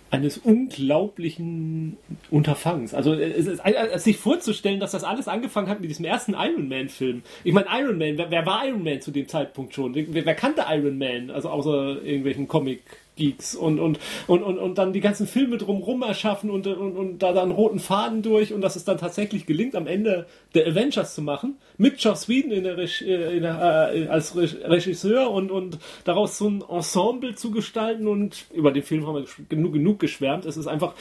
eines 0.09 0.37
unglaublichen 0.37 1.97
Unterfangens. 2.31 2.93
Also 2.93 3.13
es 3.13 3.47
ist, 3.47 3.61
äh, 3.63 3.97
sich 3.99 4.17
vorzustellen, 4.17 4.79
dass 4.79 4.91
das 4.91 5.03
alles 5.03 5.27
angefangen 5.27 5.69
hat 5.69 5.81
mit 5.81 5.89
diesem 5.89 6.05
ersten 6.05 6.33
Iron 6.33 6.69
Man 6.69 6.89
Film. 6.89 7.23
Ich 7.43 7.53
meine 7.53 7.67
Iron 7.71 7.97
Man, 7.97 8.17
wer, 8.17 8.31
wer 8.31 8.45
war 8.45 8.65
Iron 8.67 8.83
Man 8.83 9.01
zu 9.01 9.11
dem 9.11 9.27
Zeitpunkt 9.27 9.73
schon? 9.73 9.95
Wer, 9.95 10.25
wer 10.25 10.35
kannte 10.35 10.65
Iron 10.69 10.97
Man? 10.97 11.29
Also 11.29 11.49
außer 11.49 12.01
irgendwelchen 12.03 12.47
Comic 12.47 12.81
Geeks 13.17 13.55
und, 13.55 13.79
und, 13.79 13.99
und, 14.27 14.41
und, 14.43 14.57
und 14.57 14.77
dann 14.77 14.93
die 14.93 15.01
ganzen 15.01 15.27
Filme 15.27 15.57
drumherum 15.57 16.03
erschaffen 16.03 16.49
und, 16.49 16.65
und, 16.67 16.95
und 16.95 17.19
da 17.19 17.33
dann 17.33 17.51
roten 17.51 17.79
Faden 17.79 18.21
durch 18.21 18.53
und 18.53 18.61
dass 18.61 18.77
es 18.77 18.85
dann 18.85 18.97
tatsächlich 18.97 19.45
gelingt, 19.45 19.75
am 19.75 19.87
Ende 19.87 20.25
The 20.53 20.63
Avengers 20.63 21.13
zu 21.15 21.21
machen, 21.21 21.57
mit 21.77 21.99
Joss 22.01 22.29
Whedon 22.29 22.51
in 22.51 22.63
der, 22.63 22.77
äh, 22.77 23.35
in 23.35 23.43
der, 23.43 23.91
äh, 23.93 24.07
als 24.07 24.35
Reg- 24.37 24.63
Regisseur 24.63 25.29
und, 25.29 25.51
und 25.51 25.79
daraus 26.05 26.37
so 26.37 26.47
ein 26.49 26.63
Ensemble 26.69 27.35
zu 27.35 27.51
gestalten 27.51 28.07
und 28.07 28.45
über 28.53 28.71
den 28.71 28.83
Film 28.83 29.05
haben 29.05 29.15
wir 29.15 29.25
genug, 29.49 29.73
genug 29.73 29.99
geschwärmt. 29.99 30.45
Es 30.45 30.55
ist 30.55 30.67
einfach 30.67 30.93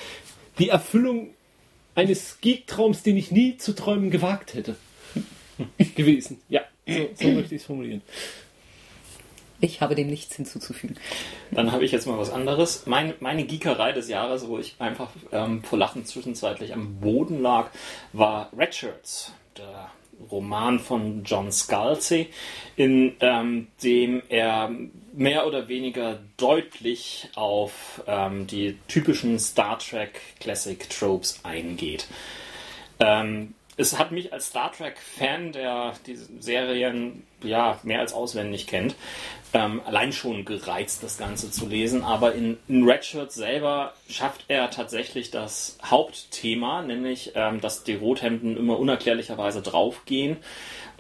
die 0.59 0.71
Erfüllung 0.71 1.29
eines 1.95 2.41
Geek-Traums, 2.41 3.03
den 3.03 3.17
ich 3.17 3.31
nie 3.31 3.57
zu 3.59 3.75
träumen 3.75 4.11
gewagt 4.11 4.55
hätte 4.55 4.77
gewesen. 5.95 6.39
Ja, 6.49 6.63
so, 6.87 6.95
so 7.15 7.29
möchte 7.29 7.55
ich 7.55 7.61
es 7.63 7.67
formulieren. 7.67 8.03
Ich 9.61 9.81
habe 9.81 9.95
dem 9.95 10.09
nichts 10.09 10.37
hinzuzufügen. 10.37 10.97
Dann 11.51 11.73
habe 11.73 11.85
ich 11.85 11.93
jetzt 11.93 12.07
mal 12.07 12.19
was 12.19 12.31
anderes. 12.31 12.87
Mein, 12.87 13.15
meine 13.21 13.45
Geekerei 13.45 13.93
des 13.93 14.09
Jahres, 14.09 14.49
wo 14.49 14.59
ich 14.59 14.77
einfach 14.79 15.11
ähm, 15.33 15.63
vor 15.63 15.79
Lachen 15.79 16.05
zwischenzeitlich 16.05 16.75
am 16.75 17.01
Boden 17.01 17.41
lag, 17.41 17.71
war 18.13 18.51
Red 18.57 18.75
Shirts. 18.75 19.33
Der 19.57 19.91
Roman 20.31 20.79
von 20.79 21.25
John 21.25 21.53
Scalzi, 21.53 22.29
in 22.77 23.15
ähm, 23.21 23.69
dem 23.83 24.23
er 24.29 24.71
mehr 25.13 25.47
oder 25.47 25.69
weniger 25.69 26.19
deutlich 26.37 27.29
auf 27.35 28.03
ähm, 28.07 28.47
die 28.47 28.79
typischen 28.89 29.39
Star 29.39 29.79
Trek 29.79 30.21
Classic 30.41 30.89
Tropes 30.89 31.41
eingeht. 31.43 32.07
Ähm, 32.99 33.55
es 33.77 33.99
hat 33.99 34.11
mich 34.11 34.33
als 34.33 34.47
Star 34.47 34.73
Trek-Fan, 34.73 35.53
der 35.53 35.93
diese 36.07 36.29
Serien 36.41 37.25
ja 37.43 37.79
mehr 37.83 38.01
als 38.01 38.15
auswendig 38.15 38.67
kennt, 38.67 38.95
ähm, 39.53 39.83
allein 39.85 40.13
schon 40.13 40.45
gereizt, 40.45 41.03
das 41.03 41.19
Ganze 41.19 41.51
zu 41.51 41.67
lesen. 41.67 42.03
Aber 42.03 42.35
in, 42.35 42.59
in 42.69 42.89
Redshirt 42.89 43.33
selber 43.33 43.93
schafft 44.09 44.47
er 44.49 44.71
tatsächlich 44.71 45.31
das 45.31 45.79
Hauptthema, 45.85 46.83
nämlich, 46.83 47.33
ähm, 47.35 47.61
dass 47.61 47.85
die 47.85 47.95
Rothemden 47.95 48.57
immer 48.57 48.79
unerklärlicherweise 48.79 49.61
draufgehen. 49.61 50.39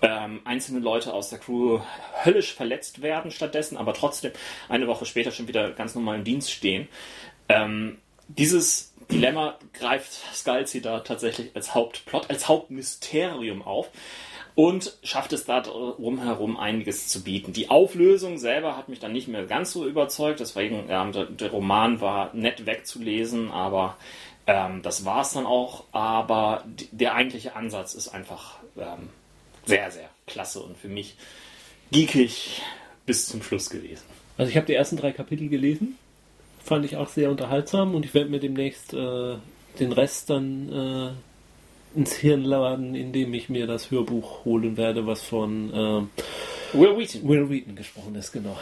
Ähm, 0.03 0.43
einzelne 0.45 0.81
Leute 0.81 1.14
aus 1.14 1.31
der 1.31 1.39
Crew 1.39 1.81
höllisch 2.24 2.53
verletzt 2.53 3.01
werden 3.01 3.31
stattdessen, 3.31 3.79
aber 3.79 3.95
trotzdem 3.95 4.33
eine 4.68 4.87
Woche 4.87 5.07
später 5.07 5.31
schon 5.31 5.49
wieder 5.49 5.70
ganz 5.70 5.95
normal 5.95 6.16
im 6.16 6.24
Dienst 6.24 6.51
stehen. 6.53 6.89
Ähm, 7.49 7.97
dieses 8.29 8.93
Dilemma 9.11 9.59
greift 9.72 10.12
Scalzi 10.35 10.81
da 10.81 11.01
tatsächlich 11.01 11.55
als 11.55 11.74
Hauptplot, 11.74 12.29
als 12.29 12.49
Hauptmysterium 12.49 13.62
auf 13.62 13.91
und 14.55 14.97
schafft 15.03 15.33
es 15.33 15.45
da 15.45 15.61
drumherum 15.61 16.57
einiges 16.57 17.09
zu 17.09 17.22
bieten. 17.22 17.53
Die 17.53 17.70
Auflösung 17.70 18.39
selber 18.39 18.77
hat 18.77 18.89
mich 18.89 18.99
dann 18.99 19.12
nicht 19.12 19.29
mehr 19.29 19.45
ganz 19.45 19.72
so 19.72 19.87
überzeugt, 19.87 20.41
deswegen 20.41 20.89
ja, 20.89 21.05
der, 21.11 21.27
der, 21.27 21.51
Roman 21.51 22.01
war 22.01 22.35
nett 22.35 22.66
wegzulesen, 22.66 23.51
aber 23.51 23.97
ähm, 24.47 24.83
das 24.83 25.05
war 25.05 25.20
es 25.20 25.33
dann 25.33 25.47
auch. 25.47 25.85
Aber 25.93 26.64
der 26.91 27.14
eigentliche 27.14 27.55
Ansatz 27.55 27.95
ist 27.95 28.09
einfach 28.09 28.59
ähm, 28.79 29.11
sehr, 29.66 29.91
sehr 29.91 30.09
klasse 30.27 30.61
und 30.61 30.77
für 30.77 30.89
mich 30.89 31.16
geekig 31.93 32.62
bis 33.05 33.29
zum 33.29 33.43
Schluss 33.43 33.70
gewesen. 33.70 34.05
Also 34.39 34.51
ich 34.51 34.57
habe 34.57 34.66
die 34.66 34.74
ersten 34.74 34.97
drei 34.97 35.12
Kapitel 35.12 35.49
gelesen 35.49 35.99
fand 36.66 36.84
ich 36.84 36.96
auch 36.96 37.08
sehr 37.08 37.30
unterhaltsam 37.30 37.94
und 37.94 38.04
ich 38.04 38.12
werde 38.12 38.28
mir 38.28 38.40
demnächst 38.40 38.92
äh, 38.92 39.36
den 39.78 39.92
Rest 39.92 40.30
dann 40.30 40.72
äh, 40.72 41.98
ins 41.98 42.14
Hirn 42.14 42.42
laden, 42.42 42.94
indem 42.94 43.32
ich 43.34 43.48
mir 43.48 43.66
das 43.66 43.90
Hörbuch 43.90 44.44
holen 44.44 44.76
werde, 44.76 45.06
was 45.06 45.22
von 45.22 45.70
äh, 45.72 46.76
Will 46.76 46.98
Wheaton. 46.98 47.28
Will 47.28 47.48
Wheaton 47.48 47.76
gesprochen 47.76 48.16
ist, 48.16 48.32
genau. 48.32 48.56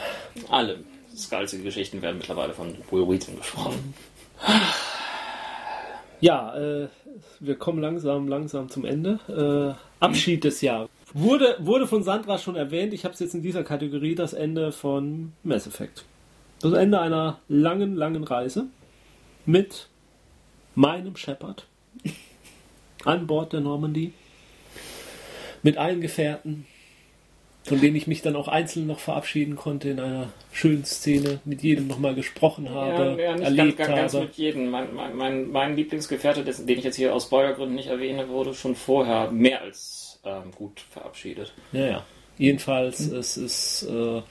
Alle 0.50 0.78
skalzige 1.16 1.62
Geschichten 1.62 2.02
werden 2.02 2.18
mittlerweile 2.18 2.52
von 2.52 2.76
Will 2.90 3.08
Wheaton 3.08 3.36
gesprochen. 3.36 3.94
Ja, 6.20 6.56
äh, 6.56 6.88
wir 7.40 7.56
kommen 7.56 7.80
langsam, 7.80 8.28
langsam 8.28 8.68
zum 8.68 8.84
Ende. 8.84 9.18
Äh, 9.28 10.04
Abschied 10.04 10.44
des 10.44 10.60
Jahres. 10.60 10.88
Wurde, 11.12 11.56
wurde 11.60 11.86
von 11.86 12.02
Sandra 12.02 12.38
schon 12.38 12.56
erwähnt, 12.56 12.92
ich 12.92 13.04
habe 13.04 13.14
es 13.14 13.20
jetzt 13.20 13.34
in 13.34 13.42
dieser 13.42 13.62
Kategorie, 13.62 14.14
das 14.14 14.32
Ende 14.32 14.72
von 14.72 15.32
Mass 15.42 15.66
Effect. 15.66 16.04
Das 16.64 16.72
Ende 16.72 16.98
einer 16.98 17.40
langen, 17.46 17.94
langen 17.94 18.24
Reise 18.24 18.64
mit 19.44 19.90
meinem 20.74 21.14
Shepard 21.14 21.66
an 23.04 23.26
Bord 23.26 23.52
der 23.52 23.60
Normandie, 23.60 24.14
mit 25.62 25.76
allen 25.76 26.00
Gefährten, 26.00 26.64
von 27.64 27.82
denen 27.82 27.96
ich 27.96 28.06
mich 28.06 28.22
dann 28.22 28.34
auch 28.34 28.48
einzeln 28.48 28.86
noch 28.86 28.98
verabschieden 28.98 29.56
konnte 29.56 29.90
in 29.90 30.00
einer 30.00 30.32
schönen 30.52 30.86
Szene, 30.86 31.40
mit 31.44 31.62
jedem 31.62 31.86
nochmal 31.86 32.14
gesprochen 32.14 32.70
habe, 32.70 33.14
ja, 33.18 33.24
ja, 33.24 33.32
nicht 33.34 33.44
erlebt 33.44 33.76
ganz, 33.76 33.90
ganz 33.90 34.14
habe. 34.14 34.24
mit 34.24 34.36
jedem. 34.36 34.70
Mein, 34.70 34.94
mein, 34.94 35.16
mein, 35.16 35.50
mein 35.50 35.76
Lieblingsgefährte, 35.76 36.44
den 36.44 36.78
ich 36.78 36.84
jetzt 36.84 36.96
hier 36.96 37.14
aus 37.14 37.24
Spoilergründen 37.24 37.76
nicht 37.76 37.88
erwähne, 37.88 38.30
wurde 38.30 38.54
schon 38.54 38.74
vorher 38.74 39.30
mehr 39.30 39.60
als 39.60 40.18
ähm, 40.24 40.50
gut 40.56 40.80
verabschiedet. 40.80 41.52
Ja, 41.72 41.86
ja. 41.86 42.06
Jedenfalls, 42.36 43.00
mhm. 43.00 43.16
es 43.16 43.36
ist 43.36 43.82
äh, 43.84 44.22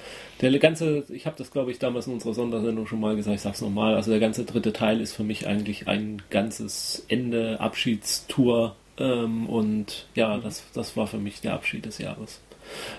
der 0.42 0.60
ganze, 0.60 1.06
ich 1.10 1.26
habe 1.26 1.38
das 1.38 1.52
glaube 1.52 1.72
ich 1.72 1.80
damals 1.80 2.08
in 2.08 2.14
unserer 2.14 2.34
Sondersendung 2.34 2.86
schon 2.86 3.00
mal 3.00 3.16
gesagt, 3.16 3.36
ich 3.36 3.42
sage 3.42 3.56
es 3.56 3.62
nochmal, 3.62 3.96
also 3.96 4.12
der 4.12 4.20
ganze 4.20 4.44
dritte 4.44 4.74
Teil 4.74 5.00
ist 5.00 5.14
für 5.14 5.24
mich 5.24 5.48
eigentlich 5.48 5.88
ein 5.88 6.22
ganzes 6.30 7.06
Ende, 7.08 7.60
Abschiedstour 7.62 8.76
ähm, 8.98 9.48
und 9.48 10.08
ja, 10.16 10.38
mhm. 10.38 10.44
das, 10.44 10.64
das 10.74 10.98
war 10.98 11.08
für 11.08 11.18
mich 11.18 11.42
der 11.42 11.54
Abschied 11.54 11.86
des 11.86 11.98
Jahres. 11.98 12.42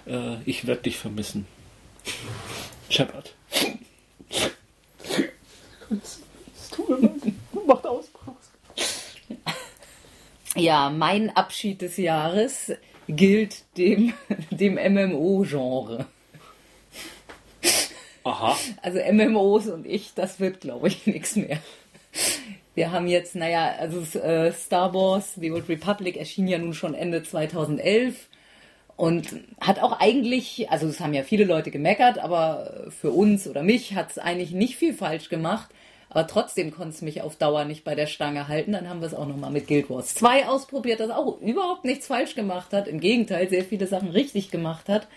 Äh, 0.06 0.36
ich 0.46 0.66
werde 0.66 0.82
dich 0.82 0.96
vermissen. 0.96 1.46
Shepard. 2.88 3.34
Es 5.90 6.70
tut 6.70 6.88
mir 6.88 6.96
leid. 6.96 7.20
Macht 7.66 7.86
aus. 7.86 8.10
Ja, 10.56 10.88
mein 10.88 11.30
Abschied 11.34 11.82
des 11.82 11.96
Jahres 11.96 12.72
gilt 13.08 13.64
dem, 13.76 14.12
dem 14.50 14.74
MMO-Genre. 14.74 16.06
Aha. 18.24 18.56
Also 18.80 19.00
MMOs 19.12 19.68
und 19.68 19.86
ich, 19.86 20.14
das 20.14 20.40
wird, 20.40 20.60
glaube 20.60 20.88
ich, 20.88 21.06
nichts 21.06 21.36
mehr. 21.36 21.58
Wir 22.74 22.90
haben 22.90 23.06
jetzt, 23.06 23.36
naja, 23.36 23.74
also 23.78 24.18
äh, 24.18 24.52
Star 24.52 24.94
Wars, 24.94 25.34
The 25.34 25.52
Old 25.52 25.68
Republic 25.68 26.16
erschien 26.16 26.48
ja 26.48 26.58
nun 26.58 26.74
schon 26.74 26.94
Ende 26.94 27.22
2011 27.22 28.28
und 28.96 29.28
hat 29.60 29.80
auch 29.80 30.00
eigentlich, 30.00 30.70
also 30.70 30.86
es 30.86 31.00
haben 31.00 31.14
ja 31.14 31.22
viele 31.22 31.44
Leute 31.44 31.70
gemeckert, 31.70 32.18
aber 32.18 32.86
für 32.90 33.10
uns 33.10 33.46
oder 33.46 33.62
mich 33.62 33.94
hat 33.94 34.12
es 34.12 34.18
eigentlich 34.18 34.52
nicht 34.52 34.76
viel 34.76 34.94
falsch 34.94 35.28
gemacht. 35.28 35.70
Aber 36.14 36.28
trotzdem 36.28 36.70
konnte 36.70 36.94
es 36.94 37.02
mich 37.02 37.22
auf 37.22 37.34
Dauer 37.34 37.64
nicht 37.64 37.82
bei 37.82 37.96
der 37.96 38.06
Stange 38.06 38.46
halten. 38.46 38.70
Dann 38.70 38.88
haben 38.88 39.00
wir 39.00 39.08
es 39.08 39.14
auch 39.14 39.26
nochmal 39.26 39.50
mit 39.50 39.66
Guild 39.66 39.90
Wars 39.90 40.14
2 40.14 40.46
ausprobiert, 40.46 41.00
das 41.00 41.10
auch 41.10 41.40
überhaupt 41.40 41.84
nichts 41.84 42.06
falsch 42.06 42.36
gemacht 42.36 42.72
hat. 42.72 42.86
Im 42.86 43.00
Gegenteil, 43.00 43.50
sehr 43.50 43.64
viele 43.64 43.88
Sachen 43.88 44.10
richtig 44.10 44.52
gemacht 44.52 44.88
hat. 44.88 45.08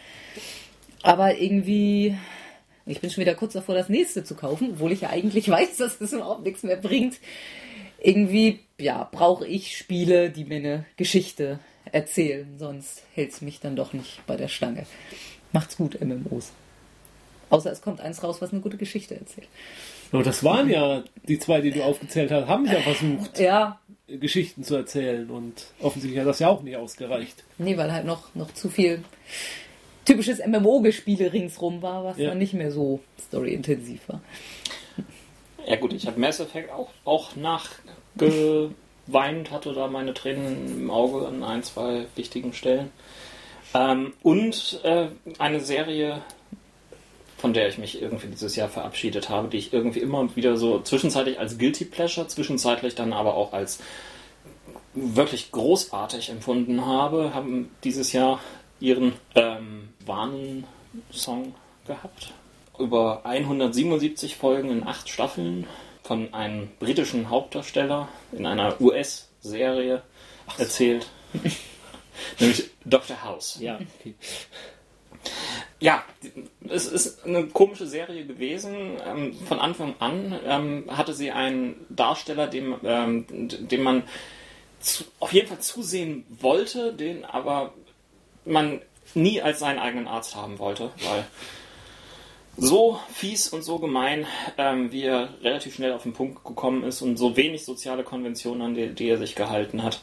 Aber 1.03 1.37
irgendwie, 1.37 2.17
ich 2.87 2.99
bin 2.99 3.11
schon 3.11 3.21
wieder 3.21 3.35
kurz 3.35 3.53
davor, 3.53 3.75
das 3.75 3.89
nächste 3.89 4.23
zu 4.23 4.33
kaufen, 4.33 4.71
obwohl 4.73 4.91
ich 4.91 5.01
ja 5.01 5.11
eigentlich 5.11 5.47
weiß, 5.49 5.77
dass 5.77 6.01
es 6.01 6.13
überhaupt 6.13 6.43
nichts 6.43 6.63
mehr 6.63 6.77
bringt. 6.77 7.19
Irgendwie, 8.01 8.61
ja, 8.79 9.07
brauche 9.11 9.45
ich 9.45 9.77
Spiele, 9.77 10.31
die 10.31 10.45
mir 10.45 10.57
eine 10.57 10.85
Geschichte 10.97 11.59
erzählen. 11.91 12.55
Sonst 12.57 13.03
hält 13.13 13.33
es 13.33 13.41
mich 13.41 13.59
dann 13.59 13.75
doch 13.75 13.93
nicht 13.93 14.25
bei 14.25 14.35
der 14.35 14.47
Stange. 14.47 14.87
Macht's 15.51 15.77
gut, 15.77 16.01
MMOs. 16.01 16.53
Außer 17.51 17.71
es 17.71 17.83
kommt 17.83 18.01
eins 18.01 18.23
raus, 18.23 18.41
was 18.41 18.51
eine 18.51 18.61
gute 18.61 18.77
Geschichte 18.77 19.15
erzählt. 19.15 19.47
Aber 20.11 20.23
das 20.23 20.43
waren 20.43 20.69
ja 20.69 21.03
die 21.27 21.39
zwei, 21.39 21.61
die 21.61 21.71
du 21.71 21.83
aufgezählt 21.83 22.31
hast, 22.31 22.47
haben 22.47 22.65
ja 22.65 22.79
versucht, 22.79 23.39
ja. 23.39 23.79
Geschichten 24.07 24.63
zu 24.63 24.75
erzählen 24.75 25.29
und 25.29 25.65
offensichtlich 25.81 26.19
hat 26.19 26.27
das 26.27 26.39
ja 26.39 26.47
auch 26.47 26.61
nicht 26.63 26.77
ausgereicht. 26.77 27.43
Nee, 27.57 27.77
weil 27.77 27.91
halt 27.91 28.05
noch, 28.05 28.33
noch 28.35 28.53
zu 28.53 28.69
viel 28.69 29.03
typisches 30.05 30.39
MMO-Gespiele 30.45 31.33
ringsrum 31.33 31.81
war, 31.81 32.05
was 32.05 32.17
ja. 32.17 32.29
dann 32.29 32.37
nicht 32.37 32.53
mehr 32.53 32.71
so 32.71 33.01
storyintensiv 33.19 34.07
war. 34.07 34.21
Ja 35.67 35.75
gut, 35.75 35.91
ich 35.91 36.07
habe 36.07 36.17
Mass 36.17 36.39
Effect 36.39 36.71
auch, 36.71 36.89
auch 37.03 37.35
nachgeweint, 37.35 38.71
hatte 39.51 39.73
da 39.73 39.87
meine 39.87 40.13
Tränen 40.13 40.79
im 40.79 40.89
Auge 40.89 41.27
an 41.27 41.43
ein, 41.43 41.61
zwei 41.63 42.05
wichtigen 42.15 42.53
Stellen. 42.53 42.91
Ähm, 43.73 44.13
und 44.23 44.79
äh, 44.83 45.07
eine 45.39 45.59
Serie, 45.59 46.21
von 47.37 47.53
der 47.53 47.67
ich 47.69 47.77
mich 47.77 48.01
irgendwie 48.01 48.27
dieses 48.27 48.55
Jahr 48.55 48.67
verabschiedet 48.67 49.29
habe, 49.29 49.47
die 49.47 49.57
ich 49.57 49.71
irgendwie 49.71 49.99
immer 49.99 50.35
wieder 50.35 50.57
so 50.57 50.79
zwischenzeitlich 50.79 51.39
als 51.39 51.57
Guilty 51.57 51.85
Pleasure, 51.85 52.27
zwischenzeitlich 52.27 52.95
dann 52.95 53.13
aber 53.13 53.35
auch 53.35 53.53
als 53.53 53.79
wirklich 54.95 55.51
großartig 55.51 56.29
empfunden 56.29 56.85
habe, 56.85 57.35
haben 57.35 57.69
dieses 57.83 58.11
Jahr 58.11 58.39
ihren 58.79 59.13
ähm, 59.35 59.89
Warnen-Song 60.05 61.53
gehabt. 61.85 62.33
Über 62.79 63.25
177 63.25 64.35
Folgen 64.35 64.71
in 64.71 64.87
acht 64.87 65.07
Staffeln 65.07 65.67
von 66.03 66.33
einem 66.33 66.69
britischen 66.79 67.29
Hauptdarsteller 67.29 68.07
in 68.31 68.47
einer 68.47 68.79
US-Serie 68.81 70.01
erzählt. 70.57 71.07
Nämlich 72.39 72.69
Dr. 72.85 73.23
House. 73.23 73.57
Ja, 73.59 73.75
okay 73.75 74.15
ja, 75.79 76.03
es 76.67 76.87
ist 76.87 77.25
eine 77.25 77.47
komische 77.47 77.87
Serie 77.87 78.25
gewesen. 78.25 78.97
Ähm, 79.05 79.33
von 79.47 79.59
Anfang 79.59 79.95
an 79.99 80.39
ähm, 80.45 80.85
hatte 80.89 81.13
sie 81.13 81.31
einen 81.31 81.85
Darsteller, 81.89 82.47
dem, 82.47 82.75
ähm, 82.83 83.25
dem 83.29 83.83
man 83.83 84.03
zu, 84.79 85.03
auf 85.19 85.33
jeden 85.33 85.47
Fall 85.47 85.59
zusehen 85.59 86.25
wollte, 86.29 86.93
den 86.93 87.25
aber 87.25 87.73
man 88.45 88.81
nie 89.13 89.41
als 89.41 89.59
seinen 89.59 89.79
eigenen 89.79 90.07
Arzt 90.07 90.35
haben 90.35 90.59
wollte, 90.59 90.91
weil 91.03 91.25
so 92.57 92.99
fies 93.13 93.49
und 93.49 93.61
so 93.61 93.77
gemein, 93.77 94.25
ähm, 94.57 94.91
wie 94.91 95.03
er 95.03 95.29
relativ 95.43 95.75
schnell 95.75 95.93
auf 95.93 96.03
den 96.03 96.13
Punkt 96.13 96.43
gekommen 96.43 96.83
ist 96.83 97.01
und 97.01 97.17
so 97.17 97.37
wenig 97.37 97.63
soziale 97.63 98.03
Konventionen, 98.03 98.61
an 98.63 98.73
die, 98.73 98.87
die 98.89 99.09
er 99.09 99.17
sich 99.17 99.35
gehalten 99.35 99.83
hat. 99.83 100.01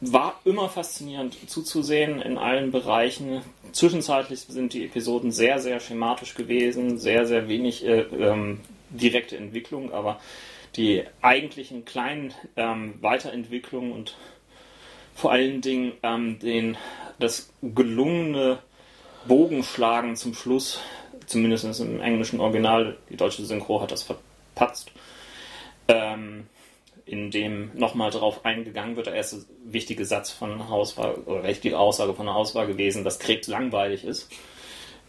War 0.00 0.40
immer 0.44 0.68
faszinierend 0.68 1.36
zuzusehen 1.48 2.22
in 2.22 2.38
allen 2.38 2.70
Bereichen. 2.70 3.42
Zwischenzeitlich 3.72 4.40
sind 4.40 4.72
die 4.72 4.84
Episoden 4.84 5.30
sehr, 5.30 5.58
sehr 5.58 5.78
schematisch 5.80 6.34
gewesen, 6.34 6.98
sehr, 6.98 7.26
sehr 7.26 7.48
wenig 7.48 7.84
äh, 7.84 8.00
ähm, 8.00 8.60
direkte 8.88 9.36
Entwicklung, 9.36 9.92
aber 9.92 10.18
die 10.76 11.04
eigentlichen 11.20 11.84
kleinen 11.84 12.32
ähm, 12.56 12.94
Weiterentwicklungen 13.00 13.92
und 13.92 14.16
vor 15.14 15.32
allen 15.32 15.60
Dingen 15.60 15.92
ähm, 16.02 16.38
den, 16.38 16.78
das 17.18 17.52
gelungene 17.60 18.58
Bogenschlagen 19.26 20.16
zum 20.16 20.34
Schluss, 20.34 20.80
zumindest 21.26 21.80
im 21.80 22.00
englischen 22.00 22.40
Original, 22.40 22.96
die 23.10 23.16
deutsche 23.16 23.44
Synchro 23.44 23.82
hat 23.82 23.92
das 23.92 24.02
verpatzt, 24.02 24.92
ähm, 25.88 26.46
in 27.10 27.32
dem 27.32 27.72
nochmal 27.74 28.12
darauf 28.12 28.44
eingegangen 28.44 28.94
wird, 28.94 29.06
der 29.06 29.14
erste 29.14 29.44
wichtige 29.64 30.04
Satz 30.04 30.30
von 30.30 30.68
Haus 30.68 30.96
war, 30.96 31.26
oder 31.26 31.42
wichtige 31.42 31.76
Aussage 31.76 32.14
von 32.14 32.30
Haus 32.30 32.54
war 32.54 32.66
gewesen, 32.66 33.02
dass 33.02 33.18
Krebs 33.18 33.48
langweilig 33.48 34.04
ist. 34.04 34.30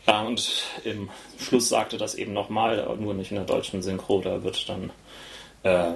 Und 0.07 0.63
im 0.83 1.11
Schluss 1.37 1.69
sagte 1.69 1.97
das 1.97 2.15
eben 2.15 2.33
nochmal, 2.33 2.97
nur 2.99 3.13
nicht 3.13 3.29
in 3.29 3.37
der 3.37 3.45
deutschen 3.45 3.83
Synchro, 3.83 4.19
da 4.19 4.43
wird 4.43 4.67
dann 4.67 4.91
äh, 5.61 5.93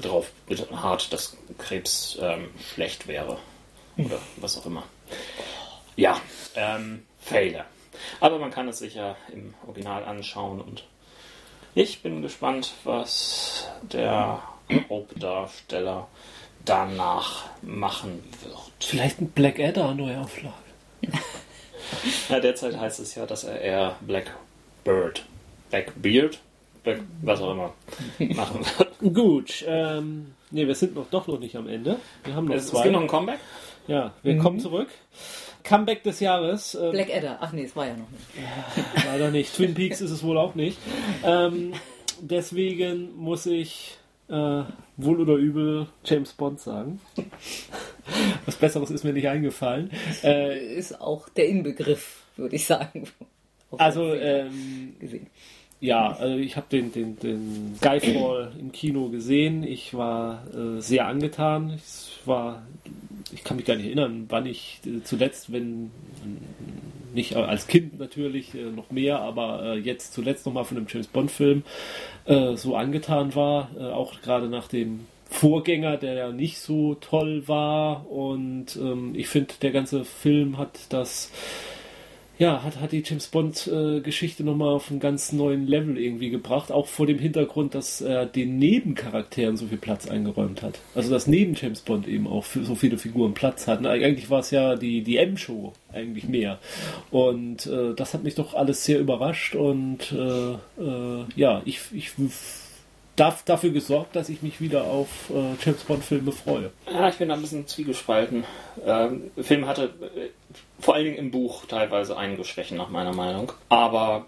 drauf 0.00 0.32
hart, 0.74 1.12
dass 1.12 1.36
Krebs 1.58 2.18
ähm, 2.18 2.48
schlecht 2.72 3.06
wäre. 3.06 3.36
Oder 3.98 4.18
was 4.36 4.56
auch 4.56 4.64
immer. 4.64 4.84
Ja, 5.96 6.18
ähm, 6.54 7.02
Failure. 7.20 7.66
Aber 8.20 8.38
man 8.38 8.50
kann 8.50 8.68
es 8.68 8.78
sich 8.78 8.94
ja 8.94 9.16
im 9.30 9.52
Original 9.66 10.04
anschauen 10.04 10.62
und 10.62 10.84
ich 11.74 12.02
bin 12.02 12.22
gespannt, 12.22 12.72
was 12.84 13.68
der 13.82 14.42
Hauptdarsteller 14.88 16.08
danach 16.64 17.46
machen 17.62 18.22
wird. 18.42 18.56
Vielleicht 18.80 19.20
ein 19.20 19.28
Blackadder 19.30 19.94
Neuauflage. 19.94 20.54
ja, 22.28 22.40
derzeit 22.40 22.78
heißt 22.78 23.00
es 23.00 23.14
ja, 23.14 23.26
dass 23.26 23.44
er 23.44 23.60
eher 23.60 23.96
Blackbird, 24.02 25.24
Blackbeard, 25.70 26.38
Black, 26.84 27.00
was 27.22 27.40
auch 27.40 27.52
immer, 27.52 27.72
machen 28.34 28.60
wird. 28.78 29.14
Gut, 29.14 29.64
ähm, 29.66 30.34
nee, 30.50 30.66
wir 30.66 30.74
sind 30.74 30.94
noch 30.94 31.08
doch 31.10 31.26
noch 31.26 31.38
nicht 31.40 31.56
am 31.56 31.68
Ende. 31.68 31.98
Wir 32.24 32.34
haben 32.34 32.46
noch 32.46 32.54
Es, 32.54 32.64
es 32.64 32.70
zwei. 32.70 32.82
gibt 32.84 32.92
noch 32.94 33.02
ein 33.02 33.08
Comeback. 33.08 33.40
Ja, 33.88 34.12
wir 34.22 34.38
kommen 34.38 34.60
zurück. 34.60 34.88
Comeback 35.64 36.02
des 36.04 36.20
Jahres. 36.20 36.74
ähm, 36.76 36.92
Blackadder. 36.92 37.38
Ach 37.40 37.52
nee, 37.52 37.64
es 37.64 37.74
war 37.74 37.86
ja 37.86 37.94
noch 37.96 38.08
nicht. 38.10 39.04
Leider 39.04 39.30
nicht. 39.30 39.54
Twin 39.54 39.74
Peaks 39.74 40.00
ist 40.00 40.10
es 40.12 40.22
wohl 40.22 40.38
auch 40.38 40.54
nicht. 40.54 40.78
Ähm, 41.24 41.72
deswegen 42.20 43.16
muss 43.16 43.46
ich 43.46 43.96
äh, 44.32 44.64
wohl 44.96 45.20
oder 45.20 45.34
übel 45.34 45.86
James 46.04 46.32
Bond 46.32 46.58
sagen. 46.58 47.00
Was 48.46 48.56
Besseres 48.56 48.90
ist 48.90 49.04
mir 49.04 49.12
nicht 49.12 49.28
eingefallen. 49.28 49.90
Äh, 50.24 50.74
Ist 50.74 51.00
auch 51.00 51.28
der 51.28 51.48
Inbegriff, 51.48 52.24
würde 52.36 52.56
ich 52.56 52.64
sagen. 52.64 53.04
Auf 53.70 53.80
also, 53.80 54.14
ähm, 54.14 54.94
gesehen. 54.98 55.26
ja, 55.80 56.08
also 56.12 56.36
ich 56.36 56.56
habe 56.56 56.66
den, 56.70 56.92
den, 56.92 57.18
den 57.18 57.74
Skyfall 57.76 58.52
im 58.58 58.72
Kino 58.72 59.08
gesehen. 59.08 59.62
Ich 59.62 59.94
war 59.94 60.42
äh, 60.54 60.80
sehr 60.80 61.06
angetan. 61.06 61.70
Es 61.70 62.18
war, 62.24 62.62
ich 63.32 63.44
kann 63.44 63.56
mich 63.56 63.66
gar 63.66 63.76
nicht 63.76 63.86
erinnern, 63.86 64.26
wann 64.28 64.46
ich 64.46 64.80
äh, 64.86 65.02
zuletzt, 65.02 65.52
wenn 65.52 65.90
nicht 67.14 67.36
als 67.36 67.66
Kind 67.66 67.98
natürlich 67.98 68.54
äh, 68.54 68.70
noch 68.70 68.90
mehr, 68.90 69.20
aber 69.20 69.62
äh, 69.62 69.78
jetzt 69.78 70.14
zuletzt 70.14 70.46
nochmal 70.46 70.64
von 70.64 70.76
einem 70.76 70.86
James 70.88 71.06
Bond-Film 71.08 71.62
so 72.54 72.76
angetan 72.76 73.34
war, 73.34 73.70
auch 73.96 74.20
gerade 74.20 74.48
nach 74.48 74.68
dem 74.68 75.06
Vorgänger, 75.32 75.96
der 75.96 76.14
ja 76.14 76.30
nicht 76.30 76.58
so 76.58 76.94
toll 76.94 77.48
war. 77.48 78.08
Und 78.08 78.76
ähm, 78.76 79.14
ich 79.16 79.28
finde, 79.28 79.54
der 79.60 79.72
ganze 79.72 80.04
Film 80.04 80.58
hat 80.58 80.78
das, 80.90 81.32
ja, 82.42 82.64
hat, 82.64 82.80
hat 82.80 82.90
die 82.90 83.04
James 83.06 83.28
Bond-Geschichte 83.28 84.42
nochmal 84.42 84.74
auf 84.74 84.90
einen 84.90 84.98
ganz 84.98 85.30
neuen 85.30 85.68
Level 85.68 85.96
irgendwie 85.96 86.28
gebracht, 86.28 86.72
auch 86.72 86.88
vor 86.88 87.06
dem 87.06 87.20
Hintergrund, 87.20 87.76
dass 87.76 88.00
er 88.00 88.26
den 88.26 88.58
Nebencharakteren 88.58 89.56
so 89.56 89.68
viel 89.68 89.78
Platz 89.78 90.08
eingeräumt 90.08 90.60
hat. 90.60 90.80
Also 90.96 91.08
dass 91.12 91.28
neben 91.28 91.54
James 91.54 91.82
Bond 91.82 92.08
eben 92.08 92.26
auch 92.26 92.44
so 92.44 92.74
viele 92.74 92.98
Figuren 92.98 93.32
Platz 93.32 93.68
hatten. 93.68 93.86
Eigentlich 93.86 94.28
war 94.28 94.40
es 94.40 94.50
ja 94.50 94.74
die, 94.74 95.02
die 95.02 95.18
M-Show 95.18 95.72
eigentlich 95.92 96.26
mehr. 96.26 96.58
Und 97.12 97.66
äh, 97.66 97.94
das 97.94 98.12
hat 98.12 98.24
mich 98.24 98.34
doch 98.34 98.54
alles 98.54 98.84
sehr 98.84 98.98
überrascht 98.98 99.54
und 99.54 100.10
äh, 100.10 100.52
äh, 100.82 101.24
ja, 101.36 101.62
ich, 101.64 101.78
ich 101.92 102.10
darf 103.16 103.42
dafür 103.44 103.70
gesorgt, 103.70 104.16
dass 104.16 104.28
ich 104.28 104.42
mich 104.42 104.60
wieder 104.60 104.84
auf 104.84 105.08
äh, 105.30 105.54
James 105.64 105.84
Bond-Filme 105.84 106.32
freue. 106.32 106.70
Ja, 106.90 107.08
ich 107.08 107.16
bin 107.16 107.28
da 107.28 107.34
ein 107.34 107.40
bisschen 107.40 107.66
zwiegespalten. 107.66 108.44
Ähm, 108.84 109.30
der 109.36 109.44
Film 109.44 109.66
hatte 109.66 109.84
äh, 110.16 110.28
vor 110.80 110.94
allen 110.94 111.04
Dingen 111.04 111.16
im 111.16 111.30
Buch 111.30 111.66
teilweise 111.66 112.16
einige 112.16 112.44
Schwächen 112.44 112.78
nach 112.78 112.88
meiner 112.88 113.12
Meinung, 113.12 113.52
aber 113.68 114.26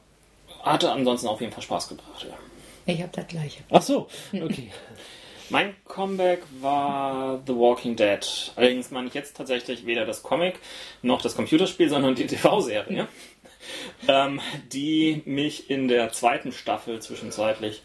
hatte 0.63 0.93
ansonsten 0.93 1.29
auf 1.29 1.41
jeden 1.41 1.53
Fall 1.53 1.63
Spaß 1.63 1.89
gebracht. 1.89 2.27
Ja. 2.29 2.37
Ich 2.87 3.01
habe 3.01 3.13
das 3.13 3.27
gleiche. 3.27 3.63
Ach 3.71 3.83
so, 3.83 4.09
okay. 4.33 4.71
Mein 5.51 5.75
Comeback 5.85 6.43
war 6.63 7.43
The 7.47 7.55
Walking 7.55 7.97
Dead. 7.97 8.53
Allerdings 8.57 8.91
meine 8.91 9.09
ich 9.09 9.15
jetzt 9.15 9.37
tatsächlich 9.37 9.85
weder 9.85 10.07
das 10.07 10.23
Comic 10.23 10.59
noch 11.03 11.21
das 11.21 11.37
Computerspiel, 11.37 11.91
sondern 11.91 12.15
die 12.15 12.27
TV-Serie, 12.27 13.09
ähm, 14.09 14.41
die 14.73 15.23
mich 15.27 15.69
in 15.69 15.89
der 15.89 16.13
zweiten 16.13 16.51
Staffel 16.51 17.01
zwischenzeitlich 17.01 17.83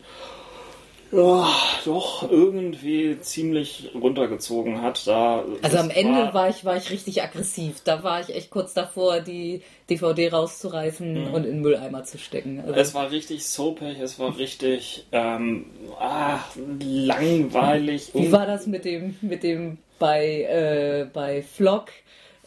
ja, 1.12 1.47
doch 1.86 2.30
irgendwie 2.30 3.20
ziemlich 3.20 3.91
runtergezogen 3.95 4.82
hat. 4.82 5.07
Da, 5.07 5.43
Also 5.62 5.78
am 5.78 5.89
Ende 5.89 6.34
war 6.34 6.49
ich, 6.49 6.66
war 6.66 6.78
ich 6.78 6.89
richtig 6.91 7.24
aggressiv. 7.24 7.82
Da 7.84 8.03
war 8.03 8.22
ich 8.22 8.36
echt 8.36 8.49
kurz 8.49 8.74
davor, 8.74 9.20
die 9.22 9.62
DVD 9.89 10.30
rauszureißen 10.30 11.28
und 11.28 11.45
in 11.45 11.51
den 11.51 11.62
Mülleimer 11.62 12.03
zu 12.03 12.18
stecken. 12.18 12.60
Also, 12.60 12.74
Es 12.74 12.93
war 12.93 13.12
richtig 13.12 13.45
soapig, 13.45 13.99
es 13.99 14.20
war 14.20 14.38
richtig 14.38 15.05
ähm, 15.12 15.66
ah, 15.99 16.39
langweilig. 16.80 18.12
wie 18.14 18.32
war 18.32 18.45
das 18.45 18.68
mit 18.68 18.86
dem, 18.86 19.18
mit 19.22 19.43
dem 19.43 19.78
bei, 19.97 20.43
äh, 20.43 21.07
bei 21.12 21.41
Flock 21.41 21.89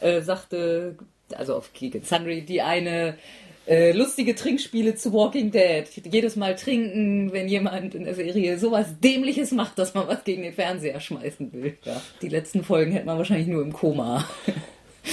äh, 0.00 0.20
sagte, 0.22 0.96
also 1.34 1.56
auf 1.56 1.72
Geek 1.72 1.96
and 1.96 2.06
Sundry, 2.06 2.42
die 2.42 2.62
eine 2.62 3.16
äh, 3.66 3.92
lustige 3.92 4.34
Trinkspiele 4.34 4.94
zu 4.94 5.12
Walking 5.12 5.50
Dead. 5.50 5.84
Jedes 6.10 6.36
Mal 6.36 6.56
trinken, 6.56 7.32
wenn 7.32 7.48
jemand 7.48 7.94
in 7.94 8.04
der 8.04 8.14
Serie 8.14 8.58
sowas 8.58 8.86
Dämliches 9.02 9.52
macht, 9.52 9.78
dass 9.78 9.94
man 9.94 10.08
was 10.08 10.24
gegen 10.24 10.42
den 10.42 10.52
Fernseher 10.52 11.00
schmeißen 11.00 11.52
will. 11.52 11.78
Ja, 11.84 12.00
die 12.20 12.28
letzten 12.28 12.64
Folgen 12.64 12.92
hätte 12.92 13.06
man 13.06 13.18
wahrscheinlich 13.18 13.48
nur 13.48 13.62
im 13.62 13.72
Koma. 13.72 14.24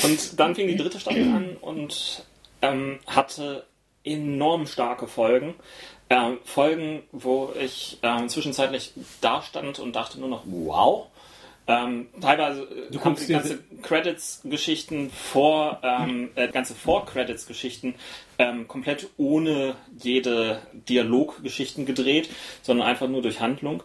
Und 0.04 0.40
dann 0.40 0.56
fing 0.56 0.68
die 0.68 0.76
dritte 0.78 1.00
Staffel 1.00 1.24
an 1.24 1.58
und 1.62 2.26
ähm, 2.62 3.00
hatte 3.06 3.66
enorm 4.04 4.66
starke 4.66 5.08
Folgen. 5.08 5.56
Ähm, 6.10 6.40
Folgen, 6.44 7.04
wo 7.12 7.54
ich 7.60 8.00
ähm, 8.02 8.30
zwischenzeitlich 8.30 8.94
da 9.22 9.44
stand 9.44 9.78
und 9.78 9.96
dachte 9.96 10.20
nur 10.20 10.30
noch, 10.30 10.42
wow. 10.46 11.08
Ähm, 11.70 12.08
teilweise 12.20 12.64
äh, 12.64 12.92
Du 12.92 13.00
haben 13.06 13.16
dir- 13.16 13.28
ganze 13.28 13.60
Credits-Geschichten 13.84 15.12
vor, 15.12 15.80
ähm, 15.84 16.32
äh, 16.34 16.48
ganze 16.48 16.74
Vor-Credits-Geschichten 16.74 17.94
ähm, 18.40 18.68
komplett 18.68 19.08
ohne 19.18 19.76
jede 20.02 20.64
Dialoggeschichten 20.74 21.86
gedreht, 21.86 22.28
sondern 22.64 22.88
einfach 22.88 23.08
nur 23.08 23.22
durch 23.22 23.40
Handlung. 23.40 23.84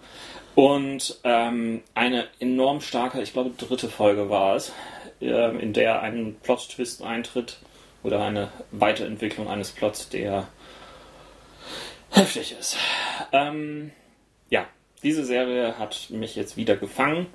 Und 0.55 1.20
ähm, 1.24 1.82
eine 1.95 2.26
enorm 2.41 2.80
starke, 2.80 3.20
ich 3.20 3.35
glaube 3.35 3.51
dritte 3.51 3.91
Folge 3.91 4.30
war 4.30 4.57
es, 4.57 4.72
ähm, 5.20 5.61
in 5.61 5.74
der 5.74 6.01
ein 6.01 6.37
Plot-Twist 6.43 7.03
eintritt 7.03 7.59
oder 8.03 8.24
eine 8.24 8.51
Weiterentwicklung 8.70 9.47
eines 9.49 9.72
Plots, 9.72 10.09
der 10.09 10.49
heftig 12.11 12.57
ist. 12.59 12.78
Ähm, 13.32 13.91
ja, 14.49 14.66
diese 15.03 15.24
Serie 15.24 15.78
hat 15.78 16.07
mich 16.09 16.35
jetzt 16.35 16.57
wieder 16.57 16.76
gefangen. 16.76 17.26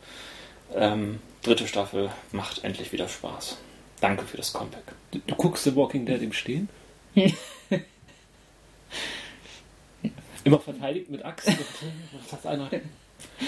Ähm, 0.75 1.19
dritte 1.41 1.67
Staffel 1.67 2.11
macht 2.31 2.63
endlich 2.63 2.91
wieder 2.91 3.07
Spaß. 3.07 3.57
Danke 4.01 4.25
für 4.25 4.37
das 4.37 4.53
Comeback. 4.53 4.83
Du, 5.11 5.19
du 5.19 5.35
guckst 5.35 5.63
The 5.63 5.75
Walking 5.75 6.05
Dead 6.05 6.21
im 6.21 6.33
Stehen? 6.33 6.69
Immer 10.43 10.59
verteidigt 10.59 11.09
mit 11.09 11.25
Axt. 11.25 11.49
Hat 12.31 12.45
einer? 12.45 12.69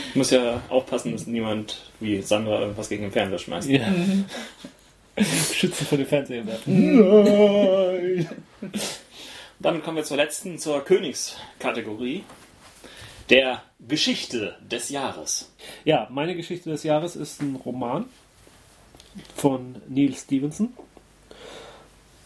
Ich 0.09 0.15
muss 0.15 0.31
ja 0.31 0.61
aufpassen, 0.69 1.13
dass 1.13 1.27
niemand 1.27 1.89
wie 1.99 2.21
Sandra 2.21 2.59
irgendwas 2.59 2.89
gegen 2.89 3.03
den 3.03 3.11
Fernseher 3.11 3.39
schmeißt. 3.39 3.69
Ja. 3.69 3.87
Schützen 5.53 5.85
vor 5.85 5.97
dem 5.97 6.07
Fernseher 6.07 6.45
werfen. 6.45 6.97
Nein! 6.97 8.29
Damit 9.59 9.83
kommen 9.83 9.97
wir 9.97 10.03
zur 10.03 10.17
letzten, 10.17 10.57
zur 10.57 10.83
Königskategorie. 10.83 12.23
Der 13.31 13.63
Geschichte 13.79 14.57
des 14.61 14.89
Jahres. 14.89 15.51
Ja, 15.85 16.07
meine 16.11 16.35
Geschichte 16.35 16.69
des 16.69 16.83
Jahres 16.83 17.15
ist 17.15 17.41
ein 17.41 17.55
Roman 17.55 18.05
von 19.35 19.77
Neil 19.89 20.13
Stevenson. 20.13 20.73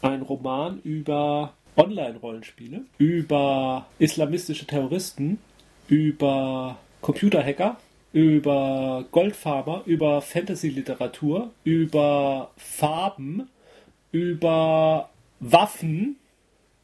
Ein 0.01 0.23
Roman 0.23 0.81
über 0.81 1.53
Online-Rollenspiele, 1.77 2.81
über 2.97 3.85
islamistische 3.99 4.65
Terroristen, 4.65 5.39
über 5.87 6.77
Computerhacker 7.01 7.77
über 8.15 9.03
Goldfarmer, 9.11 9.81
über 9.85 10.21
Fantasy-Literatur, 10.21 11.51
über 11.65 12.49
Farben, 12.55 13.49
über 14.13 15.09
Waffen, 15.41 16.15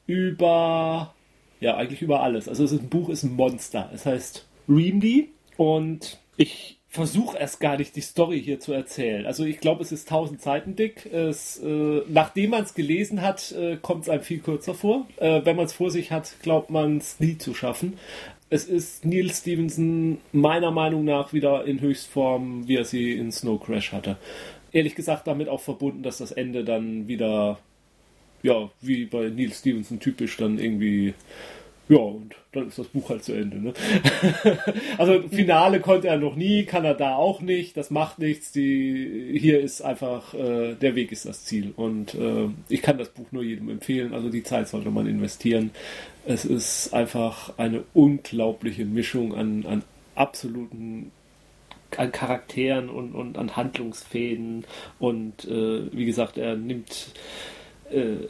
über 0.07 1.13
ja 1.61 1.77
eigentlich 1.77 2.01
über 2.01 2.21
alles. 2.21 2.49
Also 2.49 2.65
ein 2.75 2.89
Buch 2.89 3.07
ist 3.07 3.23
ein 3.23 3.35
Monster. 3.35 3.89
Es 3.93 4.05
heißt 4.05 4.45
Reamdy 4.67 5.29
und 5.55 6.19
ich 6.35 6.79
versuche 6.89 7.37
erst 7.37 7.61
gar 7.61 7.77
nicht 7.77 7.95
die 7.95 8.01
Story 8.01 8.41
hier 8.43 8.59
zu 8.59 8.73
erzählen. 8.73 9.25
Also 9.25 9.45
ich 9.45 9.61
glaube, 9.61 9.81
es 9.81 9.93
ist 9.93 10.09
tausend 10.09 10.41
Seiten 10.41 10.75
dick. 10.75 11.05
Es, 11.05 11.57
äh, 11.63 12.01
nachdem 12.09 12.49
man 12.49 12.63
es 12.63 12.73
gelesen 12.73 13.21
hat, 13.21 13.53
äh, 13.53 13.77
kommt 13.77 14.03
es 14.03 14.09
einem 14.09 14.23
viel 14.23 14.39
kürzer 14.39 14.73
vor. 14.73 15.07
Äh, 15.15 15.45
wenn 15.45 15.55
man 15.55 15.65
es 15.65 15.73
vor 15.73 15.89
sich 15.89 16.11
hat, 16.11 16.33
glaubt 16.41 16.69
man 16.69 16.97
es 16.97 17.21
nie 17.21 17.37
zu 17.37 17.53
schaffen. 17.53 17.97
Es 18.49 18.65
ist 18.65 19.05
Neil 19.05 19.31
Stevenson 19.31 20.17
meiner 20.33 20.71
Meinung 20.71 21.05
nach 21.05 21.31
wieder 21.31 21.63
in 21.63 21.79
Höchstform, 21.79 22.67
wie 22.67 22.75
er 22.75 22.83
sie 22.83 23.13
in 23.13 23.31
Snow 23.31 23.63
Crash 23.63 23.93
hatte. 23.93 24.17
Ehrlich 24.73 24.95
gesagt 24.95 25.27
damit 25.27 25.47
auch 25.47 25.61
verbunden, 25.61 26.03
dass 26.03 26.17
das 26.17 26.33
Ende 26.33 26.65
dann 26.65 27.07
wieder, 27.07 27.59
ja, 28.43 28.69
wie 28.81 29.05
bei 29.05 29.29
Neil 29.29 29.51
Stevenson 29.51 29.99
typisch 29.99 30.37
dann 30.37 30.59
irgendwie 30.59 31.13
ja, 31.91 31.97
und 31.97 32.35
dann 32.53 32.69
ist 32.69 32.79
das 32.79 32.87
Buch 32.87 33.09
halt 33.09 33.21
zu 33.25 33.33
Ende. 33.33 33.57
Ne? 33.57 33.73
also 34.97 35.23
Finale 35.27 35.81
konnte 35.81 36.07
er 36.07 36.17
noch 36.17 36.37
nie, 36.37 36.63
kann 36.63 36.85
er 36.85 36.93
da 36.93 37.15
auch 37.15 37.41
nicht. 37.41 37.75
Das 37.75 37.91
macht 37.91 38.17
nichts. 38.17 38.53
Die 38.53 39.37
hier 39.37 39.59
ist 39.59 39.81
einfach 39.81 40.33
äh, 40.33 40.75
der 40.75 40.95
Weg 40.95 41.11
ist 41.11 41.25
das 41.25 41.43
Ziel 41.43 41.73
und 41.75 42.15
äh, 42.15 42.47
ich 42.69 42.81
kann 42.81 42.97
das 42.97 43.09
Buch 43.09 43.25
nur 43.31 43.43
jedem 43.43 43.69
empfehlen. 43.69 44.13
Also 44.13 44.29
die 44.29 44.43
Zeit 44.43 44.69
sollte 44.69 44.89
man 44.89 45.05
investieren. 45.05 45.71
Es 46.25 46.45
ist 46.45 46.93
einfach 46.93 47.57
eine 47.57 47.83
unglaubliche 47.93 48.85
Mischung 48.85 49.35
an, 49.35 49.65
an 49.65 49.83
absoluten 50.15 51.11
an 51.97 52.13
Charakteren 52.13 52.89
und, 52.89 53.15
und 53.15 53.37
an 53.37 53.57
Handlungsfäden 53.57 54.63
und 54.97 55.43
äh, 55.43 55.91
wie 55.91 56.05
gesagt, 56.05 56.37
er 56.37 56.55
nimmt 56.55 57.11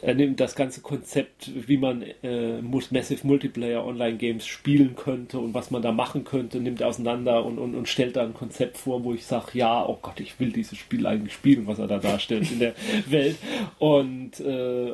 er 0.01 0.15
nimmt 0.15 0.39
das 0.39 0.55
ganze 0.55 0.81
Konzept, 0.81 1.51
wie 1.67 1.77
man 1.77 2.03
äh, 2.23 2.61
Massive 2.61 3.25
Multiplayer 3.25 3.85
Online 3.85 4.17
Games 4.17 4.45
spielen 4.45 4.95
könnte 4.95 5.39
und 5.39 5.53
was 5.53 5.71
man 5.71 5.81
da 5.81 5.91
machen 5.91 6.23
könnte, 6.23 6.59
nimmt 6.59 6.81
auseinander 6.83 7.45
und, 7.45 7.57
und, 7.57 7.75
und 7.75 7.87
stellt 7.87 8.15
da 8.15 8.23
ein 8.23 8.33
Konzept 8.33 8.77
vor, 8.77 9.03
wo 9.03 9.13
ich 9.13 9.25
sage, 9.25 9.51
ja, 9.53 9.85
oh 9.85 9.97
Gott, 10.01 10.19
ich 10.19 10.39
will 10.39 10.51
dieses 10.51 10.77
Spiel 10.77 11.05
eigentlich 11.05 11.33
spielen, 11.33 11.67
was 11.67 11.79
er 11.79 11.87
da 11.87 11.99
darstellt 11.99 12.51
in 12.51 12.59
der 12.59 12.73
Welt. 13.09 13.37
Und 13.79 14.39
äh, 14.39 14.93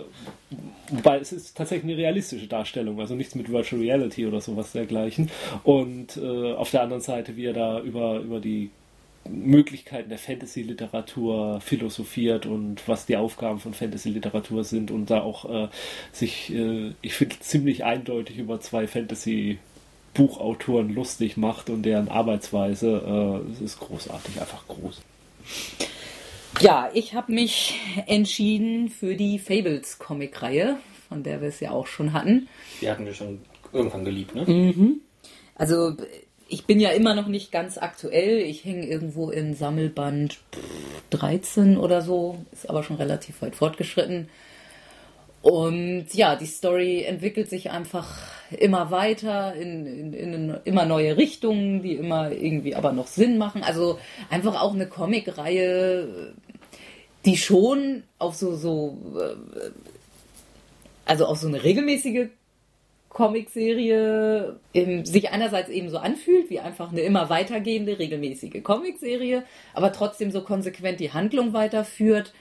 wobei 0.89 1.19
es 1.19 1.31
ist 1.31 1.55
tatsächlich 1.55 1.91
eine 1.91 2.01
realistische 2.01 2.47
Darstellung, 2.47 2.99
also 2.99 3.15
nichts 3.15 3.35
mit 3.35 3.49
Virtual 3.51 3.81
Reality 3.81 4.25
oder 4.25 4.41
sowas 4.41 4.71
dergleichen. 4.71 5.29
Und 5.63 6.17
äh, 6.17 6.53
auf 6.53 6.71
der 6.71 6.83
anderen 6.83 7.01
Seite, 7.01 7.35
wie 7.35 7.45
er 7.45 7.53
da 7.53 7.79
über, 7.79 8.19
über 8.19 8.39
die 8.39 8.69
Möglichkeiten 9.29 10.09
der 10.09 10.17
Fantasy-Literatur 10.17 11.61
philosophiert 11.61 12.45
und 12.45 12.87
was 12.87 13.05
die 13.05 13.17
Aufgaben 13.17 13.59
von 13.59 13.73
Fantasy-Literatur 13.73 14.63
sind 14.63 14.91
und 14.91 15.09
da 15.09 15.21
auch 15.21 15.65
äh, 15.65 15.67
sich, 16.11 16.53
äh, 16.53 16.93
ich 17.01 17.13
finde, 17.13 17.39
ziemlich 17.39 17.83
eindeutig 17.83 18.37
über 18.37 18.59
zwei 18.59 18.87
Fantasy- 18.87 19.59
Buchautoren 20.17 20.93
lustig 20.93 21.37
macht 21.37 21.69
und 21.69 21.83
deren 21.83 22.09
Arbeitsweise 22.09 23.43
äh, 23.61 23.63
ist 23.63 23.79
großartig, 23.79 24.41
einfach 24.41 24.67
groß. 24.67 24.99
Ja, 26.59 26.89
ich 26.93 27.13
habe 27.13 27.31
mich 27.31 27.79
entschieden 28.07 28.89
für 28.89 29.15
die 29.15 29.37
Fables 29.37 29.99
Comic-Reihe, 29.99 30.77
von 31.07 31.21
der 31.21 31.41
wir 31.41 31.49
es 31.49 31.59
ja 31.59 31.69
auch 31.69 31.85
schon 31.85 32.13
hatten. 32.13 32.47
Die 32.81 32.89
hatten 32.89 33.05
wir 33.05 33.13
schon 33.13 33.41
irgendwann 33.71 34.05
geliebt, 34.05 34.33
ne? 34.33 34.43
Mhm. 34.45 35.01
Also 35.53 35.95
ich 36.49 36.65
bin 36.65 36.79
ja 36.79 36.91
immer 36.91 37.13
noch 37.13 37.27
nicht 37.27 37.51
ganz 37.51 37.77
aktuell. 37.77 38.39
Ich 38.39 38.63
hänge 38.65 38.85
irgendwo 38.85 39.29
im 39.29 39.53
Sammelband 39.53 40.39
13 41.09 41.77
oder 41.77 42.01
so, 42.01 42.37
ist 42.51 42.69
aber 42.69 42.83
schon 42.83 42.97
relativ 42.97 43.41
weit 43.41 43.55
fortgeschritten. 43.55 44.29
Und 45.41 46.07
ja, 46.13 46.35
die 46.35 46.45
Story 46.45 47.03
entwickelt 47.03 47.49
sich 47.49 47.71
einfach 47.71 48.17
immer 48.51 48.91
weiter 48.91 49.55
in, 49.55 49.85
in, 49.85 50.13
in, 50.13 50.57
immer 50.65 50.85
neue 50.85 51.15
Richtungen, 51.15 51.81
die 51.81 51.93
immer 51.93 52.31
irgendwie 52.31 52.75
aber 52.75 52.91
noch 52.91 53.07
Sinn 53.07 53.37
machen. 53.37 53.63
Also 53.63 53.99
einfach 54.29 54.61
auch 54.61 54.73
eine 54.73 54.87
Comic-Reihe, 54.87 56.33
die 57.25 57.37
schon 57.37 58.03
auf 58.19 58.35
so, 58.35 58.55
so, 58.55 58.97
äh, 59.17 59.69
also 61.05 61.25
auf 61.25 61.37
so 61.37 61.47
eine 61.47 61.63
regelmäßige 61.63 62.27
Comicserie 63.17 64.59
sich 64.75 65.31
einerseits 65.31 65.69
eben 65.69 65.89
so 65.89 65.97
anfühlt, 65.97 66.51
wie 66.51 66.59
einfach 66.59 66.91
eine 66.91 67.01
immer 67.01 67.31
weitergehende, 67.31 67.97
regelmäßige 67.97 68.61
Comicserie, 68.61 69.41
aber 69.73 69.91
trotzdem 69.91 70.29
so 70.29 70.41
konsequent 70.41 70.99
die 70.99 71.13
Handlung 71.13 71.51
weiterführt 71.51 72.31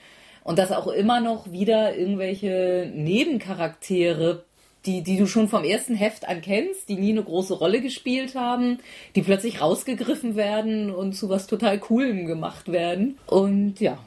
und 0.43 0.59
dass 0.59 0.71
auch 0.71 0.85
immer 0.85 1.19
noch 1.19 1.51
wieder 1.51 1.97
irgendwelche 1.97 2.91
Nebencharaktere, 2.93 4.43
die, 4.85 5.01
die 5.01 5.17
du 5.17 5.25
schon 5.25 5.47
vom 5.47 5.63
ersten 5.63 5.95
Heft 5.95 6.27
an 6.27 6.41
kennst, 6.41 6.89
die 6.89 6.97
nie 6.97 7.09
eine 7.09 7.23
große 7.23 7.55
Rolle 7.55 7.81
gespielt 7.81 8.35
haben, 8.35 8.77
die 9.15 9.23
plötzlich 9.23 9.59
rausgegriffen 9.59 10.35
werden 10.35 10.91
und 10.91 11.13
zu 11.13 11.27
was 11.27 11.47
total 11.47 11.79
Coolem 11.79 12.27
gemacht 12.27 12.71
werden. 12.71 13.17
Und 13.25 13.79
ja, 13.79 13.97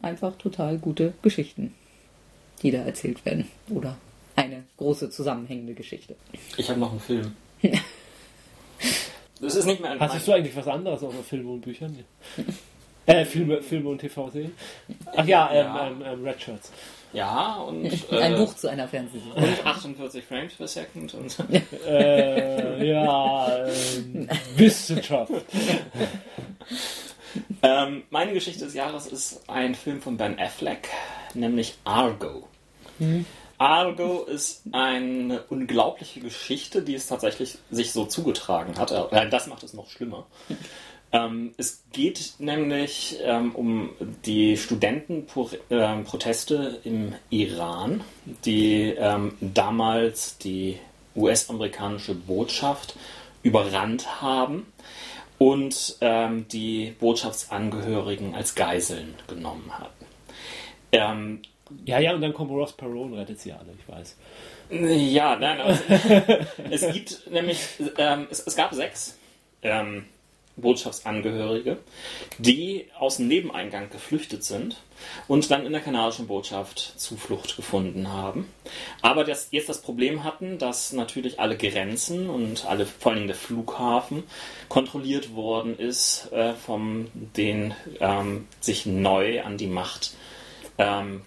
einfach 0.00 0.36
total 0.36 0.78
gute 0.78 1.12
Geschichten, 1.22 1.74
die 2.62 2.70
da 2.70 2.82
erzählt 2.82 3.26
werden 3.26 3.48
oder 3.68 3.96
eine 4.44 4.64
große 4.76 5.10
zusammenhängende 5.10 5.74
Geschichte. 5.74 6.16
Ich 6.56 6.68
habe 6.68 6.80
noch 6.80 6.90
einen 6.90 7.00
Film. 7.00 7.36
das 9.40 9.54
ist 9.54 9.66
nicht 9.66 9.80
mehr 9.80 9.92
ein 9.92 10.00
Hast 10.00 10.26
du 10.26 10.32
eigentlich 10.32 10.56
was 10.56 10.68
anderes 10.68 11.02
außer 11.02 11.22
Filme 11.22 11.50
und 11.50 11.60
Büchern? 11.60 12.04
äh, 13.06 13.24
Filme, 13.24 13.62
Filme 13.62 13.88
und 13.90 13.98
TV-Serien? 13.98 14.52
Ach 15.16 15.26
ja, 15.26 15.50
ähm, 15.52 15.66
ja. 15.66 15.86
Ähm, 15.86 16.02
ähm, 16.04 16.24
Red 16.24 16.42
Shirts. 16.42 16.72
Ja, 17.12 17.56
und. 17.56 17.90
Äh, 18.12 18.22
ein 18.22 18.36
Buch 18.36 18.54
zu 18.54 18.68
einer 18.68 18.88
Fernsehserie. 18.88 19.34
Und 19.34 19.66
48 19.66 20.24
Frames 20.24 20.54
per 20.54 20.68
Second 20.68 21.14
und. 21.14 21.36
äh, 21.86 22.86
ja, 22.86 23.66
ähm, 23.66 24.28
Wissenschaft. 24.56 25.32
ähm, 27.62 28.02
meine 28.10 28.32
Geschichte 28.32 28.64
des 28.64 28.74
Jahres 28.74 29.06
ist 29.06 29.48
ein 29.48 29.74
Film 29.74 30.00
von 30.00 30.16
Ben 30.16 30.38
Affleck, 30.38 30.88
nämlich 31.34 31.74
Argo. 31.84 32.48
Mhm. 32.98 33.26
Argo 33.60 34.24
ist 34.24 34.62
eine 34.72 35.44
unglaubliche 35.50 36.20
Geschichte, 36.20 36.80
die 36.80 36.94
es 36.94 37.08
tatsächlich 37.08 37.58
sich 37.70 37.92
so 37.92 38.06
zugetragen 38.06 38.78
hat. 38.78 38.90
Äh, 38.90 39.28
das 39.28 39.48
macht 39.48 39.62
es 39.62 39.74
noch 39.74 39.90
schlimmer. 39.90 40.24
Ähm, 41.12 41.52
es 41.58 41.82
geht 41.92 42.36
nämlich 42.38 43.18
ähm, 43.22 43.54
um 43.54 43.90
die 44.24 44.56
Studentenproteste 44.56 46.80
im 46.84 47.12
Iran, 47.28 48.02
die 48.46 48.94
ähm, 48.96 49.34
damals 49.40 50.38
die 50.38 50.78
US-amerikanische 51.14 52.14
Botschaft 52.14 52.96
überrannt 53.42 54.22
haben 54.22 54.72
und 55.36 55.98
ähm, 56.00 56.48
die 56.48 56.94
Botschaftsangehörigen 56.98 58.34
als 58.34 58.54
Geiseln 58.54 59.16
genommen 59.26 59.70
hatten. 59.78 60.06
Ja, 61.84 61.98
ja, 61.98 62.14
und 62.14 62.20
dann 62.20 62.34
kommt 62.34 62.50
Ross 62.50 62.72
Perot 62.72 63.10
und 63.10 63.14
rettet 63.14 63.40
sie 63.40 63.52
alle, 63.52 63.72
ich 63.78 63.88
weiß. 63.92 64.16
Ja, 64.70 65.36
nein, 65.36 65.60
also, 65.60 65.82
es 66.70 66.92
gibt 66.92 67.30
nämlich, 67.30 67.58
ähm, 67.98 68.28
es, 68.30 68.46
es, 68.46 68.54
gab 68.54 68.72
sechs 68.72 69.18
ähm, 69.62 70.04
Botschaftsangehörige, 70.56 71.78
die 72.38 72.86
aus 72.98 73.16
dem 73.16 73.28
Nebeneingang 73.28 73.90
geflüchtet 73.90 74.44
sind 74.44 74.76
und 75.26 75.50
dann 75.50 75.66
in 75.66 75.72
der 75.72 75.80
kanadischen 75.80 76.26
Botschaft 76.26 76.94
Zuflucht 76.96 77.56
gefunden 77.56 78.12
haben. 78.12 78.46
Aber 79.02 79.24
das, 79.24 79.48
jetzt 79.50 79.68
das 79.68 79.82
Problem 79.82 80.22
hatten, 80.24 80.58
dass 80.58 80.92
natürlich 80.92 81.40
alle 81.40 81.56
Grenzen 81.56 82.28
und 82.28 82.66
alle, 82.66 82.86
vor 82.86 83.12
allem 83.12 83.26
der 83.26 83.36
Flughafen 83.36 84.24
kontrolliert 84.68 85.34
worden 85.34 85.78
ist 85.78 86.30
äh, 86.32 86.52
von 86.54 87.08
den 87.14 87.74
ähm, 88.00 88.46
sich 88.60 88.86
neu 88.86 89.42
an 89.42 89.56
die 89.56 89.66
Macht 89.66 90.12
ähm, 90.78 91.22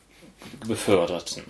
beförderten. 0.68 1.44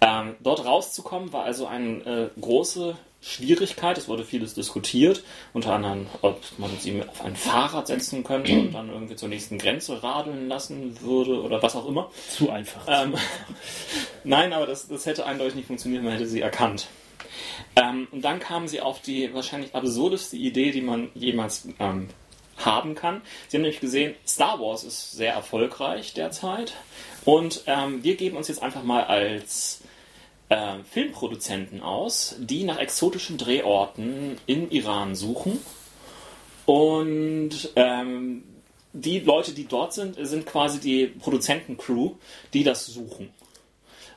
Ähm, 0.00 0.36
dort 0.40 0.64
rauszukommen 0.64 1.32
war 1.32 1.44
also 1.44 1.66
eine 1.66 2.30
äh, 2.36 2.40
große 2.40 2.96
Schwierigkeit. 3.22 3.96
Es 3.96 4.06
wurde 4.06 4.24
vieles 4.24 4.52
diskutiert, 4.52 5.24
unter 5.54 5.74
anderem, 5.74 6.06
ob 6.20 6.42
man 6.58 6.70
sie 6.78 7.02
auf 7.02 7.24
ein 7.24 7.36
Fahrrad 7.36 7.86
setzen 7.86 8.22
könnte 8.22 8.52
und 8.52 8.72
dann 8.72 8.90
irgendwie 8.90 9.16
zur 9.16 9.30
nächsten 9.30 9.56
Grenze 9.56 10.02
radeln 10.02 10.48
lassen 10.48 11.00
würde 11.00 11.40
oder 11.42 11.62
was 11.62 11.74
auch 11.74 11.88
immer. 11.88 12.10
Zu 12.28 12.50
einfach. 12.50 12.84
Ähm, 12.86 13.14
nein, 14.24 14.52
aber 14.52 14.66
das, 14.66 14.88
das 14.88 15.06
hätte 15.06 15.24
eindeutig 15.24 15.54
nicht 15.54 15.66
funktioniert, 15.66 16.02
man 16.02 16.12
hätte 16.12 16.26
sie 16.26 16.42
erkannt. 16.42 16.88
Ähm, 17.76 18.08
und 18.12 18.22
dann 18.22 18.40
kamen 18.40 18.68
sie 18.68 18.82
auf 18.82 19.00
die 19.00 19.32
wahrscheinlich 19.32 19.74
absurdeste 19.74 20.36
Idee, 20.36 20.70
die 20.70 20.82
man 20.82 21.08
jemals 21.14 21.66
ähm, 21.78 22.08
haben 22.58 22.94
kann. 22.94 23.22
Sie 23.48 23.56
haben 23.56 23.62
nämlich 23.62 23.80
gesehen, 23.80 24.14
Star 24.26 24.60
Wars 24.60 24.84
ist 24.84 25.12
sehr 25.12 25.32
erfolgreich 25.32 26.12
derzeit 26.12 26.74
und 27.24 27.62
ähm, 27.66 28.02
wir 28.02 28.16
geben 28.16 28.36
uns 28.36 28.48
jetzt 28.48 28.62
einfach 28.62 28.82
mal 28.82 29.04
als 29.04 29.80
äh, 30.48 30.76
Filmproduzenten 30.90 31.82
aus, 31.82 32.36
die 32.38 32.64
nach 32.64 32.78
exotischen 32.78 33.38
Drehorten 33.38 34.36
im 34.46 34.70
Iran 34.70 35.14
suchen 35.14 35.58
Und 36.66 37.70
ähm, 37.76 38.44
die 38.92 39.20
Leute, 39.20 39.52
die 39.52 39.66
dort 39.66 39.92
sind, 39.92 40.16
sind 40.20 40.46
quasi 40.46 40.80
die 40.80 41.06
Produzentencrew, 41.06 42.12
die 42.52 42.64
das 42.64 42.86
suchen. 42.86 43.30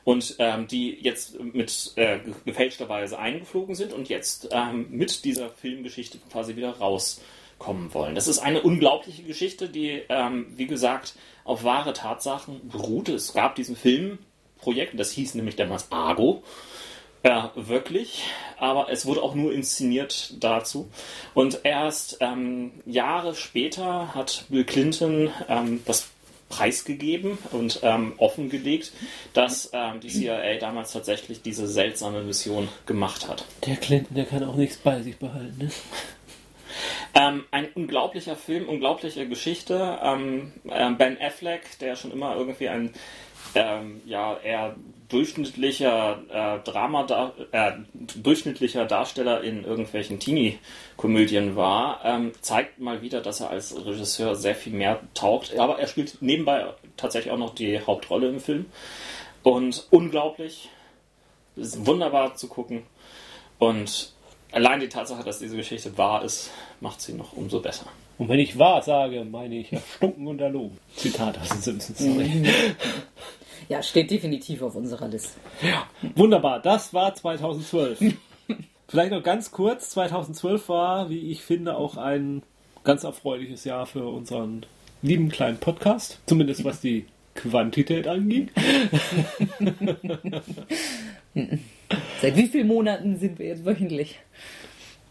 Und 0.04 0.36
ähm, 0.38 0.66
die 0.66 0.98
jetzt 1.02 1.38
mit 1.38 1.92
äh, 1.96 2.20
gefälschterweise 2.46 3.18
eingeflogen 3.18 3.74
sind 3.74 3.92
und 3.92 4.08
jetzt 4.08 4.48
ähm, 4.52 4.86
mit 4.90 5.24
dieser 5.24 5.50
Filmgeschichte 5.50 6.18
quasi 6.32 6.56
wieder 6.56 6.70
rauskommen 7.58 7.92
wollen. 7.94 8.14
Das 8.14 8.28
ist 8.28 8.38
eine 8.38 8.62
unglaubliche 8.62 9.22
Geschichte, 9.22 9.68
die, 9.68 10.02
ähm, 10.08 10.46
wie 10.56 10.66
gesagt, 10.66 11.14
auf 11.44 11.64
wahre 11.64 11.92
Tatsachen 11.92 12.68
beruht. 12.68 13.08
Es 13.08 13.32
gab 13.32 13.54
diesen 13.54 13.76
Filmprojekt, 13.76 14.98
das 14.98 15.12
hieß 15.12 15.34
nämlich 15.34 15.56
damals 15.56 15.90
Argo. 15.90 16.42
Ja, 17.24 17.52
wirklich. 17.56 18.24
Aber 18.58 18.90
es 18.90 19.04
wurde 19.04 19.22
auch 19.22 19.34
nur 19.34 19.52
inszeniert 19.52 20.34
dazu. 20.40 20.88
Und 21.34 21.60
erst 21.64 22.18
ähm, 22.20 22.72
Jahre 22.86 23.34
später 23.34 24.14
hat 24.14 24.44
Bill 24.48 24.64
Clinton 24.64 25.30
ähm, 25.48 25.82
das 25.84 26.08
preisgegeben 26.48 27.36
und 27.52 27.80
ähm, 27.82 28.14
offengelegt, 28.16 28.92
dass 29.34 29.68
ähm, 29.74 30.00
die 30.00 30.08
CIA 30.08 30.54
damals 30.58 30.92
tatsächlich 30.92 31.42
diese 31.42 31.66
seltsame 31.66 32.22
Mission 32.22 32.68
gemacht 32.86 33.28
hat. 33.28 33.44
Der 33.66 33.76
Clinton, 33.76 34.14
der 34.14 34.24
kann 34.24 34.44
auch 34.44 34.56
nichts 34.56 34.78
bei 34.78 35.02
sich 35.02 35.18
behalten, 35.18 35.58
ne? 35.58 35.70
Ähm, 37.14 37.44
ein 37.50 37.68
unglaublicher 37.74 38.36
Film, 38.36 38.68
unglaubliche 38.68 39.28
Geschichte. 39.28 39.98
Ähm, 40.02 40.52
äh, 40.68 40.90
ben 40.90 41.20
Affleck, 41.20 41.78
der 41.80 41.96
schon 41.96 42.10
immer 42.10 42.36
irgendwie 42.36 42.68
ein 42.68 42.92
ähm, 43.54 44.00
ja, 44.04 44.36
eher 44.38 44.76
durchschnittlicher 45.08 46.18
äh, 46.28 46.70
Drama, 46.70 47.32
äh, 47.52 47.72
durchschnittlicher 47.94 48.84
Darsteller 48.84 49.42
in 49.42 49.64
irgendwelchen 49.64 50.20
Teenie-Komödien 50.20 51.56
war, 51.56 52.00
ähm, 52.04 52.32
zeigt 52.42 52.78
mal 52.78 53.00
wieder, 53.00 53.22
dass 53.22 53.40
er 53.40 53.50
als 53.50 53.74
Regisseur 53.86 54.36
sehr 54.36 54.54
viel 54.54 54.74
mehr 54.74 55.00
taugt. 55.14 55.56
Aber 55.56 55.78
er 55.78 55.86
spielt 55.86 56.20
nebenbei 56.20 56.66
tatsächlich 56.96 57.32
auch 57.32 57.38
noch 57.38 57.54
die 57.54 57.80
Hauptrolle 57.80 58.28
im 58.28 58.40
Film. 58.40 58.66
Und 59.42 59.86
unglaublich, 59.90 60.68
ist 61.58 61.86
wunderbar 61.86 62.34
zu 62.34 62.48
gucken. 62.48 62.84
Und 63.58 64.12
allein 64.52 64.80
die 64.80 64.88
Tatsache, 64.88 65.24
dass 65.24 65.38
diese 65.38 65.56
Geschichte 65.56 65.96
wahr 65.98 66.24
ist, 66.24 66.50
macht 66.80 67.00
sie 67.00 67.12
noch 67.12 67.32
umso 67.32 67.60
besser. 67.60 67.86
Und 68.18 68.28
wenn 68.28 68.40
ich 68.40 68.58
wahr 68.58 68.82
sage, 68.82 69.24
meine 69.24 69.56
ich 69.56 69.72
erstunken 69.72 70.26
und 70.26 70.40
erlogen. 70.40 70.78
Zitat 70.96 71.38
aus 71.38 71.48
den 71.48 71.62
Simpsons. 71.62 71.98
Sorry. 71.98 72.44
Ja, 73.68 73.82
steht 73.82 74.10
definitiv 74.10 74.62
auf 74.62 74.74
unserer 74.74 75.08
Liste. 75.08 75.38
Ja, 75.62 75.86
wunderbar. 76.16 76.60
Das 76.60 76.94
war 76.94 77.14
2012. 77.14 78.14
Vielleicht 78.88 79.12
noch 79.12 79.22
ganz 79.22 79.50
kurz. 79.50 79.90
2012 79.90 80.68
war, 80.70 81.10
wie 81.10 81.30
ich 81.30 81.42
finde, 81.42 81.76
auch 81.76 81.98
ein 81.98 82.42
ganz 82.82 83.04
erfreuliches 83.04 83.64
Jahr 83.64 83.84
für 83.84 84.08
unseren 84.08 84.64
lieben 85.02 85.28
kleinen 85.28 85.58
Podcast. 85.58 86.18
Zumindest 86.26 86.64
was 86.64 86.80
die 86.80 87.04
Quantität 87.34 88.08
anging. 88.08 88.50
Seit 92.22 92.36
wie 92.36 92.46
vielen 92.46 92.66
Monaten 92.66 93.18
sind 93.18 93.38
wir 93.38 93.46
jetzt 93.46 93.64
wöchentlich? 93.66 94.18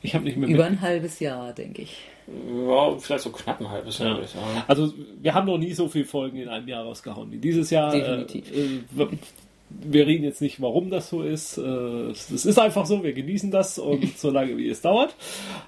Ich 0.02 0.14
habe 0.16 0.24
nicht 0.26 0.38
mehr 0.38 0.48
Über 0.50 0.66
ein 0.66 0.82
halbes 0.82 1.20
Jahr, 1.20 1.54
denke 1.54 1.82
ich. 1.84 1.98
Ja, 2.28 2.96
vielleicht 2.98 3.24
so 3.24 3.32
knapp 3.32 3.60
ein 3.62 3.70
halbes 3.70 3.98
Jahr, 4.00 4.20
Ja. 4.20 4.28
sagen. 4.28 4.64
Also 4.68 4.94
wir 5.22 5.34
haben 5.34 5.48
noch 5.48 5.58
nie 5.58 5.74
so 5.74 5.88
viele 5.88 6.06
Folgen 6.06 6.38
in 6.38 6.50
einem 6.50 6.68
Jahr 6.68 6.84
rausgehauen 6.84 7.32
wie 7.32 7.38
dieses 7.38 7.70
Jahr. 7.70 7.92
Definitiv. 7.92 8.52
Äh, 8.52 8.66
äh, 9.04 9.08
wir- 9.82 10.06
reden 10.08 10.24
jetzt 10.24 10.42
nicht, 10.42 10.62
warum 10.62 10.90
das 10.90 11.10
so 11.10 11.24
ist. 11.24 11.58
Äh, 11.58 11.62
Es 12.12 12.30
es 12.30 12.46
ist 12.46 12.58
einfach 12.60 12.86
so, 12.86 13.04
wir 13.04 13.14
genießen 13.14 13.50
das 13.52 13.80
und 13.80 14.18
so 14.20 14.30
lange 14.30 14.56
wie 14.58 14.70
es 14.70 14.82
dauert. 14.82 15.16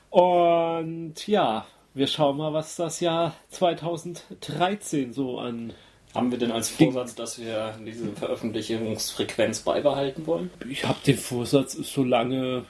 Und 0.09 1.27
ja, 1.27 1.65
wir 1.93 2.07
schauen 2.07 2.37
mal, 2.37 2.53
was 2.53 2.75
das 2.75 2.99
Jahr 2.99 3.33
2013 3.49 5.13
so 5.13 5.39
an. 5.39 5.73
Haben 6.15 6.31
wir 6.31 6.39
denn 6.39 6.51
als 6.51 6.69
Vorsatz, 6.69 7.13
dass 7.13 7.39
wir 7.39 7.75
diese 7.85 8.11
Veröffentlichungsfrequenz 8.13 9.59
beibehalten 9.59 10.25
wollen? 10.25 10.49
Ich 10.67 10.83
habe 10.87 10.97
den 11.05 11.17
Vorsatz, 11.17 11.73
solange, 11.73 12.63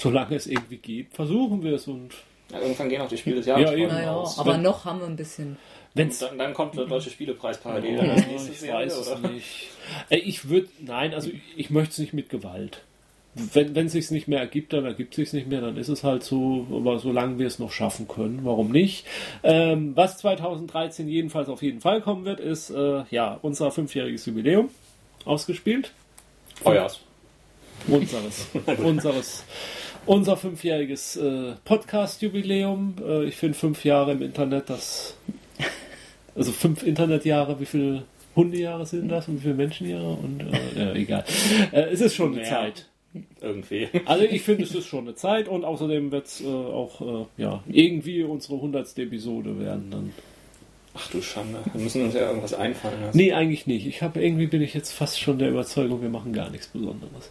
solange 0.00 0.36
es 0.36 0.46
irgendwie 0.46 0.78
geht, 0.78 1.12
versuchen 1.12 1.62
wir 1.62 1.74
es 1.74 1.86
und 1.86 2.10
Ja, 2.50 2.60
irgendwann 2.60 2.88
gehen 2.88 3.00
auch 3.00 3.08
die 3.08 3.16
Spiele 3.18 3.36
des 3.36 3.46
Ja, 3.46 3.58
Jahres 3.58 3.76
eben. 3.78 3.88
Naja, 3.88 4.12
raus. 4.12 4.38
aber 4.38 4.54
Wenn- 4.54 4.62
noch 4.62 4.84
haben 4.84 5.00
wir 5.00 5.06
ein 5.06 5.16
bisschen. 5.16 5.56
wenn's 5.94 6.18
dann, 6.18 6.38
dann 6.38 6.52
kommt 6.54 6.76
der 6.76 6.86
Deutsche 6.86 7.10
Spielepreis 7.10 7.58
parallel. 7.58 8.02
Nächstes 8.28 8.62
ich 8.62 8.68
Jahr, 8.68 8.80
weiß 8.80 8.96
es 8.96 9.18
nicht. 9.30 9.68
Ich 10.10 10.48
würde, 10.48 10.68
nein, 10.80 11.14
also 11.14 11.30
ich, 11.30 11.40
ich 11.56 11.70
möchte 11.70 11.92
es 11.92 11.98
nicht 11.98 12.12
mit 12.12 12.28
Gewalt. 12.28 12.82
Wenn 13.34 13.76
wenn 13.76 13.86
es 13.86 13.92
sich 13.92 14.10
nicht 14.10 14.26
mehr 14.26 14.40
ergibt, 14.40 14.72
dann 14.72 14.84
ergibt 14.84 15.12
es 15.12 15.16
sich 15.16 15.32
nicht 15.32 15.48
mehr, 15.48 15.60
dann 15.60 15.76
ist 15.76 15.86
es 15.88 16.02
halt 16.02 16.24
so. 16.24 16.66
Aber 16.72 16.98
solange 16.98 17.38
wir 17.38 17.46
es 17.46 17.60
noch 17.60 17.70
schaffen 17.70 18.08
können, 18.08 18.40
warum 18.42 18.72
nicht? 18.72 19.06
Ähm, 19.44 19.92
was 19.94 20.18
2013 20.18 21.06
jedenfalls 21.08 21.48
auf 21.48 21.62
jeden 21.62 21.80
Fall 21.80 22.00
kommen 22.00 22.24
wird, 22.24 22.40
ist 22.40 22.70
äh, 22.70 23.04
ja 23.12 23.38
unser 23.42 23.70
fünfjähriges 23.70 24.26
Jubiläum 24.26 24.68
ausgespielt. 25.24 25.92
Feuers. 26.60 26.98
Unseres, 27.86 28.48
unseres, 28.84 29.44
unser 30.06 30.36
fünfjähriges 30.36 31.16
äh, 31.16 31.52
Podcast-Jubiläum. 31.64 32.96
Äh, 33.06 33.24
ich 33.24 33.36
finde 33.36 33.56
fünf 33.56 33.84
Jahre 33.84 34.12
im 34.12 34.22
Internet, 34.22 34.70
das, 34.70 35.16
also 36.34 36.52
fünf 36.52 36.82
Internetjahre, 36.82 37.60
wie 37.60 37.66
viele 37.66 38.02
Hundejahre 38.36 38.86
sind 38.86 39.08
das 39.08 39.28
und 39.28 39.36
wie 39.36 39.42
viele 39.42 39.54
Menschenjahre? 39.54 40.12
Und 40.14 40.40
äh, 40.40 40.78
ja, 40.78 40.92
egal. 40.94 41.24
Äh, 41.72 41.82
es 41.92 42.00
ist 42.00 42.14
schon 42.14 42.34
eine. 42.34 42.44
Zeit. 42.44 42.86
Irgendwie. 43.40 43.88
Also 44.04 44.24
ich 44.24 44.42
finde, 44.42 44.62
es 44.62 44.74
ist 44.74 44.86
schon 44.86 45.00
eine 45.00 45.16
Zeit 45.16 45.48
und 45.48 45.64
außerdem 45.64 46.12
wird 46.12 46.26
es 46.26 46.40
äh, 46.40 46.46
auch 46.46 47.00
äh, 47.00 47.42
ja, 47.42 47.62
irgendwie 47.68 48.22
unsere 48.22 48.60
hundertste 48.60 49.02
Episode 49.02 49.58
werden 49.58 49.90
dann. 49.90 50.12
Ach 50.94 51.08
du 51.10 51.22
Schande. 51.22 51.58
Wir 51.72 51.80
müssen 51.80 52.04
uns 52.04 52.14
ja 52.14 52.28
irgendwas 52.28 52.54
einfallen 52.54 53.00
lassen. 53.00 53.16
Nee, 53.16 53.32
eigentlich 53.32 53.66
nicht. 53.66 53.86
Ich 53.86 54.02
habe 54.02 54.22
irgendwie 54.22 54.46
bin 54.46 54.62
ich 54.62 54.74
jetzt 54.74 54.92
fast 54.92 55.20
schon 55.20 55.38
der 55.38 55.50
Überzeugung, 55.50 56.02
wir 56.02 56.08
machen 56.08 56.32
gar 56.32 56.50
nichts 56.50 56.66
Besonderes. 56.68 57.30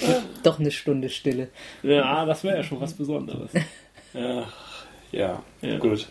Doch 0.42 0.58
eine 0.58 0.70
Stunde 0.70 1.08
Stille. 1.08 1.48
Ja, 1.82 2.24
das 2.24 2.44
wäre 2.44 2.56
ja 2.58 2.62
schon 2.62 2.80
was 2.80 2.94
Besonderes. 2.94 3.50
Ja, 4.16 4.46
ja. 5.10 5.42
Ja. 5.60 5.78
gut. 5.78 6.06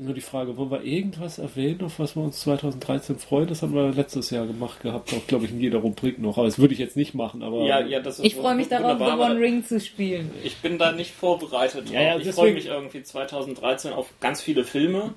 Nur 0.00 0.14
die 0.14 0.20
Frage, 0.20 0.56
wollen 0.56 0.70
wir 0.70 0.82
irgendwas 0.82 1.38
erwähnen, 1.38 1.82
auf 1.82 1.98
was 1.98 2.14
wir 2.14 2.22
uns 2.22 2.38
2013 2.40 3.18
freuen? 3.18 3.48
Das 3.48 3.62
haben 3.62 3.74
wir 3.74 3.90
letztes 3.90 4.30
Jahr 4.30 4.46
gemacht 4.46 4.80
gehabt, 4.80 5.12
auch 5.12 5.26
glaube 5.26 5.44
ich 5.44 5.50
in 5.50 5.60
jeder 5.60 5.78
Rubrik 5.78 6.20
noch. 6.20 6.38
Aber 6.38 6.46
das 6.46 6.60
würde 6.60 6.72
ich 6.72 6.78
jetzt 6.78 6.96
nicht 6.96 7.14
machen. 7.14 7.42
Aber 7.42 7.64
Ja, 7.64 7.80
ja, 7.80 7.98
das 7.98 8.18
ist 8.20 8.24
Ich 8.24 8.36
freue 8.36 8.54
mich 8.54 8.68
darauf, 8.68 8.98
The 8.98 9.20
One 9.20 9.40
Ring 9.40 9.64
zu 9.64 9.80
spielen. 9.80 10.30
Ich 10.44 10.58
bin 10.58 10.78
da 10.78 10.92
nicht 10.92 11.12
vorbereitet. 11.12 11.90
Ja, 11.90 12.00
ja, 12.00 12.18
ich 12.18 12.30
freue 12.30 12.54
mich 12.54 12.66
irgendwie 12.66 13.02
2013 13.02 13.92
auf 13.92 14.12
ganz 14.20 14.40
viele 14.40 14.64
Filme, 14.64 15.14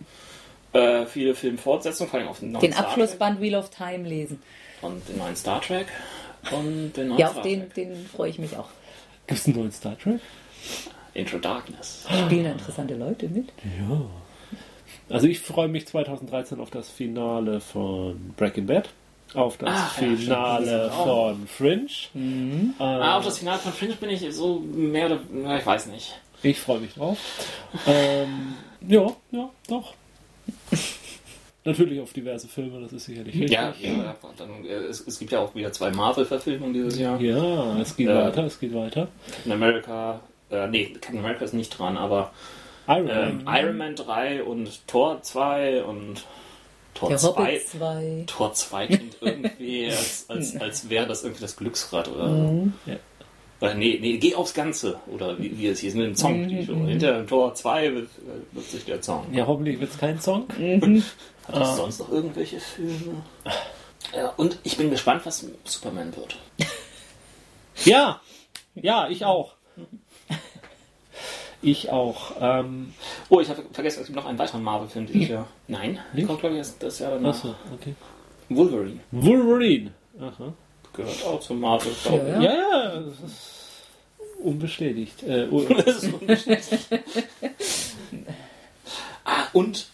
äh, 0.73 1.05
viele 1.05 1.35
Filmfortsetzungen, 1.35 2.09
vor 2.09 2.19
allem 2.19 2.29
auf 2.29 2.39
den 2.39 2.51
neuen 2.51 2.61
Den 2.61 2.73
Star 2.73 2.85
Abschlussband 2.85 3.39
Wheel 3.39 3.55
of 3.55 3.69
Time 3.69 4.07
lesen. 4.07 4.41
Und 4.81 5.07
den 5.07 5.17
neuen 5.19 5.35
Star 5.35 5.61
Trek 5.61 5.85
und 6.51 6.93
den 6.93 7.07
neuen 7.09 7.19
Ja, 7.19 7.27
auf 7.27 7.33
Star 7.33 7.43
den, 7.43 7.59
Trek. 7.61 7.73
den 7.75 8.05
freue 8.05 8.29
ich 8.29 8.39
mich 8.39 8.55
auch. 8.57 8.69
gibt 9.27 9.39
es 9.39 9.45
einen 9.47 9.57
neuen 9.57 9.71
Star 9.71 9.97
Trek? 9.97 10.19
Into 11.13 11.37
Darkness. 11.39 12.05
Spielen 12.25 12.45
da 12.45 12.51
interessante 12.51 12.95
Leute 12.95 13.27
mit. 13.27 13.49
Ja. 13.63 14.01
Also 15.09 15.27
ich 15.27 15.39
freue 15.39 15.67
mich 15.67 15.87
2013 15.87 16.59
auf 16.61 16.69
das 16.69 16.89
Finale 16.89 17.59
von 17.59 18.33
Breaking 18.37 18.65
Bad, 18.65 18.89
auf 19.33 19.57
das 19.57 19.69
ja, 19.69 19.85
Finale 19.87 20.89
stimmt. 20.89 21.03
Von 21.03 21.47
Fringe. 21.47 21.87
Äh, 22.79 22.83
Ah, 22.83 23.17
auf 23.17 23.25
das 23.25 23.39
Finale 23.39 23.59
von 23.59 23.73
Fringe 23.73 23.95
bin 23.95 24.09
ich 24.09 24.25
so 24.33 24.59
mehr 24.59 25.07
oder 25.07 25.19
na, 25.33 25.57
ich 25.57 25.65
weiß 25.65 25.87
nicht. 25.87 26.17
ich 26.43 26.59
freue 26.59 26.79
mich 26.79 26.93
drauf. 26.93 27.17
ähm, 27.87 28.53
ja, 28.87 29.11
ja, 29.31 29.49
doch. 29.67 29.93
Natürlich 31.63 31.99
auf 31.99 32.11
diverse 32.11 32.47
Filme, 32.47 32.81
das 32.81 32.91
ist 32.91 33.05
sicherlich 33.05 33.35
richtig. 33.35 33.51
Ja, 33.51 33.73
ja 33.79 34.15
dann, 34.37 34.65
äh, 34.65 34.69
es, 34.69 35.05
es 35.05 35.19
gibt 35.19 35.31
ja 35.31 35.39
auch 35.39 35.53
wieder 35.53 35.71
zwei 35.71 35.91
Marvel-Verfilmungen 35.91 36.73
dieses 36.73 36.97
Jahr. 36.97 37.21
Ja, 37.21 37.79
es 37.79 37.95
geht 37.95 38.07
Ja. 38.07 38.25
weiter, 38.25 38.45
es 38.45 38.59
geht 38.59 38.73
weiter. 38.73 39.09
Captain 39.31 39.51
America, 39.51 40.21
äh, 40.49 40.67
nee, 40.67 40.85
Captain 40.93 41.19
America 41.19 41.45
ist 41.45 41.53
nicht 41.53 41.77
dran, 41.77 41.97
aber 41.97 42.31
Iron 42.87 43.09
ähm, 43.09 43.43
Man. 43.43 43.55
Iron 43.63 43.77
Man 43.77 43.95
3 43.95 44.43
und 44.43 44.87
Tor 44.87 45.21
2 45.21 45.83
und 45.83 46.25
Tor 46.95 47.09
Der 47.09 47.17
2. 47.19 47.27
Hobbit 47.27 47.67
2. 47.67 48.23
Tor 48.25 48.53
2 48.53 48.87
klingt 48.87 49.17
irgendwie, 49.21 49.85
als, 49.89 50.25
als, 50.29 50.55
als 50.59 50.89
wäre 50.89 51.05
das 51.05 51.23
irgendwie 51.23 51.41
das 51.41 51.55
Glücksrad 51.55 52.09
oder. 52.09 52.27
Mhm. 52.27 52.73
Ja. 52.87 52.95
Oder 53.61 53.75
nee, 53.75 53.99
nee, 54.01 54.17
geh 54.17 54.33
aufs 54.33 54.55
Ganze. 54.55 54.99
Oder 55.13 55.37
wie, 55.37 55.55
wie 55.55 55.67
es 55.67 55.79
hieß 55.81 55.93
mit 55.93 56.07
dem 56.07 56.15
Song. 56.15 56.47
Die 56.47 56.65
Show. 56.65 56.73
Hinter 56.87 57.13
dem 57.19 57.27
Tor 57.27 57.53
2 57.53 57.93
wird, 57.93 58.09
wird 58.53 58.65
sich 58.65 58.85
der 58.85 59.03
Song. 59.03 59.27
Ja, 59.31 59.45
hoffentlich 59.45 59.79
wird 59.79 59.91
es 59.91 59.99
kein 59.99 60.19
Song. 60.19 60.47
Hat 61.53 61.61
es 61.63 61.75
sonst 61.77 61.99
noch 61.99 62.09
irgendwelche 62.11 62.59
Filme? 62.59 63.21
Ja, 64.15 64.29
und 64.37 64.57
ich 64.63 64.77
bin 64.77 64.89
gespannt, 64.89 65.25
was 65.25 65.45
Superman 65.65 66.15
wird. 66.15 66.37
Ja, 67.85 68.21
ja, 68.75 69.07
ich 69.09 69.25
auch. 69.25 69.53
Ich 71.63 71.89
auch. 71.89 72.31
Ähm, 72.39 72.93
Oh, 73.29 73.39
ich 73.39 73.49
habe 73.49 73.63
vergessen, 73.71 74.01
es 74.01 74.07
gibt 74.07 74.15
noch 74.17 74.25
einen 74.25 74.37
weiteren 74.37 74.61
Marvel-Film 74.61 75.07
dieses 75.07 75.29
Jahr. 75.29 75.47
Nein, 75.67 75.99
der 76.13 76.25
kommt, 76.25 76.41
glaube 76.41 76.55
ich, 76.55 76.59
erst 76.59 76.83
das 76.83 76.99
Jahr 76.99 77.11
danach. 77.11 77.29
achso, 77.33 77.55
okay. 77.73 77.95
Wolverine. 78.49 78.99
Wolverine. 79.11 79.91
Aha. 80.19 80.53
Gehört 80.93 81.23
auch 81.25 81.39
zum 81.39 81.59
Marvel, 81.61 81.91
glaube 82.03 82.29
Ja, 82.29 82.37
ich. 82.39 82.43
Ja, 82.43 82.53
ja. 82.53 82.99
das 82.99 83.13
ist- 83.31 83.49
unbestätigt. 84.43 85.23
Äh, 85.23 85.47
un 85.49 85.67
Das 85.85 86.03
ist 86.03 86.13
unbestätigt. 86.13 86.87
ah, 89.25 89.43
und 89.53 89.87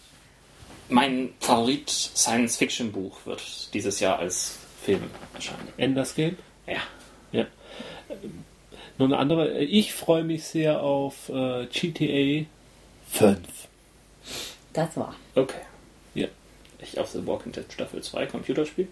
mein 0.88 1.34
Favorit-Science-Fiction-Buch 1.40 3.18
wird 3.26 3.74
dieses 3.74 4.00
Jahr 4.00 4.18
als 4.18 4.58
Film 4.82 5.02
erscheinen. 5.34 5.68
Enders 5.76 6.14
Game. 6.14 6.36
Ja. 6.66 6.80
Ja. 7.32 7.46
Nur 8.98 9.08
eine 9.08 9.18
andere. 9.18 9.58
Ich 9.58 9.92
freue 9.92 10.24
mich 10.24 10.44
sehr 10.44 10.82
auf 10.82 11.28
äh, 11.28 11.66
GTA 11.66 12.46
5. 13.10 13.38
Das 14.72 14.96
war. 14.96 15.14
Okay. 15.34 15.60
Ja. 16.14 16.28
Ich 16.80 16.98
auf 16.98 17.08
The 17.10 17.26
Walking 17.26 17.52
Dead 17.52 17.70
Staffel 17.72 18.02
2 18.02 18.26
Computerspiel. 18.26 18.88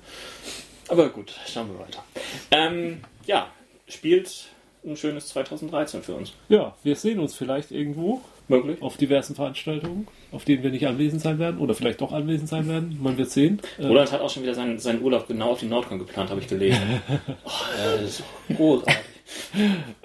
Aber 0.88 1.09
gut, 1.09 1.32
schauen 1.47 1.68
wir 1.72 1.80
weiter. 1.80 2.05
Ähm, 2.51 3.03
ja, 3.26 3.51
spielt 3.88 4.47
ein 4.84 4.97
schönes 4.97 5.28
2013 5.28 6.03
für 6.03 6.14
uns. 6.14 6.32
Ja, 6.49 6.76
wir 6.82 6.94
sehen 6.97 7.18
uns 7.18 7.34
vielleicht 7.34 7.72
irgendwo 7.72 8.22
Möglich. 8.49 8.80
auf 8.82 8.97
diversen 8.97 9.34
Veranstaltungen, 9.34 10.07
auf 10.33 10.45
denen 10.45 10.62
wir 10.62 10.70
nicht 10.70 10.87
anwesend 10.87 11.22
sein 11.22 11.39
werden 11.39 11.59
oder 11.59 11.74
vielleicht 11.74 12.01
doch 12.01 12.12
anwesend 12.12 12.49
sein 12.49 12.68
werden. 12.68 12.99
Man 13.01 13.16
wird 13.18 13.31
sehen. 13.31 13.61
Äh, 13.79 13.87
Roland 13.87 14.12
hat 14.12 14.20
auch 14.20 14.31
schon 14.31 14.43
wieder 14.43 14.55
seinen, 14.55 14.79
seinen 14.79 15.03
Urlaub 15.03 15.29
genau 15.29 15.53
auf 15.53 15.61
die 15.61 15.66
Nordcon 15.66 15.99
geplant, 15.99 16.31
habe 16.31 16.41
ich 16.41 16.49
gelesen. 16.49 16.81
oh, 17.45 17.51
ja, 17.79 17.97
das 18.01 18.20
ist 18.20 18.24
großartig. 18.55 18.97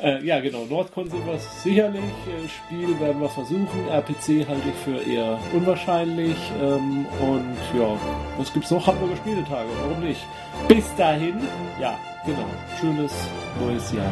Äh, 0.01 0.25
ja, 0.25 0.39
genau. 0.39 0.65
Nordcon 0.65 1.09
sind 1.09 1.25
wir 1.25 1.37
sicherlich. 1.37 2.01
Äh, 2.01 2.47
Spiel 2.47 2.99
werden 2.99 3.21
wir 3.21 3.29
versuchen. 3.29 3.87
RPC 3.89 4.47
halte 4.47 4.69
ich 4.69 4.75
für 4.83 4.97
eher 5.09 5.39
unwahrscheinlich. 5.53 6.35
Ähm, 6.59 7.05
und 7.19 7.79
ja, 7.79 7.99
was 8.37 8.51
gibt's 8.51 8.71
noch? 8.71 8.87
Hamburger 8.87 9.17
Spieletage. 9.17 9.69
Warum 9.83 10.03
nicht? 10.03 10.21
Bis 10.67 10.85
dahin, 10.95 11.35
ja, 11.79 11.99
genau. 12.25 12.47
Schönes 12.79 13.13
neues 13.59 13.91
Jahr. 13.93 14.11